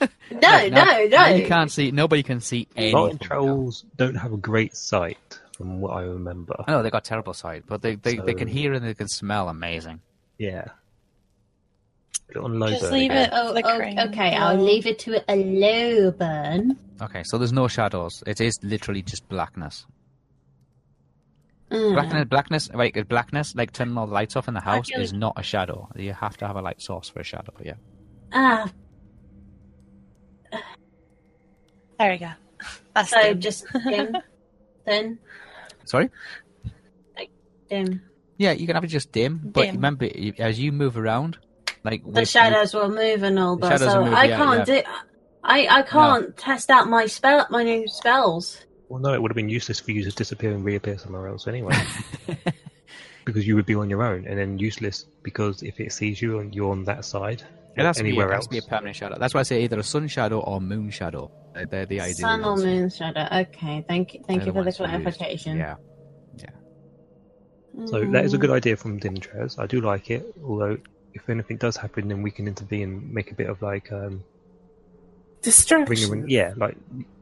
[0.30, 1.34] No, Now- no, now no.
[1.34, 1.90] You can't see.
[1.92, 3.18] Nobody can see Mountain anything.
[3.18, 6.56] trolls don't have a great sight, from what I remember.
[6.66, 9.08] I know they got terrible sight, but they they, they can hear and they can
[9.08, 10.00] smell amazing.
[10.36, 10.66] Yeah.
[12.18, 13.24] Put it on low Just burn leave again.
[13.26, 13.98] it Oh, oh, flickering.
[14.00, 14.34] okay.
[14.34, 16.78] I'll leave it to a low burn.
[17.02, 18.22] Okay, so there's no shadows.
[18.26, 19.86] It is literally just blackness.
[21.70, 21.94] Mm.
[21.94, 25.12] Blackness, blackness, like blackness, like turning all the lights off in the house feel is
[25.12, 25.88] not a shadow.
[25.96, 27.52] You have to have a light source for a shadow.
[27.62, 27.74] Yeah.
[28.32, 28.70] Ah,
[31.98, 32.30] There we go.
[32.94, 33.40] That's so dim.
[33.40, 34.16] just dim,
[34.86, 35.18] then
[35.84, 36.10] Sorry.
[37.70, 38.02] dim.
[38.38, 39.74] Yeah, you can have it just dim, but Dim.
[39.76, 41.38] remember, you- as you move around,
[41.86, 43.78] like The with- shadows will move and all that.
[43.80, 44.82] So move, I yeah, can't do.
[45.42, 48.60] I I can't test out my spell, my new spells.
[48.88, 51.46] Well, no, it would have been useless for you to disappear and reappear somewhere else
[51.48, 51.74] anyway.
[53.24, 56.38] because you would be on your own, and then useless because if it sees you
[56.40, 57.42] and you're on that side,
[57.76, 58.46] It has, to be, anywhere it has else.
[58.46, 59.16] to be a permanent shadow.
[59.18, 61.30] That's why I say either a sun shadow or moon shadow.
[61.54, 63.26] They're, they're the ideal Sun or moon shadow.
[63.32, 64.78] Okay, thank you, thank They're you for the ones used.
[64.78, 65.56] clarification.
[65.58, 65.76] Yeah.
[67.86, 68.40] So that is a Mm.
[68.40, 69.58] good idea from Dintrez.
[69.58, 70.78] I do like it, although
[71.16, 74.00] if anything does happen, then we can intervene and make a bit of like um,
[74.00, 74.22] ring
[75.42, 76.10] Distraction.
[76.10, 76.24] ring.
[76.28, 76.76] Yeah, like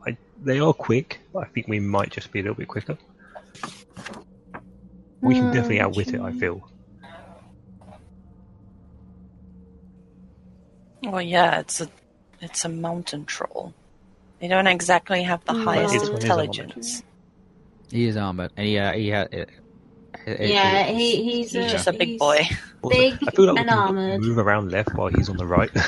[0.07, 1.21] I, they are quick.
[1.33, 2.99] But I think we might just be a little bit quicker.
[5.21, 6.21] We can definitely outwit it.
[6.21, 6.69] I feel.
[11.03, 11.89] Well, yeah, it's a
[12.41, 13.73] it's a mountain troll.
[14.41, 17.03] They don't exactly have the highest This one is intelligence.
[17.91, 19.49] He is armored, and he, uh, he had.
[20.27, 22.41] It, it, Yeah, it- he, he's, He's a, just a big he's boy.
[22.83, 24.21] Also, Big I feel like we and can armoured.
[24.21, 25.71] move around left while he's on the right.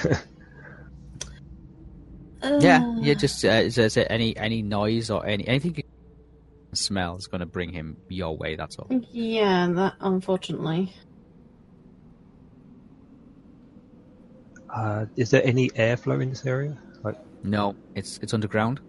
[2.61, 3.15] Yeah, Uh, yeah.
[3.15, 5.83] Just uh, is, is it any any noise or any anything you
[6.75, 8.55] smell is going to bring him your way.
[8.55, 8.87] That's all.
[9.11, 10.93] Yeah, that unfortunately.
[14.73, 16.77] uh, is there any airflow in this area?
[17.03, 18.81] Like, No, it's it's underground.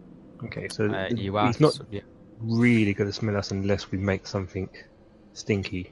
[0.46, 1.48] okay, so Uh, you are.
[1.48, 2.02] he's not yeah.
[2.40, 4.70] really going to smell us unless we make something
[5.38, 5.92] stinky.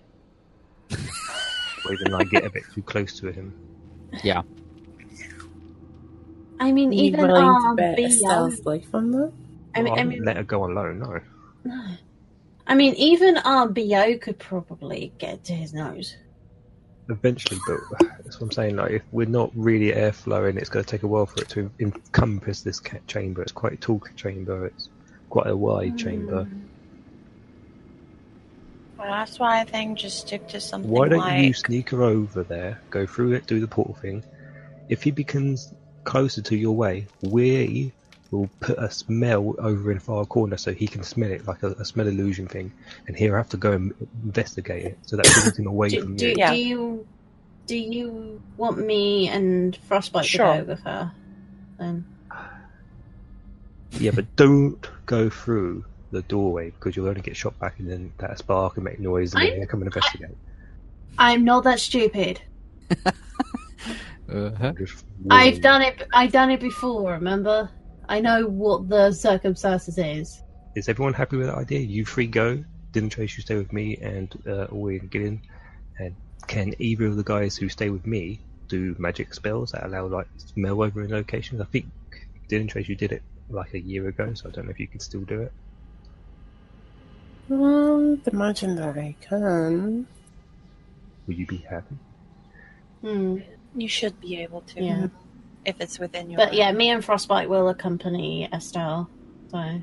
[0.91, 3.53] or even I get a bit too close to him.
[4.23, 4.41] yeah.
[6.59, 8.03] I mean, Are you even willing our to um, bet BO.
[8.03, 9.31] Estelle's life on that?
[9.76, 10.99] I mean, Well, I mean, let her go alone.
[10.99, 11.19] No.
[11.65, 11.85] no.
[12.67, 16.15] I mean, even um, our BO could probably get to his nose.
[17.09, 17.80] Eventually, but
[18.23, 18.77] that's what I'm saying.
[18.77, 21.69] Like, if we're not really airflowing, it's going to take a while for it to
[21.80, 23.43] encompass this ca- chamber.
[23.43, 24.65] It's quite a tall chamber.
[24.65, 24.89] It's
[25.30, 25.99] quite a wide mm.
[25.99, 26.47] chamber.
[29.06, 32.02] Well, that's why I think just stick to something Why don't like you sneak her
[32.02, 34.23] over there, go through it, do the portal thing?
[34.90, 35.72] If he becomes
[36.06, 37.91] closer to your way, we
[38.32, 41.61] will put a smell over in the far corner so he can smell it, like
[41.61, 42.72] a, a smell illusion thing,
[43.06, 44.98] and he'll have to go and investigate it.
[45.03, 46.36] So that brings him away Do, from do, you.
[46.36, 46.53] Yeah.
[46.53, 47.07] do you
[47.68, 50.57] do you want me and Frostbite Sure.
[50.57, 51.11] to go with her?
[51.77, 52.06] Then
[53.99, 58.11] Yeah, but don't go through the doorway because you'll only get shot back, and then
[58.17, 60.35] that spark and make noise, and then I- he'll come and investigate.
[61.17, 62.41] I'm not that stupid.
[64.27, 64.67] Uh-huh.
[64.69, 66.07] I'm just I've done it.
[66.11, 67.11] I've done it before.
[67.11, 67.69] Remember?
[68.09, 70.41] I know what the circumstances is.
[70.75, 71.79] Is everyone happy with that idea?
[71.79, 72.63] You three go.
[72.91, 75.41] Didn't Trace you stay with me and uh, Owen and Gideon?
[75.99, 76.15] And
[76.47, 80.27] can either of the guys who stay with me do magic spells that allow like
[80.37, 81.61] smell over in locations?
[81.61, 81.85] I think
[82.47, 84.87] Didn't Trace you did it like a year ago, so I don't know if you
[84.87, 85.53] can still do it.
[87.47, 90.07] Well, imagine that I can.
[91.27, 91.95] Will you be happy?
[93.01, 93.38] Hmm.
[93.76, 94.84] You should be able to.
[94.84, 95.07] Yeah.
[95.65, 96.38] If it's within your.
[96.38, 99.09] But yeah, me and Frostbite will accompany Estelle.
[99.49, 99.81] So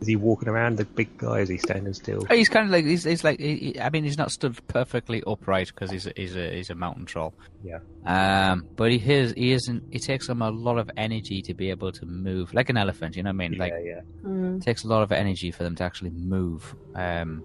[0.00, 1.40] Is he walking around the big guy?
[1.40, 2.26] Is he standing still?
[2.28, 4.54] Oh, He's kind of like he's, he's like he, he- I mean he's not stood
[4.68, 7.32] perfectly upright because he's a, he's a he's a mountain troll.
[7.64, 7.78] Yeah.
[8.04, 9.84] Um, but he is he isn't.
[9.90, 13.16] It takes him a lot of energy to be able to move like an elephant.
[13.16, 13.58] You know what I mean?
[13.58, 14.28] Like yeah, yeah.
[14.28, 14.58] Mm.
[14.60, 16.74] it takes a lot of energy for them to actually move.
[16.94, 17.42] Um,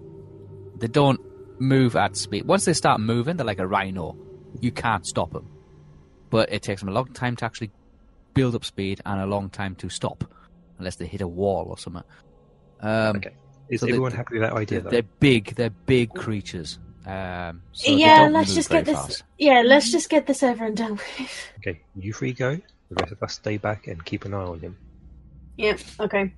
[0.76, 1.20] they don't
[1.60, 2.44] move at speed.
[2.44, 4.16] Once they start moving, they're like a rhino.
[4.60, 5.48] You can't stop them.
[6.28, 7.70] But it takes them a long time to actually
[8.34, 10.24] build up speed and a long time to stop,
[10.78, 12.02] unless they hit a wall or something.
[12.82, 13.32] Um, Okay.
[13.68, 14.80] Is so they- everyone happy with that idea?
[14.80, 14.90] they're, Though?
[14.90, 15.54] they're big.
[15.54, 16.78] They're big creatures.
[17.06, 18.94] Um, so yeah, let's just get this.
[18.96, 19.24] fast.
[19.38, 21.30] Yeah, let's just get this over and done with.
[21.58, 22.56] Okay, you three go.
[22.90, 24.76] The rest of us stay back and keep an eye on him.
[25.56, 25.80] Yep.
[26.00, 26.32] Okay.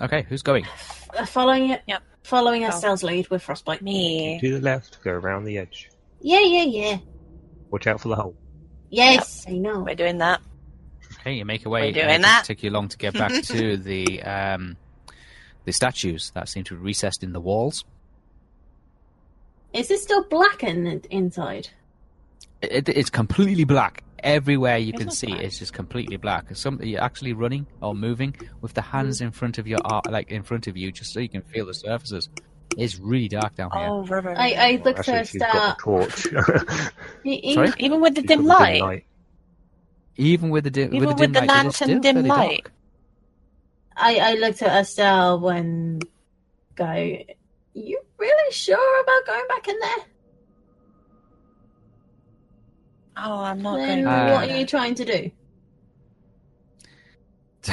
[0.00, 0.66] Okay, who's going?
[1.16, 1.82] Uh, following it.
[1.86, 2.02] Yep.
[2.24, 2.68] Following Go.
[2.68, 3.80] Estelle's lead with Frostbite.
[3.82, 4.38] Me.
[4.40, 5.88] To the left, go around the edge.
[6.20, 6.98] Yeah, yeah, yeah.
[7.70, 8.36] Watch out for the hole.
[8.90, 9.80] Yes, I know.
[9.80, 10.40] We're doing that.
[11.20, 11.88] Okay, you make your way.
[11.88, 12.44] We're doing uh, it doesn't that.
[12.44, 14.76] Take you long to get back to the um,
[15.66, 17.84] the statues that seem to be recessed in the walls.
[19.74, 21.68] Is it still blackened inside?
[22.62, 24.78] It, it's completely black everywhere.
[24.78, 25.42] You It's can see black.
[25.42, 26.56] it's just completely black.
[26.56, 29.92] Some you're actually running or moving with the hands in front of your mm.
[29.92, 32.30] ar- like in front of you, just so you can feel the surfaces.
[32.78, 33.86] It's really dark down here.
[33.88, 34.34] Oh, river.
[34.36, 36.26] I, I looked Actually, at she's got the torch.
[37.24, 39.04] Even with the She's dim got light.
[40.16, 42.14] Even with the dim, Even with the with dim the light, it is lantern dim
[42.14, 42.66] fairly light.
[43.96, 44.06] Dark.
[44.06, 46.00] I, I looked at Estelle when
[46.74, 47.18] go.
[47.74, 50.04] You really sure about going back in there?
[53.18, 54.06] Oh, I'm not then going.
[54.06, 55.30] Uh, what are you trying to do?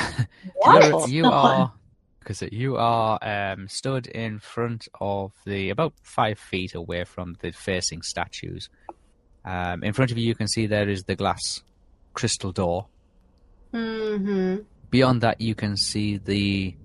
[0.56, 1.10] What?
[1.10, 1.74] You're- are
[2.20, 7.52] because you are um, stood in front of the about five feet away from the
[7.52, 8.70] facing statues.
[9.44, 11.62] Um, in front of you, you can see there is the glass
[12.14, 12.88] crystal door.
[13.74, 14.60] Mm-hmm.
[14.94, 16.76] Beyond that, you can see the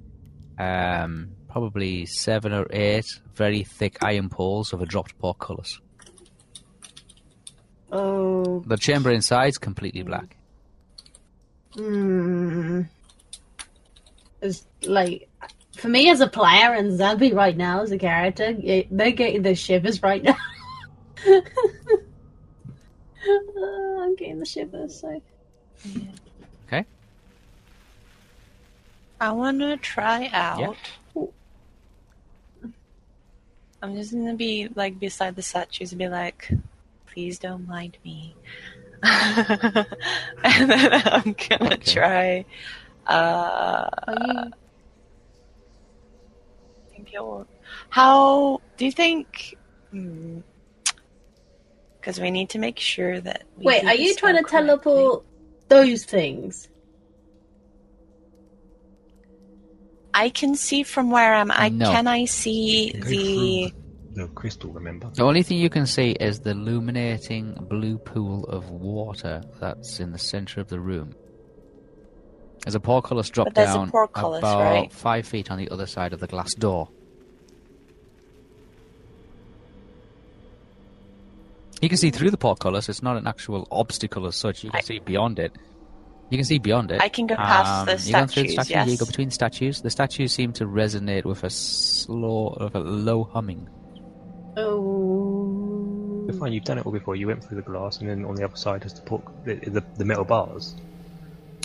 [0.58, 3.04] um, probably seven or eight
[3.34, 5.78] very thick iron poles of a dropped portcullis.
[7.92, 8.64] Oh.
[8.66, 10.38] The chamber inside is completely black.
[11.74, 12.84] Hmm.
[14.40, 15.28] It's like
[15.76, 19.42] for me as a player and Zabi right now as a character, it, they're getting
[19.42, 20.36] the shivers right now.
[21.28, 21.40] Uh,
[24.00, 24.98] I'm getting the shivers.
[24.98, 25.20] So
[25.86, 26.08] Okay.
[29.20, 30.76] I want to try out.
[31.14, 31.24] Yeah.
[33.82, 36.50] I'm just gonna be like beside the statues and be like,
[37.06, 38.34] "Please don't mind me,"
[39.02, 39.86] and
[40.42, 41.76] then I'm gonna Okay.
[41.76, 42.44] try.
[43.06, 44.52] Uh, are you?
[47.12, 47.46] you'll-
[47.90, 49.56] How do you think?
[52.00, 53.44] Because we need to make sure that.
[53.56, 54.92] We Wait, are you trying to spell correctly.
[54.92, 55.24] teleport
[55.68, 56.68] those things?
[60.14, 61.50] I can see from where I'm.
[61.50, 61.90] I No.
[61.92, 63.72] can I see the.
[64.14, 65.10] the crystal, remember?
[65.14, 70.10] The only thing you can see is the illuminating blue pool of water that's in
[70.12, 71.14] the center of the room.
[72.64, 74.92] There's a portcullis drop But there's a down portcullis, about right?
[74.92, 76.88] five feet on the other side of the glass door.
[81.80, 82.88] You can see through the portcullis.
[82.88, 84.64] It's not an actual obstacle as such.
[84.64, 85.52] You can I- see beyond it.
[86.30, 87.00] You can see beyond it.
[87.00, 88.70] I can go past Um, the you go through the statues, statues.
[88.70, 88.88] yes.
[88.90, 89.80] You go between statues.
[89.80, 93.68] The statues seem to resonate with a slow, with a low humming.
[94.56, 96.24] Oh.
[96.28, 96.52] You're fine.
[96.52, 97.16] You've done it all before.
[97.16, 99.54] You went through the glass, and then on the other side is the port, the,
[99.54, 100.74] the, the metal bars.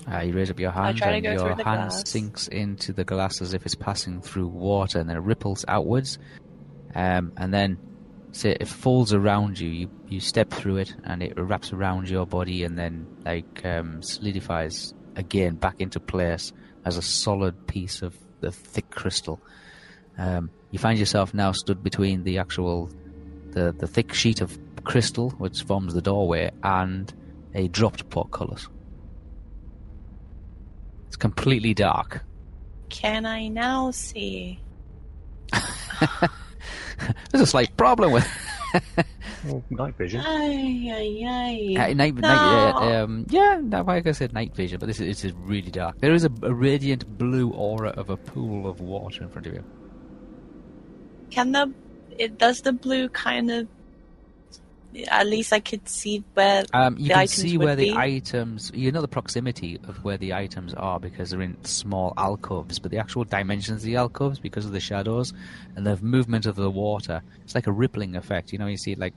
[0.09, 2.09] Uh, you raise up your hand, and your hand glass.
[2.09, 6.19] sinks into the glass as if it's passing through water, and then it ripples outwards,
[6.95, 7.77] um, and then
[8.33, 9.69] so it folds around you.
[9.69, 14.01] You you step through it, and it wraps around your body, and then like um,
[14.01, 16.51] solidifies again back into place
[16.83, 19.39] as a solid piece of the thick crystal.
[20.17, 22.89] Um, you find yourself now stood between the actual
[23.51, 27.13] the the thick sheet of crystal which forms the doorway and
[27.53, 28.67] a dropped portcullis.
[31.07, 32.25] It's completely dark.
[32.89, 34.59] Can I now see?
[37.31, 38.27] There's a slight problem with
[39.69, 40.21] night vision.
[40.25, 41.91] Ay, ay, ay.
[41.91, 42.15] uh, night.
[42.15, 42.21] No.
[42.21, 45.33] night uh, um, yeah, no, like I said, night vision, but this is, this is
[45.33, 45.99] really dark.
[45.99, 49.53] There is a, a radiant blue aura of a pool of water in front of
[49.53, 49.63] you.
[51.29, 51.73] Can the
[52.17, 53.67] it does the blue kind of?
[55.09, 57.97] At least I could see where Um, you the can items see where the be.
[57.97, 62.79] items, you know the proximity of where the items are because they're in small alcoves,
[62.79, 65.33] but the actual dimensions of the alcoves, because of the shadows
[65.75, 68.51] and the movement of the water, it's like a rippling effect.
[68.51, 69.15] You know, you see like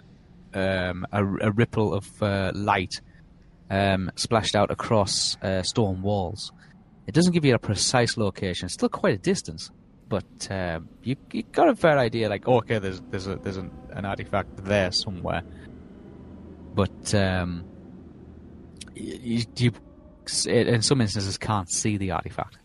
[0.54, 3.00] um, a, a ripple of uh, light
[3.70, 6.52] um, splashed out across uh, stone walls.
[7.06, 9.70] It doesn't give you a precise location, it's still quite a distance,
[10.08, 12.28] but um, you you got a fair idea.
[12.28, 15.42] Like, oh, okay, there's there's a there's an, an artifact there somewhere,
[16.76, 17.64] but um,
[18.94, 19.72] you, you
[20.46, 22.58] in some instances can't see the artifact.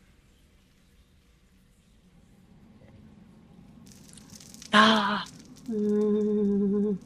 [4.73, 5.25] Ah,
[5.69, 6.97] Mm,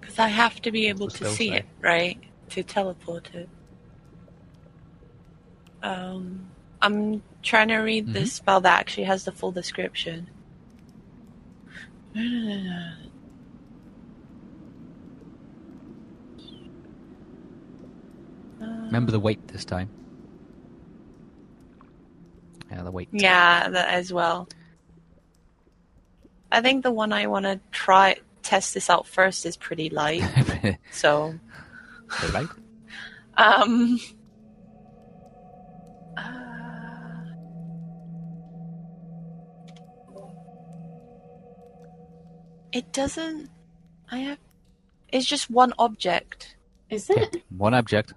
[0.00, 1.56] because I have to be able to see say?
[1.58, 2.18] it, right?
[2.50, 3.48] To teleport it.
[5.82, 6.48] Um,
[6.82, 8.28] I'm trying to read the Mhm.
[8.28, 10.28] spell that actually has the full description.
[18.86, 19.90] Remember the weight this time.
[22.70, 23.08] Yeah, the weight.
[23.12, 24.48] Yeah, that as well.
[26.50, 30.22] I think the one I want to try test this out first is pretty light.
[30.90, 31.34] So,
[32.22, 32.48] the light.
[33.36, 34.00] um,
[42.76, 43.48] it doesn't.
[44.10, 44.38] I have.
[45.08, 46.56] It's just one object.
[46.90, 47.42] is it?
[47.48, 48.12] One object.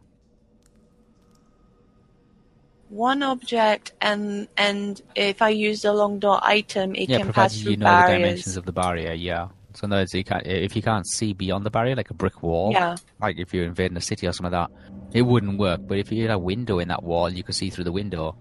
[2.89, 7.53] One object, and and if I use the long door item, it yeah, can pass
[7.53, 9.13] provided through you know the dimensions of the barrier.
[9.13, 9.49] Yeah.
[9.75, 12.15] So in other words, you can't, if you can't see beyond the barrier, like a
[12.15, 12.95] brick wall, Yeah.
[13.21, 15.81] like if you're invading a city or something like that, it wouldn't work.
[15.87, 18.35] But if you had a window in that wall, you could see through the window.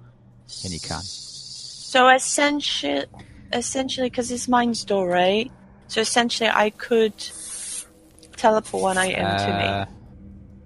[0.65, 1.03] And you can.
[1.03, 3.05] So essentially,
[3.53, 5.53] essentially, because it's mine's door, right?
[5.89, 7.15] So essentially, I could
[8.37, 9.53] teleport one item Uh, to
[9.87, 9.95] me.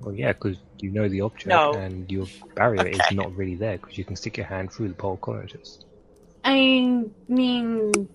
[0.01, 1.75] Well, yeah, because you know the object No.
[1.75, 2.27] and your
[2.57, 3.15] barrier is Okay.
[3.15, 5.79] not really there because you can stick your hand through the portcullis.
[6.45, 8.09] I mean,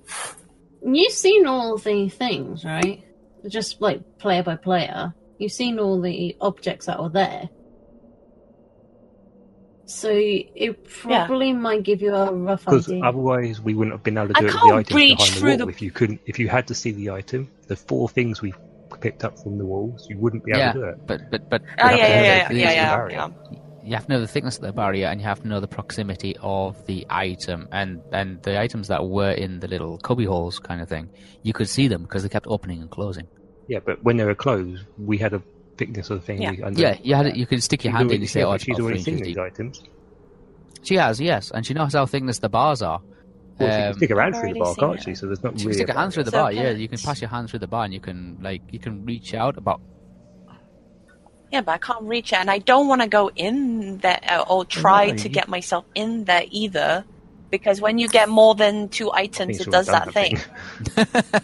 [0.83, 3.01] you've seen all the things, right?
[3.47, 5.13] Just like player by player.
[5.37, 7.49] You've seen all the objects that were there.
[9.87, 14.33] So it probably might give you a rough Because otherwise, we wouldn't have been able
[14.33, 15.57] to I do it with the can't items reach behind the wall.
[15.57, 18.53] the- If you couldn't, if you had to see the item, the four things we
[18.99, 21.07] picked up from the walls, you wouldn't be able yeah, to do it.
[21.07, 23.15] but but but Oh yeah, yeah, yeah, yeah, yeah, is, yeah, barrier.
[23.17, 23.57] yeah.
[23.83, 25.67] You have to know the thickness of the barrier, and you have to know the
[25.69, 30.59] proximity of the item, and and the items that were in the little cubby holes
[30.59, 31.09] kind of thing.
[31.43, 33.27] You could see them because they kept opening and closing.
[33.69, 35.41] Yeah, but when they were closed, we had a
[35.77, 36.41] thickness of the thing.
[36.41, 36.51] Yeah.
[36.51, 38.29] We, and Yeah, you had it, you could stick your she's hand in already- and
[38.29, 39.83] say, "Oh, she's already seen these items.
[40.83, 43.01] She has, yes, and she knows how thickness the bars are.
[43.59, 45.03] Well, she Um, can stick her hand through the bar, can't it.
[45.03, 45.15] she?
[45.15, 45.77] So there's not She can really.
[45.79, 46.51] stick a her hand through the So bar.
[46.51, 49.03] Yeah, you can pass your hand through the bar, and you can like you can
[49.05, 49.81] reach out about.
[51.51, 54.41] Yeah, but I can't reach it, and I don't want to go in there uh,
[54.47, 57.03] or try no, to you- get myself in there either,
[57.49, 60.37] because when you get more than two items, it does that done thing.
[60.95, 61.43] That's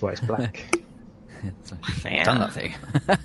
[0.00, 0.64] why it's black.
[2.04, 2.24] Yeah.
[2.24, 2.74] Done that thing.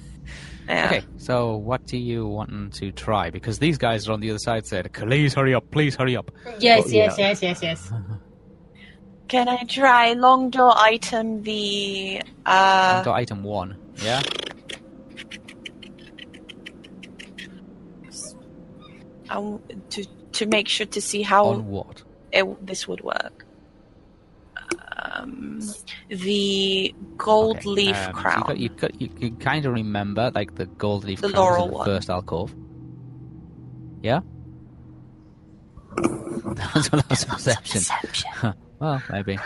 [0.70, 0.86] Yeah.
[0.86, 3.30] Okay, so what do you want to try?
[3.30, 5.70] Because these guys are on the other side said, "Please hurry up!
[5.72, 7.28] Please hurry up!" yes, Well, yes, yeah.
[7.30, 7.94] yes, yes, yes.
[9.28, 13.76] Can I try long door item the uh Got item one.
[14.02, 14.22] Yeah.
[19.30, 19.60] I w-
[19.92, 22.04] to to make sure to see how On what?
[22.32, 23.46] it, this would work?
[24.98, 25.62] Um,
[26.10, 28.38] the gold Okay, leaf um, so crown.
[28.38, 31.42] You, got, you, got, you can kind of remember like the gold leaf The crown
[31.44, 31.86] laurel the one.
[31.86, 32.54] first alcove.
[34.02, 34.22] Yeah.
[35.98, 37.80] that That's what that's perception.
[37.80, 38.54] Deception.
[38.82, 39.38] Well, maybe.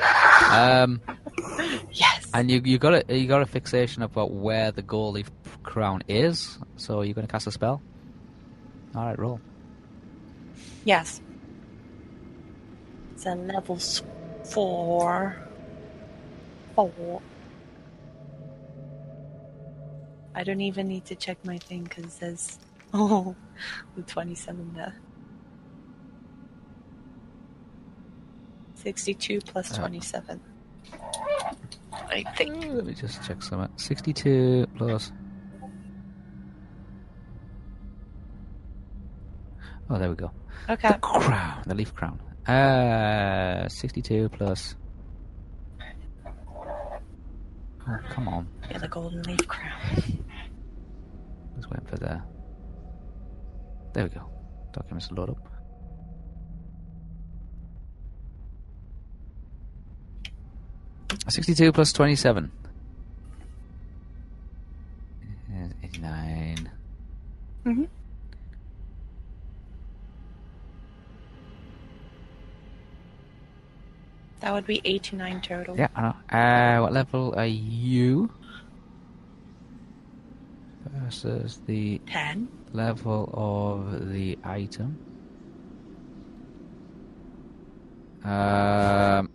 [0.49, 1.01] Um,
[1.91, 2.25] Yes.
[2.33, 5.29] and you you got a you got a fixation about where the gold leaf
[5.63, 6.57] crown is.
[6.77, 7.81] So you're going to cast a spell.
[8.95, 9.41] All right, roll.
[10.85, 11.19] Yes.
[13.13, 13.77] It's a level
[14.49, 15.35] four.
[16.75, 17.21] Four.
[20.33, 22.59] I don't even need to check my thing because there's
[22.93, 23.35] oh
[23.95, 24.93] the twenty-seven there.
[28.75, 29.77] Sixty-two plus Uh.
[29.79, 30.39] twenty-seven.
[31.93, 32.65] I think.
[32.65, 33.67] Let me just check some.
[33.77, 35.11] Sixty-two plus.
[39.89, 40.31] Oh, there we go.
[40.69, 40.89] Okay.
[40.89, 42.19] The crown, the leaf crown.
[42.47, 44.75] Uh, 62 plus.
[47.87, 48.47] Oh, come on.
[48.69, 49.71] Yeah, the golden leaf crown.
[51.55, 52.21] Let's wait for the.
[53.93, 54.25] There we go.
[54.73, 55.37] Documents load up.
[61.29, 62.51] Sixty-two plus twenty-seven.
[65.83, 66.69] Eighty-nine.
[67.65, 67.87] Mhm.
[74.41, 75.75] That would be eighty-nine total.
[75.75, 76.15] Yeah, I know.
[76.29, 78.29] Uh, what level are you?
[80.87, 82.47] Versus the Ten.
[82.71, 84.97] level of the item.
[88.23, 89.29] Um,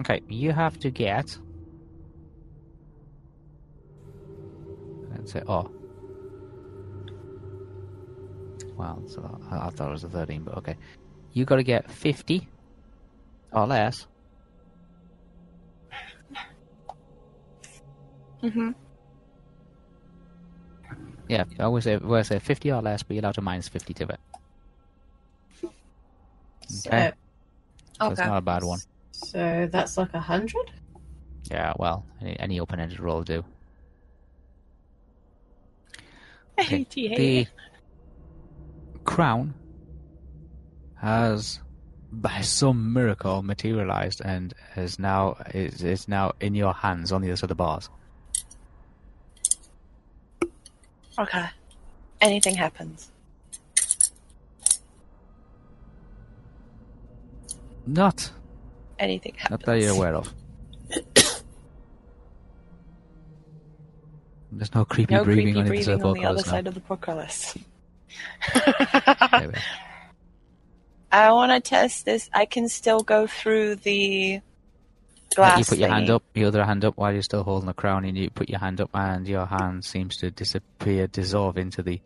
[0.00, 1.36] okay, you have to get.
[5.12, 5.70] Let's say, oh.
[8.80, 9.20] Well, so
[9.50, 10.74] I, I thought it was a 13, but okay.
[11.34, 12.48] You got to get 50
[13.52, 14.06] or less.
[18.42, 18.70] Mm-hmm.
[21.28, 23.92] Yeah, I always say, I say 50 or less, but you're allowed to minus 50
[23.92, 24.20] to it.
[26.66, 27.12] So, Okay.
[28.00, 28.80] So it's not a bad one.
[29.12, 30.70] so that's like a hundred.
[31.50, 33.44] Yeah, well, any, any open-ended roll will do.
[36.58, 36.86] Okay.
[36.94, 37.46] The
[39.10, 39.52] crown
[40.94, 41.58] has,
[42.12, 47.26] by some miracle, materialized and is now is, is now in your hands on the
[47.28, 47.88] other side of the bars.
[51.18, 51.44] Okay.
[52.20, 53.10] Anything happens.
[57.86, 58.30] Not,
[59.00, 59.50] Anything happens.
[59.50, 60.32] not that you're aware of.
[64.52, 66.42] There's no creepy No breathing creepy on the other breathing on the the other now.
[66.42, 67.56] side of the portcullis.
[69.32, 69.54] Maybe.
[71.12, 72.30] I want to test this.
[72.32, 74.40] I can still go through the
[75.34, 75.58] glass.
[75.58, 78.04] you put your hand up, your other hand up while you're still holding the crown,
[78.04, 82.00] and you put your hand up, and your hand seems to disappear, dissolve into the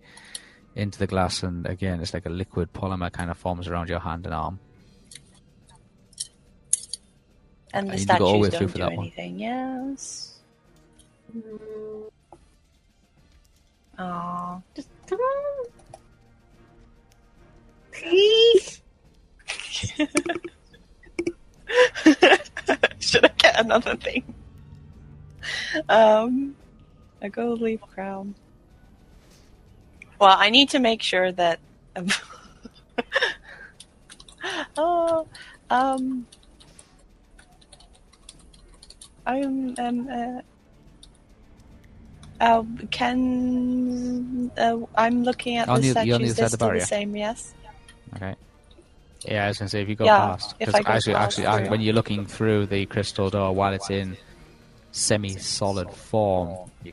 [0.74, 4.01] into the glass, and again, it's like a liquid polymer kind of forms around your
[4.01, 4.59] hand and arm.
[7.72, 9.06] And the need go all the way statues don't do that one.
[9.06, 9.39] anything.
[9.39, 10.39] Yes.
[11.36, 12.10] Mm.
[13.98, 14.62] Aww.
[14.74, 15.84] Just come on, please.
[23.01, 24.25] Should I get another thing?
[25.89, 26.57] Um,
[27.23, 28.35] a gold leaf crown.
[30.21, 31.59] Well, I need to make sure that.
[34.77, 35.27] oh,
[35.71, 36.27] um,
[39.27, 40.09] I'm um.
[40.09, 40.41] Uh,
[42.41, 46.31] uh, can uh, I'm looking at On the the- you're on the statues.
[46.31, 47.55] other side They're of the still the same, yes.
[48.16, 48.35] Okay.
[49.27, 51.70] Yeah, I was gonna say if you go Yeah, past, because actually, past actually, through.
[51.70, 54.16] when you're looking through the crystal door while it's in
[54.93, 56.93] semi-solid form, you,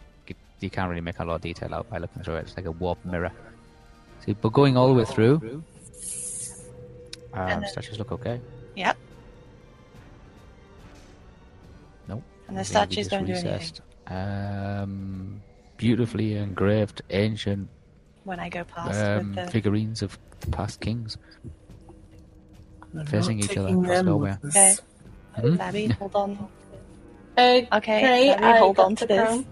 [0.62, 2.48] you can't really make a lot of detail out by looking through it.
[2.48, 3.32] It's like a warped mirror.
[4.26, 5.64] See, but going all the way through,
[7.34, 8.40] um, statues look okay.
[8.76, 8.98] Yep.
[12.08, 12.24] Nope.
[12.48, 13.82] And the statues don't do anything.
[14.08, 15.42] Um,
[15.78, 17.68] beautifully engraved ancient
[18.24, 19.52] when I go past um, with the.
[19.52, 20.18] figurines of
[20.52, 21.18] past kings.
[22.98, 24.40] I'm Facing each other across nowhere.
[24.42, 24.72] with Okay.
[24.72, 24.82] us.
[25.40, 25.56] Hmm?
[25.56, 26.48] Labby, hold on.
[27.38, 29.18] Okay, Okay, let me I hold on to this.
[29.28, 29.46] crown.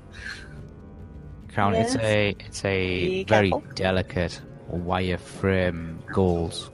[1.54, 1.76] Crown.
[1.76, 3.72] It's a it's a Be very careful.
[3.76, 4.42] delicate
[4.72, 6.70] wireframe gold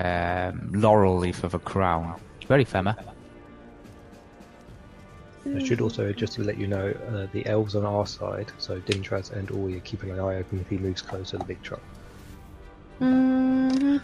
[0.00, 2.18] um, laurel leaf of a crown.
[2.48, 2.96] Very femma.
[5.54, 8.80] I should also, just to let you know, uh, the elves on our side, so
[8.80, 11.62] Dintraz and Ori are keeping an eye open if he moves closer to the big
[11.62, 11.80] truck.
[13.00, 14.00] Mhm.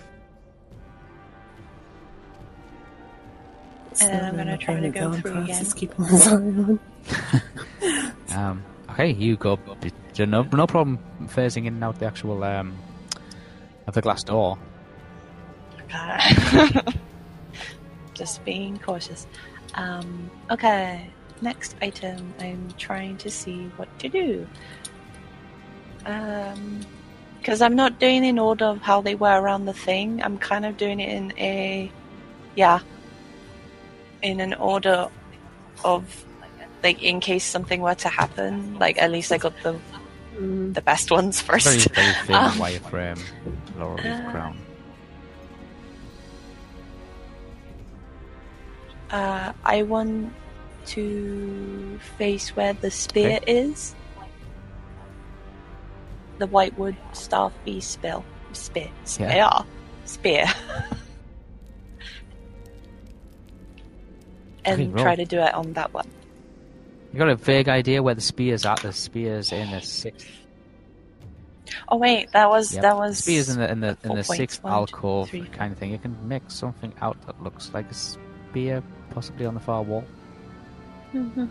[4.01, 5.62] And then I'm gonna try to go Going through past again.
[5.62, 6.81] is keeping eye on.
[8.35, 9.59] Um, okay, you go.
[10.19, 12.74] No, no problem phasing in and out the actual um,
[13.86, 14.56] of the glass door.
[15.82, 16.81] Okay.
[18.14, 19.27] Just being cautious.
[19.74, 21.10] Um, okay,
[21.43, 22.32] next item.
[22.40, 24.47] I'm trying to see what to do.
[26.06, 26.81] Um,
[27.39, 30.23] because I'm not doing in order of how they were around the thing.
[30.23, 31.90] I'm kind of doing it in a,
[32.55, 32.78] yeah,
[34.23, 35.09] in an order
[35.85, 36.24] of,
[36.85, 38.78] like, in case something were to happen.
[38.78, 39.78] Like, at least I got the
[40.39, 40.73] Mm.
[40.73, 41.66] the best ones first.
[41.66, 43.20] Very very thin Um, wireframe
[43.77, 44.56] laurel leaf uh, crown.
[49.10, 50.32] Uh, I want
[50.87, 53.95] to face where the spear is.
[56.39, 58.25] The whitewood staff beast spell.
[58.53, 58.91] Spear.
[59.05, 59.29] Spear.
[59.29, 59.63] Yeah.
[60.05, 60.47] Spear.
[64.65, 66.09] and try to do it on that one.
[67.13, 68.81] You got a vague idea where the spear's at?
[68.81, 70.27] The spear's in the sixth.
[71.89, 72.83] Oh wait, that was Yep.
[72.83, 75.73] that was spear's in the in the in the sixth One, two, alcove three, kind
[75.73, 75.91] of thing.
[75.91, 80.05] You can make something out that looks like a spear, possibly on the far wall.
[81.12, 81.48] Mhm.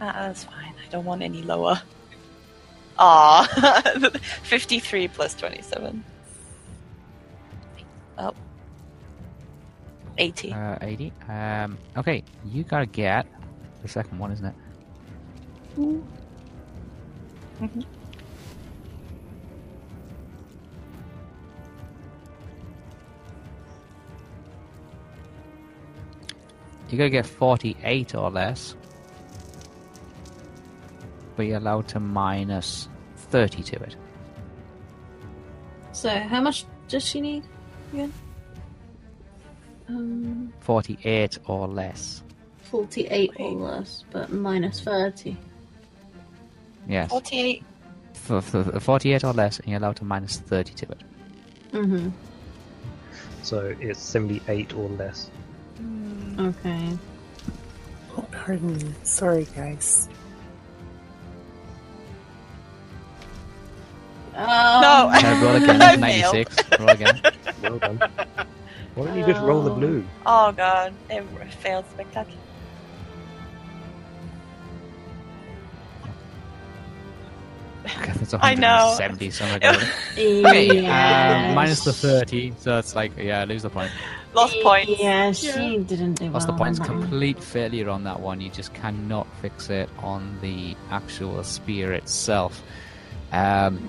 [0.00, 0.74] Ah, that's fine.
[0.86, 1.80] I don't want any lower.
[2.98, 3.46] Ah,
[4.42, 6.04] 53 plus 27.
[8.18, 8.34] Oh.
[10.18, 10.52] 80.
[10.52, 11.12] Uh, 80.
[11.28, 13.26] Um, okay, you gotta get
[13.82, 14.54] the second one, isn't it?
[26.90, 28.76] You gotta get 48 or less.
[31.36, 33.96] But you're allowed to minus 30 to it.
[35.92, 37.44] So, how much does she need
[37.92, 38.12] again?
[39.88, 42.22] Um, 48 or less.
[42.62, 45.36] 48 or less, but minus 30.
[46.88, 47.10] Yes.
[47.10, 47.62] 48.
[48.14, 51.02] For, for, for 48 or less, and you're allowed to minus 30 to it.
[51.72, 52.08] Mm-hmm.
[53.42, 55.30] So it's 78 or less.
[56.38, 56.98] Okay.
[58.16, 58.92] Oh, pardon me.
[59.02, 60.08] Sorry, guys.
[64.34, 64.46] Um,
[64.80, 65.10] No.
[65.14, 65.82] Uh, roll again.
[65.82, 66.56] I 96.
[66.80, 67.20] Roll again.
[67.62, 68.00] Well done.
[68.94, 69.74] Why don't you just roll the Oh.
[69.74, 70.04] blue?
[70.26, 71.24] Oh god, it
[71.60, 72.40] failed spectacularly.
[77.84, 78.94] Okay, I know.
[78.98, 79.88] 170 something like.
[80.16, 81.48] Okay, Yes.
[81.50, 83.90] um, minus the 30, so it's like, yeah, lose the point.
[84.34, 84.92] Lost points.
[84.98, 86.80] Yeah, she didn't do Lost well the points.
[86.80, 87.02] on that one.
[87.02, 88.40] Complete failure on that one.
[88.40, 92.62] You just cannot fix it on the actual spear itself.
[93.32, 93.80] Um,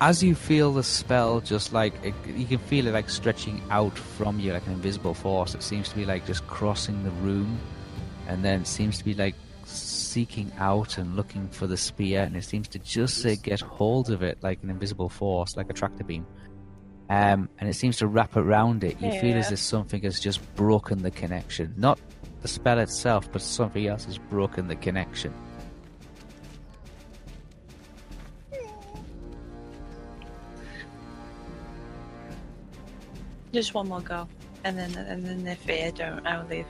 [0.00, 3.96] as you feel the spell, just like it, you can feel it like stretching out
[3.96, 5.54] from you, like an invisible force.
[5.54, 7.58] It seems to be like just crossing the room,
[8.28, 12.36] and then it seems to be like seeking out and looking for the spear, and
[12.36, 15.72] it seems to just uh, get hold of it like an invisible force, like a
[15.72, 16.26] tractor beam.
[17.08, 19.00] Um, and it seems to wrap around it.
[19.00, 21.72] You feel as if something has just broken the connection.
[21.76, 22.00] Not
[22.42, 25.32] the spell itself, but something else has broken the connection.
[33.52, 34.28] Just one more go,
[34.64, 36.66] and then and then if I don't, I'll leave.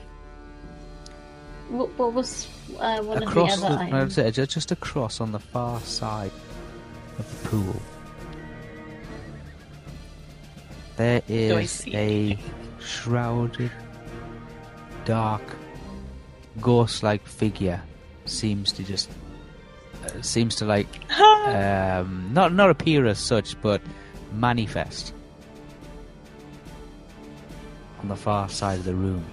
[1.68, 2.46] What, what was
[2.78, 4.16] uh, one across of the other the, no, items?
[4.16, 6.30] that's it, ju- just across on the far side
[7.18, 7.82] of the pool.
[10.96, 12.38] There is a
[12.80, 13.70] shrouded,
[15.04, 15.42] dark,
[16.60, 17.82] ghost-like figure.
[18.24, 19.10] Seems to just
[20.04, 20.88] uh, seems to like
[21.20, 23.80] um, not not appear as such, but
[24.32, 25.12] manifest
[28.00, 29.24] on the far side of the room.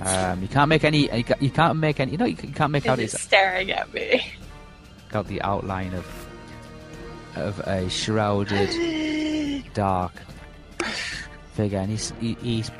[0.00, 1.14] Um, you can't make any.
[1.14, 2.12] You ca- you can't make any.
[2.12, 4.24] You know, you can't make out its staring at me?
[5.14, 6.06] out the outline of
[7.36, 8.70] of a shrouded
[9.74, 10.12] dark
[11.52, 12.70] figure, and he's, he he's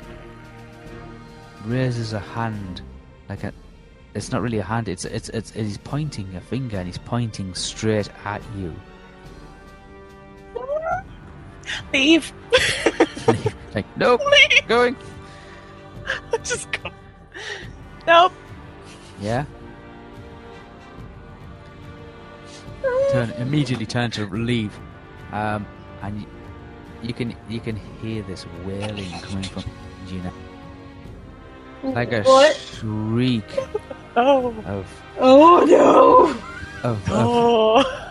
[1.65, 2.81] raises a hand
[3.29, 3.53] like a.
[4.13, 4.87] It's not really a hand.
[4.87, 8.73] It's it's it's he's pointing a finger, and he's pointing straight at you.
[11.93, 12.31] Leave.
[13.73, 14.67] like nope, Leave.
[14.67, 14.95] going.
[16.43, 16.91] Just go.
[18.05, 18.33] Nope.
[19.21, 19.45] Yeah.
[23.11, 24.77] Turn immediately turn to leave,
[25.31, 25.65] um,
[26.01, 26.25] and
[27.03, 29.63] you, you can you can hear this wailing coming from
[30.07, 30.31] Gina,
[31.83, 32.55] like a What?
[32.55, 33.43] shriek
[34.15, 34.53] Oh.
[34.65, 36.29] of Oh no!
[36.89, 38.09] of of, Oh.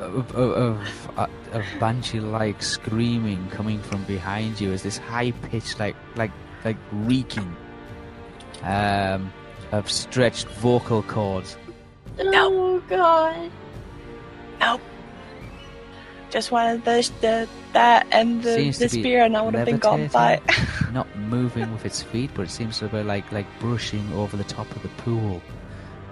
[0.00, 5.96] of, of, of, uh, of banshee-like screaming coming from behind you as this high-pitched, like
[6.16, 6.32] like
[6.64, 7.54] like reeking,
[8.62, 9.32] um,
[9.72, 11.56] of stretched vocal cords.
[12.18, 13.50] Oh god!
[14.60, 14.80] Nope.
[16.30, 19.78] Just wanted the, the that and the, Seems the spear, and I would have been
[19.78, 20.40] gone by.
[20.92, 24.44] not moving with its feet, but it seems to be like like brushing over the
[24.44, 25.42] top of the pool.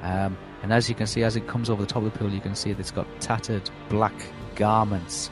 [0.03, 2.31] Um, and as you can see, as it comes over the top of the pool,
[2.31, 4.15] you can see that it's got tattered black
[4.57, 5.31] garments,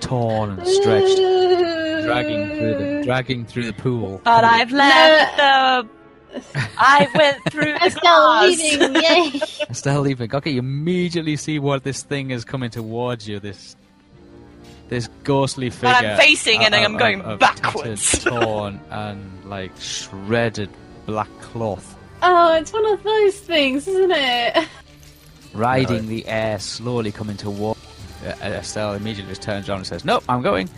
[0.00, 1.16] torn and stretched,
[2.04, 4.20] dragging through the dragging through the pool.
[4.24, 5.88] But I've left the.
[6.78, 8.58] I went through the I'm glass.
[8.58, 9.40] leaving, yay!
[9.72, 10.32] Still leaving.
[10.32, 13.40] Okay, you immediately see what this thing is coming towards you.
[13.40, 13.76] This
[14.88, 15.92] this ghostly figure.
[15.94, 18.22] But I'm facing it and I'm going of backwards.
[18.22, 20.70] tattered, torn and like shredded
[21.06, 21.96] black cloth.
[22.22, 24.66] Oh, it's one of those things, isn't it?
[25.54, 27.76] riding the air, slowly coming toward
[28.24, 28.94] uh, Estelle.
[28.94, 30.68] Immediately just turns around and says, "Nope, I'm going."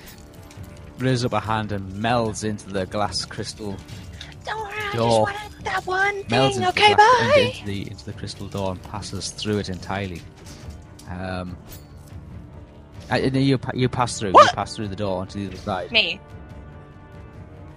[0.98, 3.74] Raises up a hand and melds into the glass crystal.
[4.44, 5.26] Don't worry, I Door.
[5.30, 6.56] just wanted that one Melds thing.
[6.62, 7.32] into, Okay, the bye.
[7.36, 10.20] into, into the into the crystal door and passes through it entirely.
[11.08, 11.56] Um,
[13.10, 14.30] uh, and you you pass through.
[14.30, 15.90] You pass through the door onto the other side.
[15.92, 16.20] Me.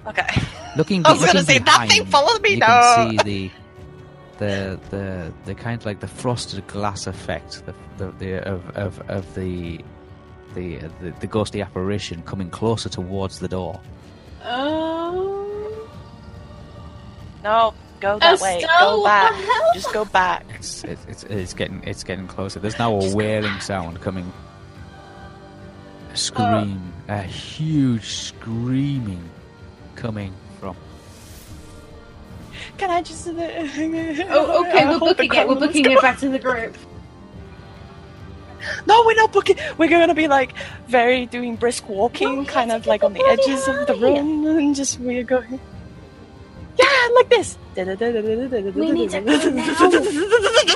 [0.08, 0.28] Okay.
[0.76, 2.66] Looking, I was be- gonna looking say, that thing followed me, You no.
[2.68, 3.52] can see the
[4.40, 9.10] the the the kind of like the frosted glass effect, the the, the of, of
[9.10, 9.80] of the
[10.56, 13.80] the, the the ghostly apparition coming closer towards the door.
[14.44, 15.90] Oh.
[17.44, 18.64] No, go that way.
[18.80, 19.34] Go back.
[19.74, 20.46] Just go back.
[20.56, 22.60] It's, it's, it's, it's getting it's getting closer.
[22.60, 24.32] There's now a wailing sound coming.
[26.14, 29.28] A scream, a huge screaming
[29.96, 30.76] coming from.
[32.78, 33.28] Can I just?
[33.28, 33.32] Uh,
[34.30, 35.48] oh, okay, I we're booking it.
[35.48, 36.76] We're booking it back to the group.
[38.86, 39.58] No, we're not booking.
[39.80, 40.54] We're gonna be like
[40.88, 45.00] very doing brisk walking, kind of like on the edges of the room, and just
[45.00, 45.60] we're going.
[46.78, 47.58] Yeah, like this.
[47.76, 50.76] We need to go now.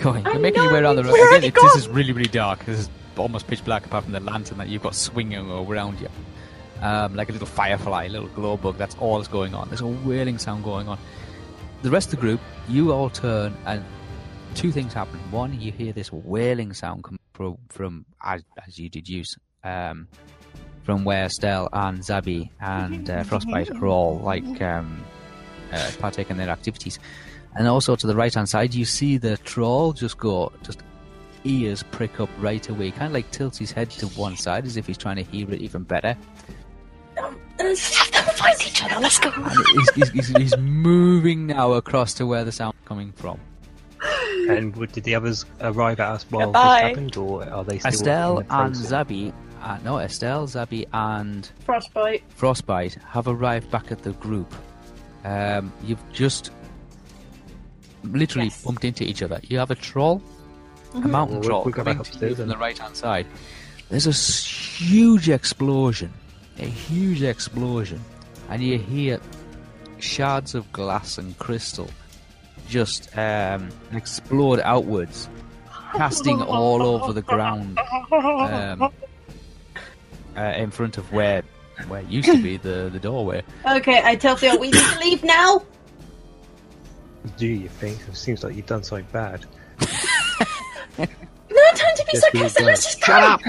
[0.00, 1.14] Going, I you're making your way know, around the room.
[1.14, 2.64] Again, it, this is really really dark.
[2.66, 6.08] This is almost pitch black apart from the lantern that you've got swinging around you,
[6.82, 8.76] um, like a little firefly, a little glow bug.
[8.76, 9.68] That's all that's going on.
[9.68, 10.98] There's a wailing sound going on.
[11.82, 13.84] The rest of the group, you all turn and
[14.54, 15.18] two things happen.
[15.30, 20.08] One, you hear this wailing sound come from, from as, as you deduce, um,
[20.82, 25.04] from where Stell and Zabi and uh, Frostbite are all like um,
[25.72, 26.98] uh, partaking in their activities.
[27.56, 30.82] And also to the right hand side, you see the troll just go, just
[31.44, 32.90] ears prick up right away.
[32.90, 35.50] Kind of like tilts his head to one side as if he's trying to hear
[35.52, 36.16] it even better.
[37.16, 39.00] Have them find each other.
[39.00, 39.30] Let's go.
[39.30, 43.38] He's, he's, he's, he's moving now across to where the sound's coming from.
[44.48, 46.80] And w- did the others arrive at us while Goodbye.
[46.80, 48.74] this happened, or are they still Estelle the and?
[48.74, 52.22] Zabi, uh, no, Estelle, Zabi, and Frostbite.
[52.28, 54.52] Frostbite have arrived back at the group.
[55.24, 56.50] Um, you've just
[58.02, 58.62] literally Yes.
[58.64, 59.40] bumped into each other.
[59.44, 60.20] You have a troll,
[60.94, 63.26] a mountain Well, we'll- troll, we'll coming to you from the right hand side.
[63.90, 66.12] There's a huge explosion,
[66.58, 68.00] a huge explosion,
[68.48, 69.20] and you hear
[69.98, 71.88] shards of glass and crystal
[72.68, 75.28] just um, explode outwards,
[75.94, 77.78] casting all over the ground
[78.10, 78.82] um,
[80.36, 81.42] uh, in front of where
[81.88, 83.42] where used to be the, the doorway.
[83.66, 85.62] Okay, I tell Phil we need to leave now.
[87.36, 87.98] Do you think?
[88.08, 89.44] It seems like you've done something bad.
[90.98, 91.06] No
[91.74, 92.64] time to be Yes, sarcastic.
[92.66, 93.06] Let's just go.
[93.06, 93.40] Shut up!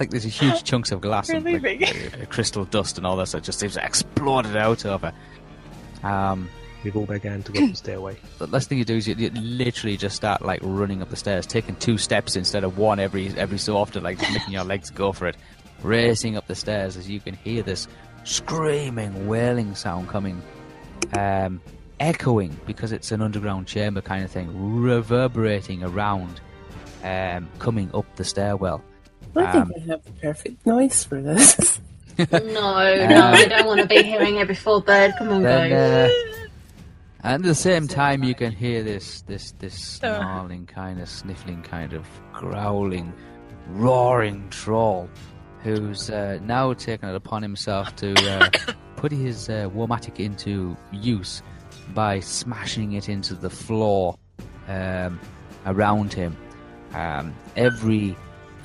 [0.00, 3.38] like there's huge chunks of glass and like, uh, crystal dust and all that, so
[3.38, 5.12] it just seems to exploded out over.
[6.02, 6.48] Um,
[6.84, 8.16] We've all began to go up the stairway.
[8.38, 11.16] the last thing you do is you, you literally just start like running up the
[11.16, 14.90] stairs, taking two steps instead of one every every so often, like making your legs
[14.90, 15.36] go for it,
[15.82, 17.88] racing up the stairs as you can hear this
[18.24, 20.40] screaming, wailing sound coming,
[21.14, 21.60] um,
[22.00, 24.50] echoing because it's an underground chamber kind of thing,
[24.80, 26.40] reverberating around,
[27.04, 28.82] um, coming up the stairwell.
[29.34, 31.80] I think Um, I have the perfect noise for this.
[32.18, 32.46] No, no,
[33.26, 35.12] I don't want to be hearing it before bed.
[35.18, 36.10] Come on, Then, guys.
[36.10, 36.46] uh,
[37.24, 41.62] and at the same time, you can hear this, this, this snarling kind of, sniffling
[41.62, 43.12] kind of, growling,
[43.68, 45.10] roaring troll,
[45.62, 48.48] who's uh, now taken it upon himself to uh,
[48.96, 51.42] put his uh, war mattock into use
[51.94, 54.18] by smashing it into the floor
[54.68, 55.20] um,
[55.66, 56.36] around him.
[56.94, 58.16] Um, every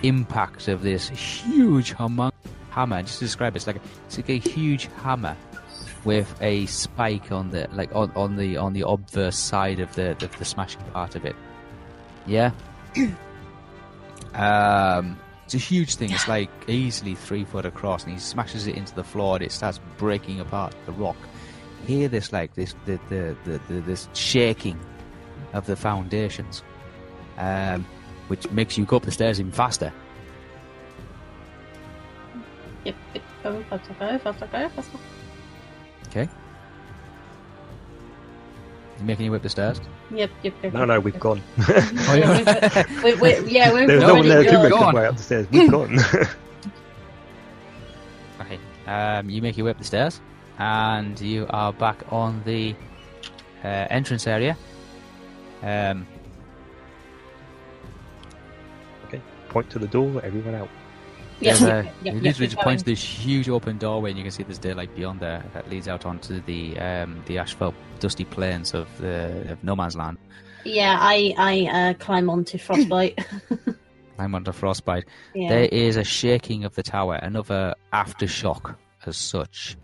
[0.03, 2.31] impact of this huge humong-
[2.69, 5.35] hammer, just describe it, it's like a, it's like a huge hammer
[6.03, 10.15] with a spike on the like on, on the on the obverse side of the,
[10.19, 11.35] the the smashing part of it.
[12.25, 12.51] Yeah.
[14.33, 15.17] um,
[15.53, 16.11] it's a huge thing.
[16.11, 19.51] It's like easily three foot across, and he smashes it into the floor, and it
[19.51, 21.17] starts breaking apart the rock.
[21.85, 24.79] Hear this like this the the, the, the this shaking
[25.51, 26.63] of the foundations,
[27.37, 27.85] um,
[28.29, 29.91] which makes you go up the stairs even faster.
[36.15, 36.31] Yep,
[39.01, 39.81] You making your way up the stairs?
[40.11, 40.73] Yep, yep, yep.
[40.73, 41.41] No, no, we've gone.
[41.57, 42.83] Oh, yeah.
[43.03, 44.61] we, we, yeah, we've There's no one there to gone.
[44.61, 44.93] make Gone.
[44.93, 45.47] their way up the stairs.
[45.51, 45.97] We've gone.
[48.41, 48.59] Okay.
[48.87, 50.19] Um, you make your way up the stairs,
[50.59, 52.75] and you are back on the
[53.63, 54.55] uh, entrance area.
[55.63, 56.05] Um,
[59.05, 60.69] okay, Point to the door, everyone out.
[61.41, 64.23] Yeah, yeah, yeah, you yeah, literally just point to this huge open doorway, and you
[64.23, 68.25] can see there's daylight beyond there that leads out onto the um, the asphalt dusty
[68.25, 70.17] plains of the of no man's land.
[70.63, 73.25] Yeah, I, I uh, climb onto Frostbite.
[74.19, 75.05] I'm under frostbite.
[75.33, 75.49] yeah.
[75.49, 79.77] There is a shaking of the tower, another aftershock as such,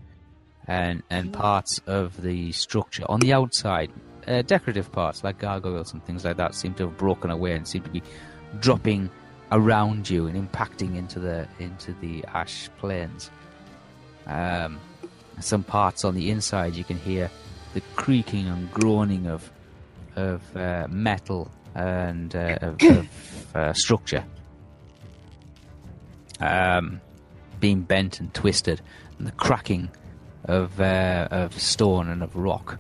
[0.68, 3.92] and and parts of the structure on the outside,
[4.28, 7.68] uh, decorative parts like gargoyles and things like that, seem to have broken away and
[7.68, 8.04] seem to be
[8.60, 9.10] dropping
[9.52, 13.32] around you and impacting into the into the ash plains.
[14.26, 14.80] Um,
[15.40, 17.30] some parts on the inside, you can hear
[17.74, 19.52] the creaking and groaning of
[20.16, 24.26] of uh, metal and uh, of, of uh, structure.
[26.40, 27.02] Um,
[27.60, 28.82] being bent and twisted,
[29.18, 29.90] and the cracking
[30.46, 32.80] of uh, of stone and of rock.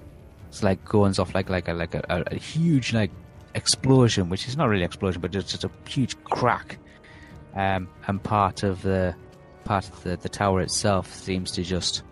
[0.49, 3.11] It's like goes off like like a like a, a huge like
[3.57, 6.77] explosion, which is not really an explosion, but just, just a huge crack.
[7.55, 9.15] Um, and part of the
[9.65, 12.03] part of the, the tower itself seems to just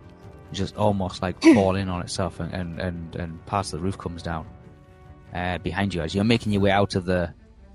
[0.51, 3.97] just almost like fall in on itself, and, and, and, and part of the roof
[3.97, 4.45] comes down
[5.33, 7.33] uh, behind you as you're making your way out of the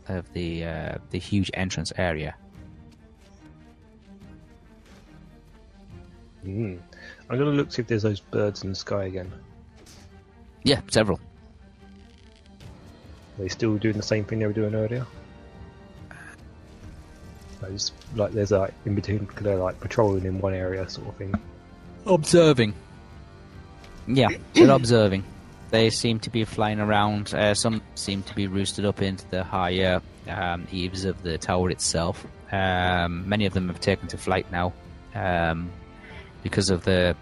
[0.08, 2.34] of the uh, the huge entrance area.
[6.44, 6.80] Mm.
[7.28, 9.30] I'm gonna look see if there's those birds in the sky again.
[10.64, 11.20] Yeah, several.
[13.40, 15.06] Are they still doing the same thing they were doing earlier?
[17.62, 21.16] Those like there's like in between because they're like patrolling in one area sort of
[21.16, 21.34] thing.
[22.04, 22.74] Observing.
[24.06, 25.24] Yeah, they're observing.
[25.70, 27.32] They seem to be flying around.
[27.32, 31.70] Uh, some seem to be roosted up into the higher um, eaves of the tower
[31.70, 32.26] itself.
[32.52, 34.74] Um, many of them have taken to flight now
[35.14, 35.70] um,
[36.42, 37.16] because of the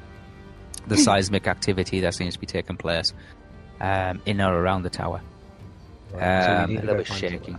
[0.88, 3.12] the seismic activity that seems to be taking place
[3.80, 5.20] um, in or around the tower.
[6.12, 7.58] Right, so Um, need a little bit find some of shaking.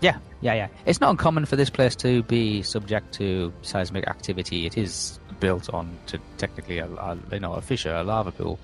[0.00, 0.68] Yeah, yeah, yeah.
[0.86, 4.66] It's not uncommon for this place to be subject to seismic activity.
[4.66, 8.58] It is built on to technically a, a you know a fissure, a lava pool.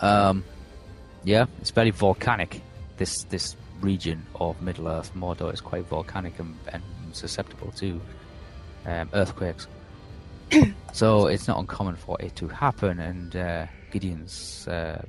[0.00, 0.44] Um,
[1.24, 2.60] yeah, it's very volcanic.
[2.96, 6.82] This this region of Middle Earth, Mordor, is quite volcanic and, and
[7.12, 8.00] susceptible to
[8.86, 9.68] um, earthquakes.
[10.92, 12.98] so it's not uncommon for it to happen.
[12.98, 15.02] And uh, Gideon's uh,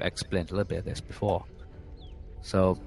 [0.00, 1.44] explained a little bit of this before.
[2.42, 2.78] So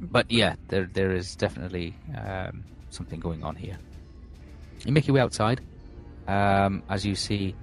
[0.00, 3.78] but yeah, there there is definitely um, something going on here.
[4.84, 5.60] You make your way outside,
[6.28, 7.54] um, as you see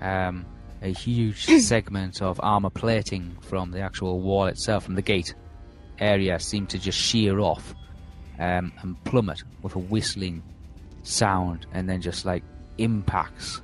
[0.00, 0.44] um,
[0.82, 5.34] a huge segment of armor plating from the actual wall itself, from the gate
[5.98, 7.74] area, seem to just shear off
[8.38, 10.42] um, and plummet with a whistling
[11.02, 12.42] sound, and then just like
[12.78, 13.60] impacts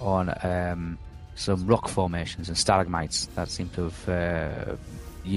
[0.00, 0.98] on um,
[1.34, 4.76] some rock formations and stalagmites that seem to have uh,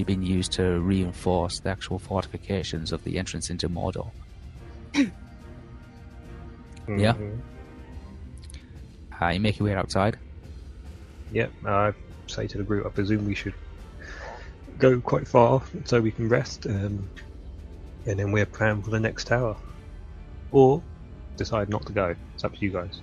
[0.05, 4.11] been used to reinforce the actual fortifications of the entrance into Mordor.
[6.89, 7.15] Yeah.
[7.15, 7.41] Mhm.
[9.21, 10.17] Uh, you make your way outside.
[11.33, 11.51] Yep.
[11.65, 11.93] I
[12.27, 13.53] say to the group, I presume we should
[14.77, 17.09] go quite far so we can rest, um,
[18.05, 19.57] and then we're planning for the next tower,
[20.51, 20.81] or
[21.35, 22.15] decide not to go.
[22.35, 23.01] It's up to you guys.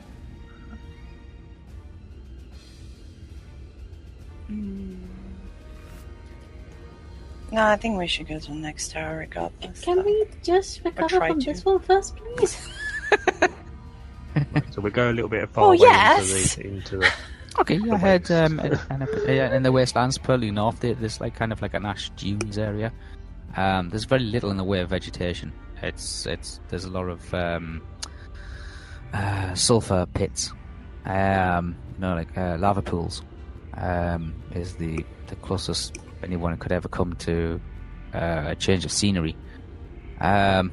[7.55, 9.81] No, I think we should go to the next tower regardless.
[9.85, 11.53] Can we just recover try from to.
[11.53, 12.69] this one first, please?
[14.73, 16.57] So we go a little bit far Oh, away yes!
[16.59, 17.13] into the into the.
[17.61, 18.31] Okay, you The head waves.
[18.33, 18.73] um, in,
[19.29, 20.81] in, in the wastelands, purely north.
[20.81, 22.93] There's like kind of like an ash dunes area.
[23.57, 25.53] Um, there's very little in the way of vegetation.
[25.81, 27.81] It's it's there's a lot of um,
[29.13, 30.53] uh, sulfur pits,
[31.07, 33.23] um, you know, like uh, lava pools.
[33.75, 37.61] Um, is the the closest anyone could ever come to
[38.15, 39.37] uh, a change of scenery.
[40.21, 40.73] Um,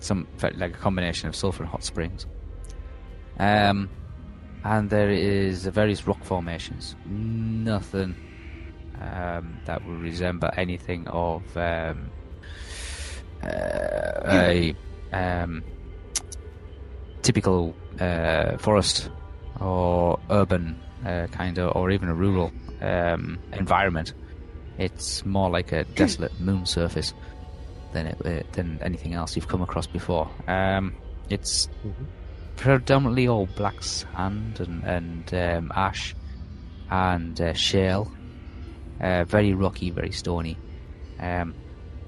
[0.00, 2.26] some like a combination of sulfur and hot springs.
[3.38, 3.88] Um,
[4.64, 6.96] and there is various rock formations.
[7.06, 8.14] Nothing
[9.00, 12.10] um, that would resemble anything of um,
[13.42, 14.74] uh, a
[15.12, 15.62] um,
[17.22, 19.10] typical uh, forest
[19.60, 24.14] or urban uh, kind of, or even a rural um, environment.
[24.78, 27.14] It's more like a desolate moon surface
[27.92, 30.28] than it, uh, than anything else you've come across before.
[30.48, 30.94] Um,
[31.30, 31.68] it's
[32.56, 36.14] predominantly all black sand and, and um, ash
[36.90, 38.10] and uh, shale.
[39.00, 40.56] Uh, very rocky, very stony.
[41.20, 41.54] Um,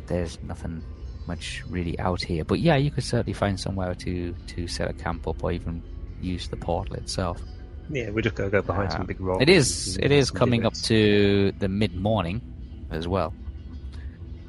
[0.07, 0.83] there's nothing
[1.27, 4.95] much really out here, but yeah, you could certainly find somewhere to, to set a
[4.95, 5.83] camp up or even
[6.23, 7.43] use the portal itself.
[7.91, 9.43] Yeah, we're just gonna go behind some Um, big rocks.
[9.43, 9.99] It is.
[10.03, 12.41] It is some coming up to the mid morning,
[12.91, 13.35] as well.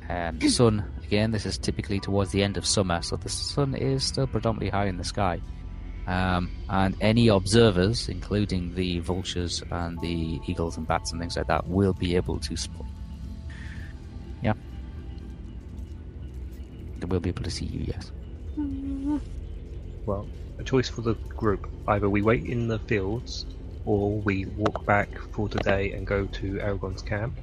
[0.09, 1.31] Um, the sun again.
[1.31, 4.87] This is typically towards the end of summer, so the sun is still predominantly high
[4.87, 5.41] in the sky.
[6.07, 11.47] Um, and any observers, including the vultures and the eagles and bats and things like
[11.47, 12.85] that, will be able to spot.
[14.41, 14.53] Yeah,
[16.97, 17.85] they will be able to see you.
[17.87, 18.11] Yes.
[20.07, 21.69] Well, a choice for the group.
[21.87, 23.45] Either we wait in the fields,
[23.85, 27.37] or we walk back for today and go to Aragorn's camp,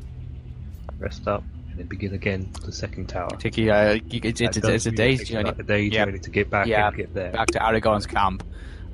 [0.99, 3.31] rest up, and then begin again the second tower.
[3.39, 5.45] Take you, uh, you- it's, it's, That it's, a really day's journey.
[5.45, 6.05] Like a day's Yeah.
[6.05, 6.89] journey to get back Yeah.
[6.89, 7.33] and get there.
[7.33, 8.43] back to Aragorn's camp,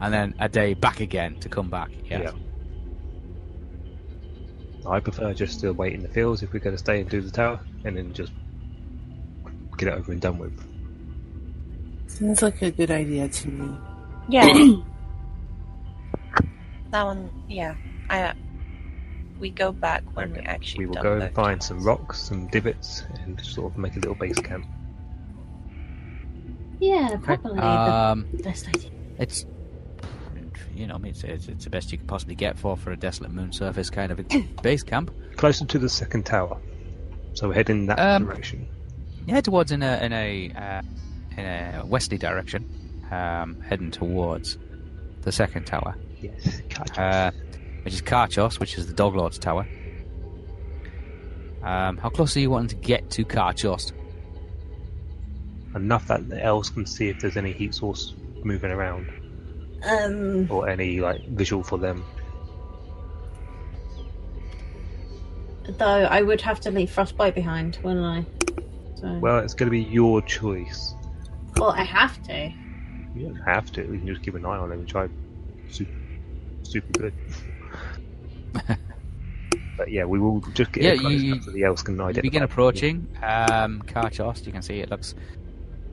[0.01, 1.91] and then a day back again to come back.
[2.11, 2.23] Yeah.
[2.23, 2.33] Yeah.
[4.85, 7.21] I prefer just to wait in the fields if we're going to stay and do
[7.21, 8.33] the tower, and then just
[9.79, 10.53] get it over and done with.
[12.09, 13.77] Sounds like a good idea to me.
[14.29, 14.53] Yeah.
[16.91, 17.75] That one, yeah.
[18.11, 18.35] I.
[19.43, 20.87] We go back when we actually.
[20.87, 24.15] We will go and find some rocks, some divots, and sort of make a little
[24.15, 24.65] base camp.
[26.79, 28.91] Yeah, probably Um, the best idea.
[29.19, 29.45] it's
[30.77, 32.93] you know, I mean, it's, it's it's the best you could possibly get for for
[32.93, 34.23] a desolate moon surface kind of a
[34.63, 35.11] base camp.
[35.37, 36.57] Closer to the second tower.
[37.35, 38.69] So we're heading that Um, direction.
[39.27, 40.83] Yeah, towards in a in a uh,
[41.37, 42.69] in a westerly direction,
[43.11, 44.57] um, heading towards
[45.23, 47.35] the second tower, Yes, catch uh, us.
[47.83, 49.67] Which is Karchos, which is the Dog Lord's tower.
[51.63, 53.93] Um, how close are you wanting to get to Karchos?
[55.75, 58.15] Enough that the elves can see if there's any heat source
[58.45, 59.09] moving around,
[59.89, 62.05] Um, or any like visual for them.
[65.79, 68.25] though I would have to leave frostbite behind, wouldn't I?
[69.01, 70.95] So, Well, it's going to be your choice.
[71.57, 72.53] well, I have to.
[73.15, 73.83] You don't have to.
[73.83, 75.09] You can just keep an eye on them and try
[75.71, 75.93] super,
[76.63, 77.15] super good.
[79.77, 82.21] but yeah, we will just get Yeah, close you- enough so the elves can identify.
[82.23, 84.45] begin approaching um, Karchos.
[84.47, 85.15] You can see it looks.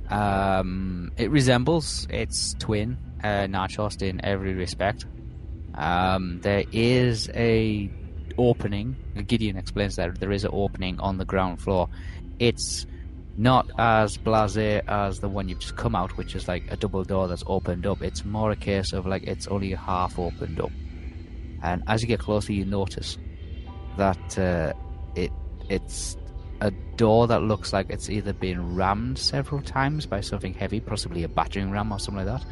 [0.10, 5.06] Um, it resembles its twin, uh, Narchos, in every respect.
[5.76, 7.90] Um, there is a
[8.38, 8.96] opening.
[9.28, 11.90] Gideon explains that there is an opening on the ground floor.
[12.40, 12.88] It's
[13.38, 17.04] not as blasé as the one you've just come out, which is like a double
[17.04, 18.02] door that's opened up.
[18.02, 20.72] It's more a case of like it's only half opened up.
[21.62, 23.18] And as you get closer, you notice
[23.98, 24.74] that uh,
[25.16, 25.32] it
[25.70, 26.18] it's
[26.62, 31.24] a door that looks like it's either been rammed several times by something heavy, possibly
[31.24, 32.46] a battering ram or something like that.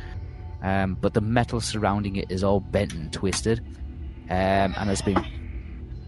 [0.61, 3.59] Um, but the metal surrounding it is all bent and twisted,
[4.29, 5.23] um, and has been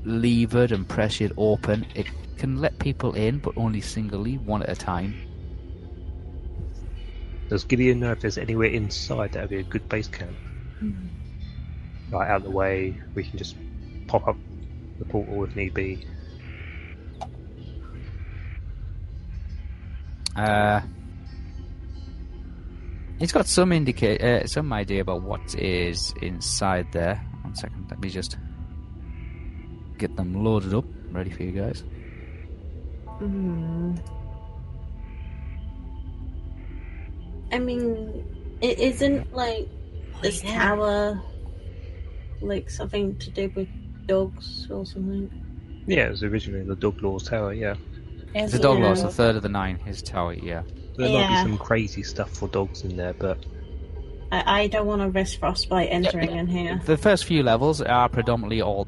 [0.05, 1.85] levered and pressured open.
[1.95, 2.07] It
[2.37, 5.13] can let people in, but only singly, one at a time.
[7.49, 10.35] Does Gideon know if there's anywhere inside that would be a good base camp?
[12.11, 13.55] Right out of the way, we can just
[14.07, 14.37] pop up
[14.97, 16.05] the portal if need be.
[20.35, 20.81] Uh,
[23.19, 27.15] he's got some indicate, uh, some idea about what is inside there.
[27.43, 28.37] One second, let me just
[29.97, 31.83] get them loaded up, ready for you guys.
[33.19, 33.95] Hmm.
[37.51, 38.23] I mean,
[38.61, 39.67] it isn't like
[40.21, 40.57] this yeah.
[40.57, 41.21] tower
[42.41, 43.67] like something to do with
[44.07, 45.29] dogs or something.
[45.87, 47.75] Yeah, it was originally the Dog Lord's Tower, yeah.
[48.35, 48.85] Is The dog Yeah.
[48.85, 50.61] lord's the third of the nine, his tower, yeah.
[50.97, 53.43] There might be some crazy stuff for dogs in there, but
[54.31, 56.79] I, I don't want to risk frostbite entering in here.
[56.85, 58.87] The first few levels are predominantly all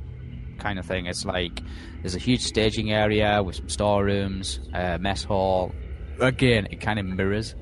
[0.60, 1.08] kind of thing.
[1.08, 1.62] It's like
[2.02, 5.74] there's a huge staging area with some storerooms, uh, mess hall.
[6.20, 7.56] Again, it kind of mirrors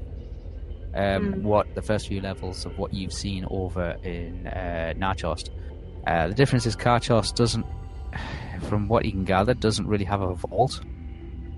[0.96, 1.42] um, Mm.
[1.44, 5.48] what the first few levels of what you've seen over in uh, Narchos.
[6.08, 7.66] Uh, the difference is Karchos doesn't,
[8.68, 10.82] from what you can gather, doesn't really have a vault.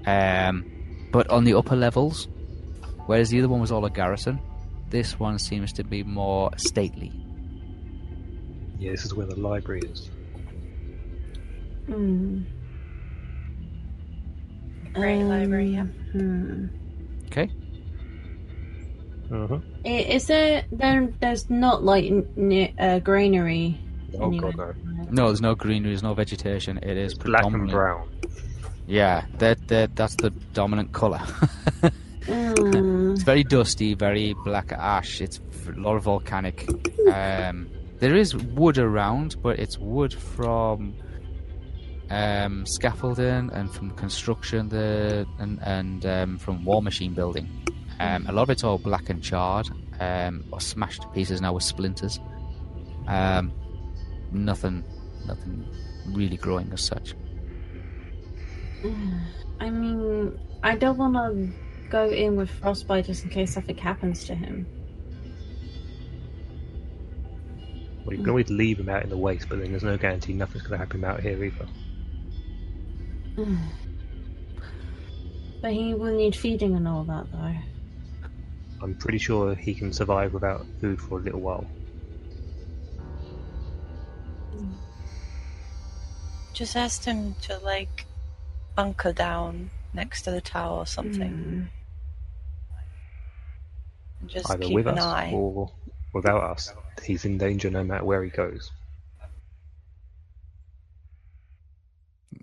[0.06, 0.66] Um,
[1.12, 2.28] but on the upper levels,
[3.06, 4.40] whereas the other one was all a garrison,
[4.90, 7.12] this one seems to be more stately.
[8.80, 10.10] yeah, this is where the library is.
[11.86, 12.42] Hmm.
[14.94, 15.84] Great library, yeah.
[16.12, 16.66] Hmm.
[17.28, 17.50] Okay.
[19.32, 19.60] Uh-huh.
[19.86, 21.08] Is there there?
[21.22, 23.80] There's not like n- n- uh, greenery.
[24.20, 24.74] Oh anywhere.
[24.74, 25.04] god, no.
[25.12, 26.78] No, there's no greenery, there's no vegetation.
[26.78, 28.10] It is Black and predominantly brown.
[28.88, 31.22] Yeah, that that that's the dominant color.
[32.28, 33.12] Hmm.
[33.14, 35.22] it's very dusty, very black ash.
[35.22, 36.68] It's a lot of volcanic.
[37.12, 37.68] Um,
[38.00, 40.94] there is wood around, but it's wood from
[42.10, 47.50] um, scaffolding and from construction, the and and um, from war machine building.
[48.00, 49.70] Um, a lot of it's all black and charred,
[50.00, 52.20] um, or smashed to pieces now with splinters.
[53.08, 53.52] Um,
[54.32, 54.84] nothing,
[55.26, 55.66] nothing
[56.08, 57.14] really growing as such.
[59.60, 61.54] I mean, I don't want to
[61.90, 64.66] go in with frostbite just in case something happens to him.
[68.04, 70.34] Well, you can always leave him out in the waste, but then there's no guarantee
[70.34, 71.68] nothing's going to happen out here either.
[75.62, 77.56] But he will need feeding and all that, though.
[78.82, 81.68] I'm pretty sure he can survive without food for a little while.
[86.62, 88.06] Just asked him to like
[88.76, 91.68] bunker down next to the tower or something.
[94.20, 95.32] And just Either keep with an us eye.
[95.34, 95.72] or
[96.14, 96.72] without us.
[97.04, 98.70] He's in danger no matter where he goes.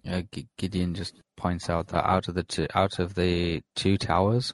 [0.05, 3.97] Uh, G- Gideon just points out that out of the two, out of the two
[3.97, 4.53] towers,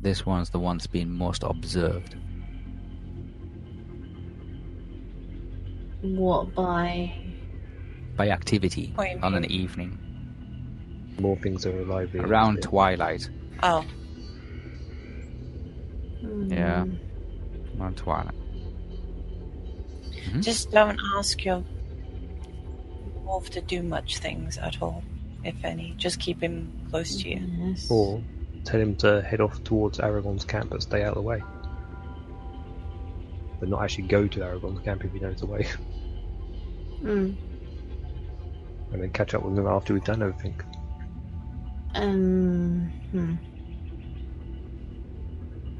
[0.00, 2.14] this one's the one that's been most observed.
[6.02, 7.25] What by?
[8.16, 9.98] By activity on an evening
[11.20, 12.20] More things are lively.
[12.20, 13.28] around twilight.
[13.62, 13.84] Oh,
[16.22, 16.84] Yeah.
[16.84, 17.80] Hmm.
[17.82, 18.34] Around twilight.
[20.40, 21.62] just don't ask your
[23.24, 25.02] wolf to do much things at all,
[25.44, 25.94] if any.
[25.96, 27.40] Just keep him close to you.
[27.58, 27.90] Yes.
[27.90, 28.22] Or
[28.64, 31.42] tell him to head off towards Aragorn's camp but stay out of the way.
[33.60, 35.66] But not actually go to Aragorn's camp if he knows the way.
[37.02, 37.32] Hmm.
[38.96, 40.58] And then catch up with them after we've done everything.
[41.94, 42.90] Um.
[43.12, 43.34] Hmm.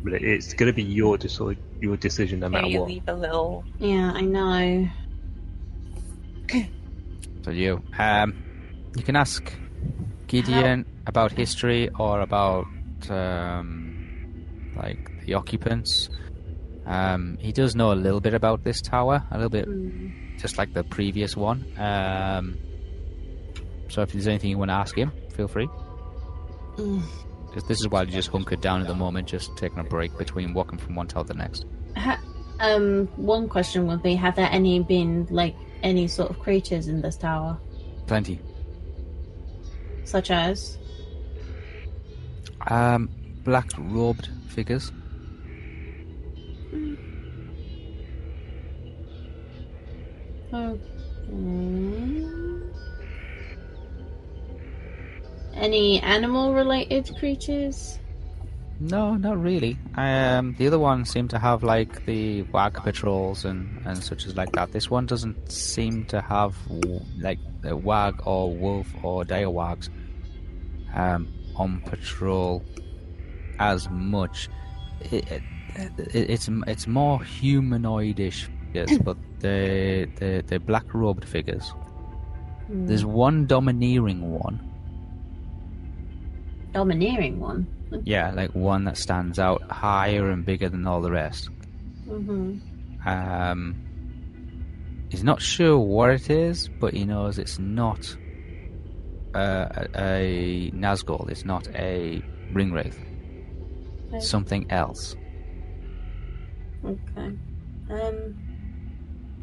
[0.05, 2.89] But it, it's going to be your deci- your decision no Can matter you what.
[2.89, 4.89] leave a little Yeah, I know.
[6.45, 6.71] Okay.
[7.43, 8.35] So you, um,
[8.97, 9.51] you can ask
[10.27, 12.67] Gideon about history or about
[13.09, 16.11] um, like the occupants.
[16.85, 20.09] Um, he does know a little bit about this tower, a little bit, Hmm.
[20.39, 21.65] just like the previous one.
[21.79, 22.59] Um,
[23.89, 25.69] so if there's anything you want to ask him, feel free.
[26.77, 27.03] Mm.
[27.53, 30.17] 'Cause this is why you just hunkered down at the moment, just taking a break
[30.19, 31.65] between walking from one tower to the next.
[31.97, 32.21] Ha-
[32.61, 33.07] um.
[33.17, 37.17] One question would be: Have there any been like any sort of creatures in this
[37.17, 37.59] tower,
[38.07, 38.41] Plenty.
[40.05, 40.77] such as?
[42.69, 43.09] Um,
[43.45, 44.93] black robed figures.
[50.53, 50.79] Oh.
[55.57, 57.99] Any animal-related creatures?
[58.79, 59.79] No, not really.
[59.95, 64.37] Um, the other ones seem to have like the warg patrols and, and such as
[64.37, 64.73] like that.
[64.73, 66.55] This one doesn't seem to have
[67.19, 69.89] like the warg or wolf or dire wargs
[70.95, 72.63] um, on patrol
[73.59, 74.51] as much.
[75.11, 75.43] It, it,
[75.75, 81.73] it, it's it's more humanoidish figures, but the the the black robed figures.
[82.69, 84.66] There's one domineering one.
[86.77, 87.67] Domineering one.
[88.05, 91.49] Yeah, like one that stands out higher and bigger than all the rest.
[92.07, 92.59] hmm
[93.07, 93.75] Um,
[95.09, 98.15] he's not sure what it is, but he knows it's not
[99.35, 101.31] uh, a, a Nazgul.
[101.31, 102.23] It's not a
[102.53, 102.99] Ringwraith.
[104.09, 104.21] Okay.
[104.21, 105.17] Something else.
[106.85, 107.33] Okay.
[107.89, 108.37] Um.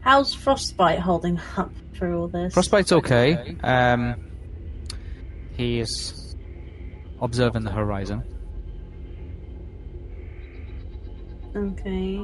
[0.01, 2.53] How's Frostbite holding up through all this?
[2.53, 3.55] Frostbite's okay.
[3.63, 4.15] Um,
[5.55, 6.22] he is
[7.23, 8.21] observing the horizon.
[11.55, 12.19] Okay.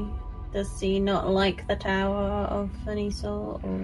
[0.53, 3.80] Does he not like the tower of any sort, or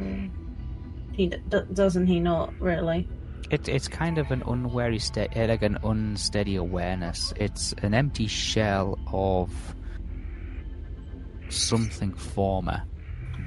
[1.13, 3.07] he d- doesn't he not really?
[3.51, 7.31] It, it's kind of an unwary state, like an unsteady awareness.
[7.37, 9.51] It's an empty shell of
[11.49, 12.83] something former,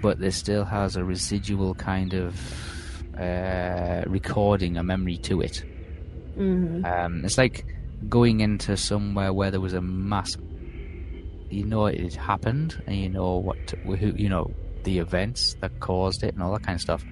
[0.01, 2.41] but there still has a residual kind of
[3.19, 5.65] uh, recording, a memory to it.
[6.37, 7.65] Hmm Um, it's like
[8.09, 10.37] going into somewhere where there was a mass.
[11.51, 15.73] You know it had happened, and you know what, who, you know, the events that
[15.81, 17.05] caused it, and all that kind of stuff.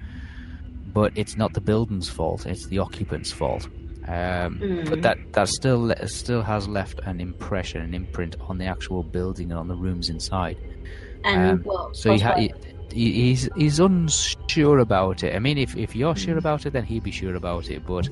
[0.85, 3.67] But it's not the building's fault; it's the occupant's fault.
[4.07, 5.03] Um, But Mm.
[5.03, 9.59] that that still still has left an impression, an imprint on the actual building and
[9.59, 10.59] on the rooms inside.
[11.23, 12.51] And Um, well, So he, ha- he
[12.91, 15.35] he's he's unsure about it.
[15.35, 16.17] I mean, if if you're Mm.
[16.17, 17.85] sure about it, then he'd be sure about it.
[17.85, 18.09] But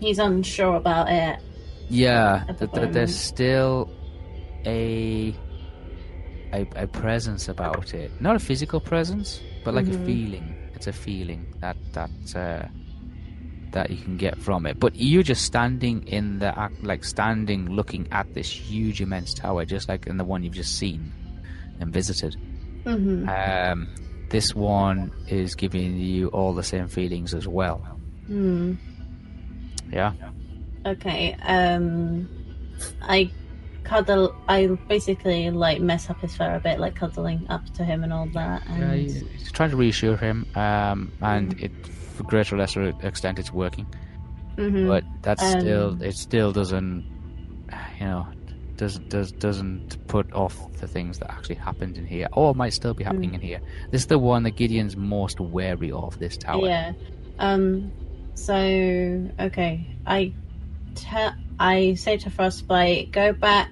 [0.00, 1.38] he's unsure about it.
[1.88, 3.90] Yeah, the th- th- there's still
[4.66, 5.34] a,
[6.52, 8.10] a a presence about it.
[8.20, 10.04] Not a physical presence, but like a Mhm.
[10.06, 10.54] feeling.
[10.74, 12.66] It's a feeling that that uh,
[13.72, 14.78] that you can get from it.
[14.80, 19.64] But you're just standing in the act, like standing, looking at this huge, immense tower,
[19.64, 21.12] just like in the one you've just seen
[21.80, 22.34] and visited.
[22.84, 23.88] hmm Um,
[24.30, 27.80] this one is giving you all the same feelings as well.
[28.26, 28.74] Hmm.
[29.92, 30.12] Yeah.
[30.86, 31.36] Okay.
[31.42, 32.28] Um,
[33.02, 33.30] I
[33.84, 34.34] cuddle.
[34.48, 38.12] I basically like mess up his fur a bit, like cuddling up to him and
[38.12, 38.62] all that.
[38.68, 42.92] And Yeah, you- he's trying to reassure him, um, and it, for greater or lesser
[43.02, 43.86] extent, it's working.
[44.56, 44.86] Mhm.
[44.88, 47.04] But that's Um, still, it still doesn't,
[47.98, 48.26] you know,
[48.76, 52.94] doesn't does doesn't put off the things that actually happened in here, or might still
[52.94, 53.60] be happening in here.
[53.90, 56.18] This is the one that Gideon's most wary of.
[56.18, 56.64] This tower.
[56.66, 56.92] Yeah.
[57.38, 57.90] Um.
[58.40, 58.54] So
[59.38, 60.32] okay, I
[60.94, 63.70] te- I say to Frostbite, go back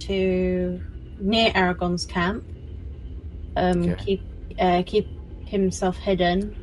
[0.00, 0.80] to
[1.20, 2.42] near Aragorn's camp.
[3.56, 3.82] Um.
[3.82, 4.04] Okay.
[4.04, 4.22] Keep
[4.58, 5.08] uh, keep
[5.44, 6.56] himself hidden,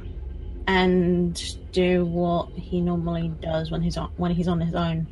[0.68, 1.40] and
[1.72, 5.08] do what he normally does when he's on when he's on his own.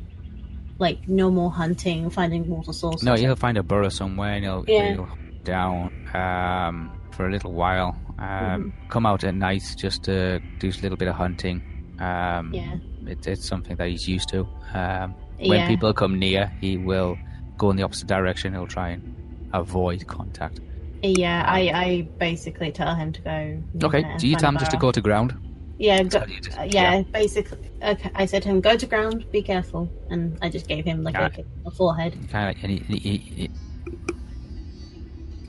[0.80, 3.04] Like no more hunting, finding water sources.
[3.04, 4.94] No, he'll find a burrow somewhere, and he'll, Yeah.
[4.94, 5.08] he'll
[5.44, 10.80] down um, for a little while, Um, Come out at night just to do a
[10.82, 11.62] little bit of hunting.
[11.98, 12.76] Um, Yeah.
[13.06, 14.40] it, it's something that he's used to.
[14.74, 15.68] Um, when Yeah.
[15.68, 17.16] people come near, he will
[17.58, 18.52] go in the opposite direction.
[18.54, 20.60] He'll try and avoid contact.
[21.02, 23.62] Yeah, I, I basically tell him to go.
[23.84, 25.34] Okay, do you tell him just to go to ground?
[25.78, 27.58] Yeah, go, just- uh, yeah, basically.
[27.82, 31.02] Okay, I said to him, go to ground, be careful, and I just gave him
[31.02, 31.26] like Yeah.
[31.26, 32.16] a kick on the forehead.
[32.30, 33.50] Kind of and he, he, he, he-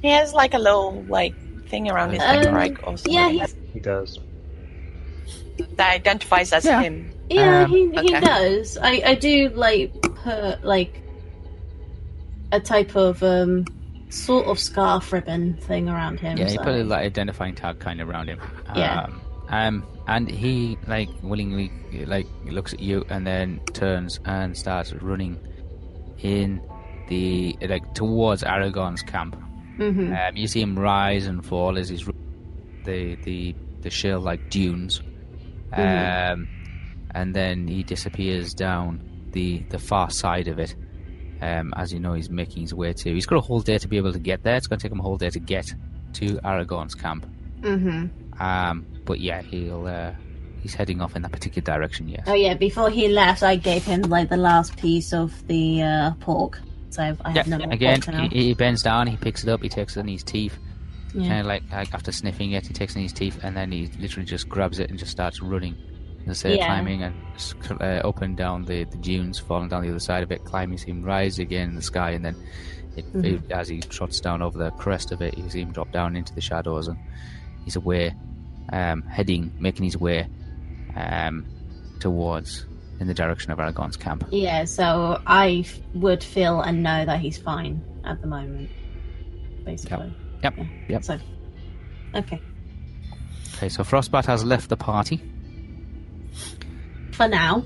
[0.02, 1.34] He has like a little like
[1.70, 2.78] thing around his Um, neck, right?
[2.84, 4.20] Or Yeah, he's, He does.
[5.76, 6.82] That identifies as Yeah.
[6.82, 7.12] him.
[7.30, 8.20] yeah, Um, he, he okay.
[8.20, 8.78] does.
[8.82, 11.02] I, I do like put like
[12.52, 13.66] a type of um
[14.10, 16.38] sort of scarf ribbon thing around him.
[16.38, 18.40] yeah, he put a like identifying tag kind of around him.
[18.76, 19.04] Yeah.
[19.04, 21.72] Um, um, and he like willingly
[22.06, 25.38] like looks at you and then turns and starts running
[26.20, 26.62] in
[27.10, 29.36] the like towards Aragorn's camp.
[29.78, 30.14] Mm-hmm.
[30.14, 32.06] Um, you see him rise and fall as he's
[32.86, 35.02] the the the shell like dunes,
[35.76, 36.34] Mhm.
[36.34, 36.48] um,
[37.14, 40.76] and then he disappears down the the far side of it.
[41.42, 43.14] Um, as you know, he's making his way to.
[43.14, 44.56] He's got a whole day to be able to get there.
[44.56, 45.66] It's going to take him a whole day to get
[46.14, 47.26] to Aragorn's camp.
[47.62, 48.10] Mhm.
[48.42, 50.12] Um, but yeah, he'll uh,
[50.62, 52.08] he's heading off in that particular direction.
[52.08, 52.24] Yes.
[52.28, 56.12] Oh yeah, before he left, I gave him like the last piece of the uh,
[56.22, 56.60] pork.
[56.90, 59.68] So I have no Yeah, again, he, he bends down, he picks it up, he
[59.68, 60.58] takes it in his teeth,
[61.24, 61.28] Yeah.
[61.30, 63.88] kind of like, like after sniffing it, he takes in his teeth, and then he
[64.00, 65.76] literally just grabs it and just starts running.
[66.28, 66.66] Instead of Yeah.
[66.68, 67.16] climbing and
[67.80, 70.78] uh, up and down the, the dunes, falling down the other side of it, climbing,
[70.78, 72.36] see him rise again in the sky, and then
[72.98, 73.26] it, Mhm.
[73.26, 76.16] it- as he trots down over the crest of it, you see him drop down
[76.16, 76.98] into the shadows, and
[77.64, 78.14] he's away,
[78.74, 80.28] um, heading, making his way
[80.96, 81.46] um,
[82.00, 82.66] towards
[83.00, 84.24] in the direction of Aragorn's camp.
[84.32, 88.70] Yeah, so I f- would feel and know that he's fine at the moment,
[89.66, 90.08] basically.
[90.08, 90.14] Yep,
[90.44, 90.52] Yeah.
[90.88, 91.04] yep.
[91.04, 91.20] So,
[92.16, 92.40] okay,
[93.58, 95.22] Okay, so Frostbat has left the party.
[97.12, 97.64] for now.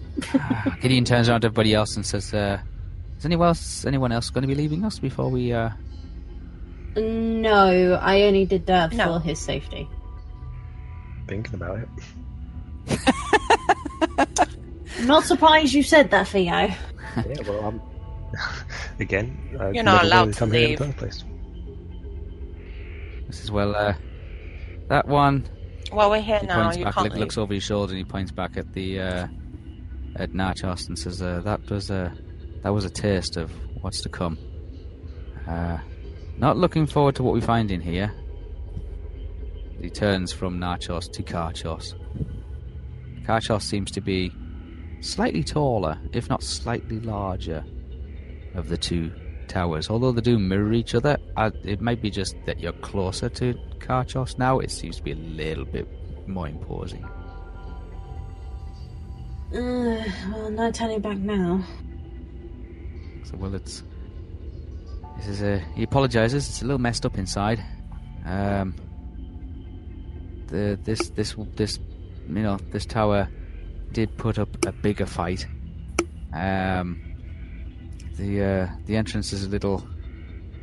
[0.81, 2.59] Gideon turns around to everybody else and says, uh,
[3.17, 5.71] "Is anyone else anyone else going to be leaving us before we?" Uh...
[6.95, 9.13] No, I only did that No.
[9.19, 9.87] for his safety.
[11.27, 11.89] Thinking about it.
[14.99, 16.45] I'm not surprised you said that, Theo.
[16.45, 16.73] Yeah,
[17.47, 17.81] well, um,
[18.99, 20.79] again, uh, You're not never allowed wanted to come here in leave.
[23.29, 23.75] This is well.
[23.75, 23.93] Uh,
[24.89, 25.45] that one.
[25.93, 26.63] Well, we're here He now.
[26.63, 27.19] points You back, can't leave.
[27.19, 29.27] looks over his shoulder, and he points back at the uh,
[30.15, 32.11] at Nachos and says, uh, "That was a
[32.63, 33.51] that was a taste of
[33.81, 34.37] what's to come."
[35.47, 35.77] Uh,
[36.37, 38.11] not looking forward to what we find in here.
[39.79, 41.93] He turns from Nachos to Karchos.
[43.25, 44.31] Karchos seems to be
[45.01, 47.63] slightly taller, if not slightly larger,
[48.55, 49.11] of the two
[49.49, 49.89] towers.
[49.89, 53.53] Although they do mirror each other, I, it might be just that you're closer to
[53.79, 54.59] Karchos now.
[54.59, 55.87] It seems to be a little bit
[56.27, 57.03] more imposing.
[59.53, 61.63] Uh, well, no turning back now.
[63.23, 63.83] So, well, it's
[65.17, 65.59] this is a.
[65.75, 66.47] He apologizes.
[66.47, 67.63] It's a little messed up inside.
[68.25, 68.75] Um,
[70.47, 71.79] the this this this
[72.27, 73.27] you know this tower
[73.91, 75.47] did put up a bigger fight.
[76.31, 77.08] Um,
[78.19, 79.87] the uh, the entrance is a little,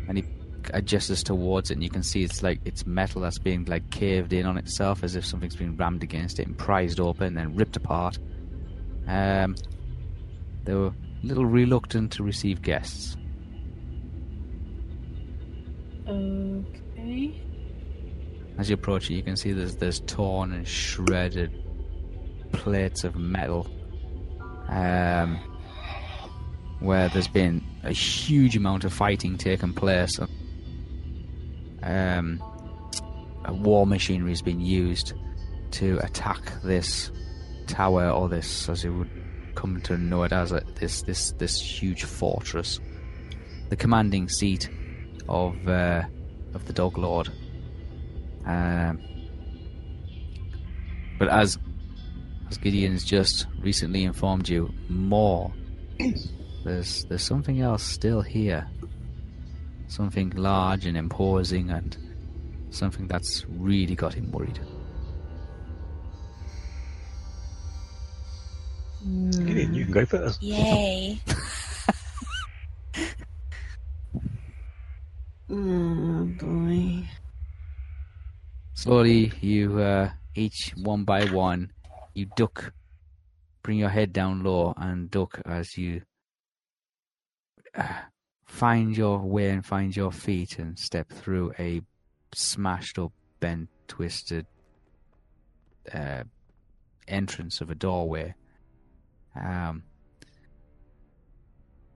[0.08, 0.24] and he
[0.72, 4.32] adjusts towards it, and you can see it's like it's metal that's being like caved
[4.32, 7.56] in on itself, as if something's been rammed against it and prized open, and then
[7.56, 8.18] ripped apart.
[9.06, 9.56] Um,
[10.64, 13.16] they were a little reluctant to receive guests.
[16.06, 17.42] Okay.
[18.58, 21.52] As you approach it, you can see there's there's torn and shredded
[22.52, 23.66] plates of metal,
[24.68, 25.38] um,
[26.80, 30.18] where there's been a huge amount of fighting taking place.
[31.82, 32.42] Um,
[33.48, 35.14] war machinery has been used
[35.72, 37.10] to attack this
[37.66, 39.10] tower, or this, as you would
[39.54, 42.80] come to know it as, this this this huge fortress,
[43.68, 44.68] the commanding seat
[45.28, 46.02] of uh,
[46.54, 47.30] of the Dog Lord.
[48.44, 49.00] Um,
[51.18, 51.58] but as
[52.48, 55.52] as Gideon's just recently informed you, more
[56.66, 58.66] there's there's something else still here.
[59.88, 61.96] Something large and imposing and
[62.70, 64.58] something that's really got him worried.
[69.46, 70.42] Gideon, you can go first.
[70.42, 71.20] Yay!
[75.48, 77.08] Oh boy.
[78.74, 81.70] Slowly, you uh, each one by one,
[82.14, 82.72] you duck,
[83.62, 86.02] bring your head down low, and duck as you
[88.46, 91.82] find your way and find your feet and step through a
[92.34, 94.46] smashed up bent, twisted
[95.92, 96.24] uh,
[97.08, 98.34] entrance of a doorway.
[99.34, 99.82] Um,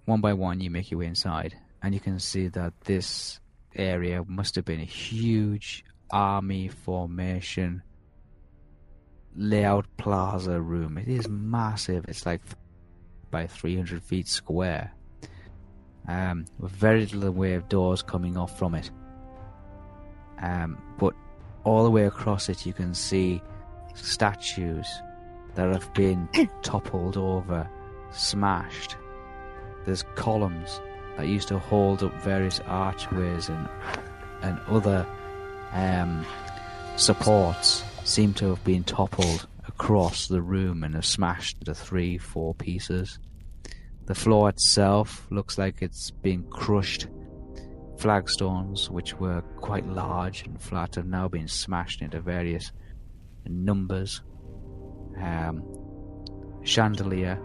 [0.05, 3.41] one by one, you make your way inside, and you can see that this
[3.77, 7.83] area must have been a huge army formation
[9.37, 10.99] layout plaza room.
[10.99, 12.05] It is massive.
[12.09, 12.43] It's like
[13.31, 14.93] by 300 feet square.
[16.09, 18.91] Um, with very little way of doors coming off from it.
[20.41, 21.15] Um, but
[21.65, 23.43] all the way across it, you can see
[23.95, 24.89] statues
[25.55, 26.29] that have been
[26.63, 27.69] toppled over,
[28.11, 28.97] smashed.
[29.85, 30.81] There's columns
[31.17, 33.69] that used to hold up various archways and
[34.43, 35.07] and other
[35.73, 36.25] um,
[36.97, 42.55] supports seem to have been toppled across the room and have smashed into three, four
[42.55, 43.19] pieces.
[44.11, 47.07] The floor itself looks like it's been crushed.
[47.97, 52.73] Flagstones, which were quite large and flat, have now been smashed into various
[53.47, 54.21] numbers.
[55.17, 55.63] Um,
[56.65, 57.41] chandelier,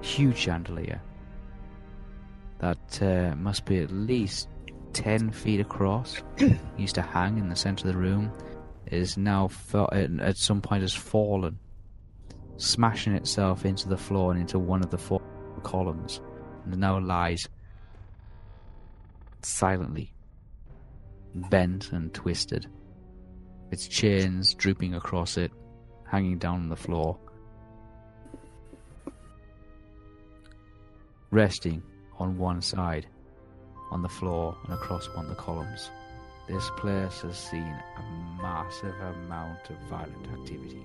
[0.00, 1.00] huge chandelier,
[2.58, 4.48] that uh, must be at least
[4.94, 6.24] 10 feet across,
[6.76, 8.32] used to hang in the center of the room,
[8.86, 9.86] is now fa-
[10.20, 11.56] at some point has fallen,
[12.56, 15.22] smashing itself into the floor and into one of the four
[15.60, 16.20] columns,
[16.64, 17.48] and now lies
[19.42, 20.12] silently,
[21.34, 22.66] bent and twisted,
[23.70, 25.52] its chains drooping across it,
[26.06, 27.18] hanging down on the floor.
[31.30, 31.82] Resting
[32.18, 33.06] on one side,
[33.90, 35.90] on the floor and across one of the columns.
[36.48, 40.84] This place has seen a massive amount of violent activity.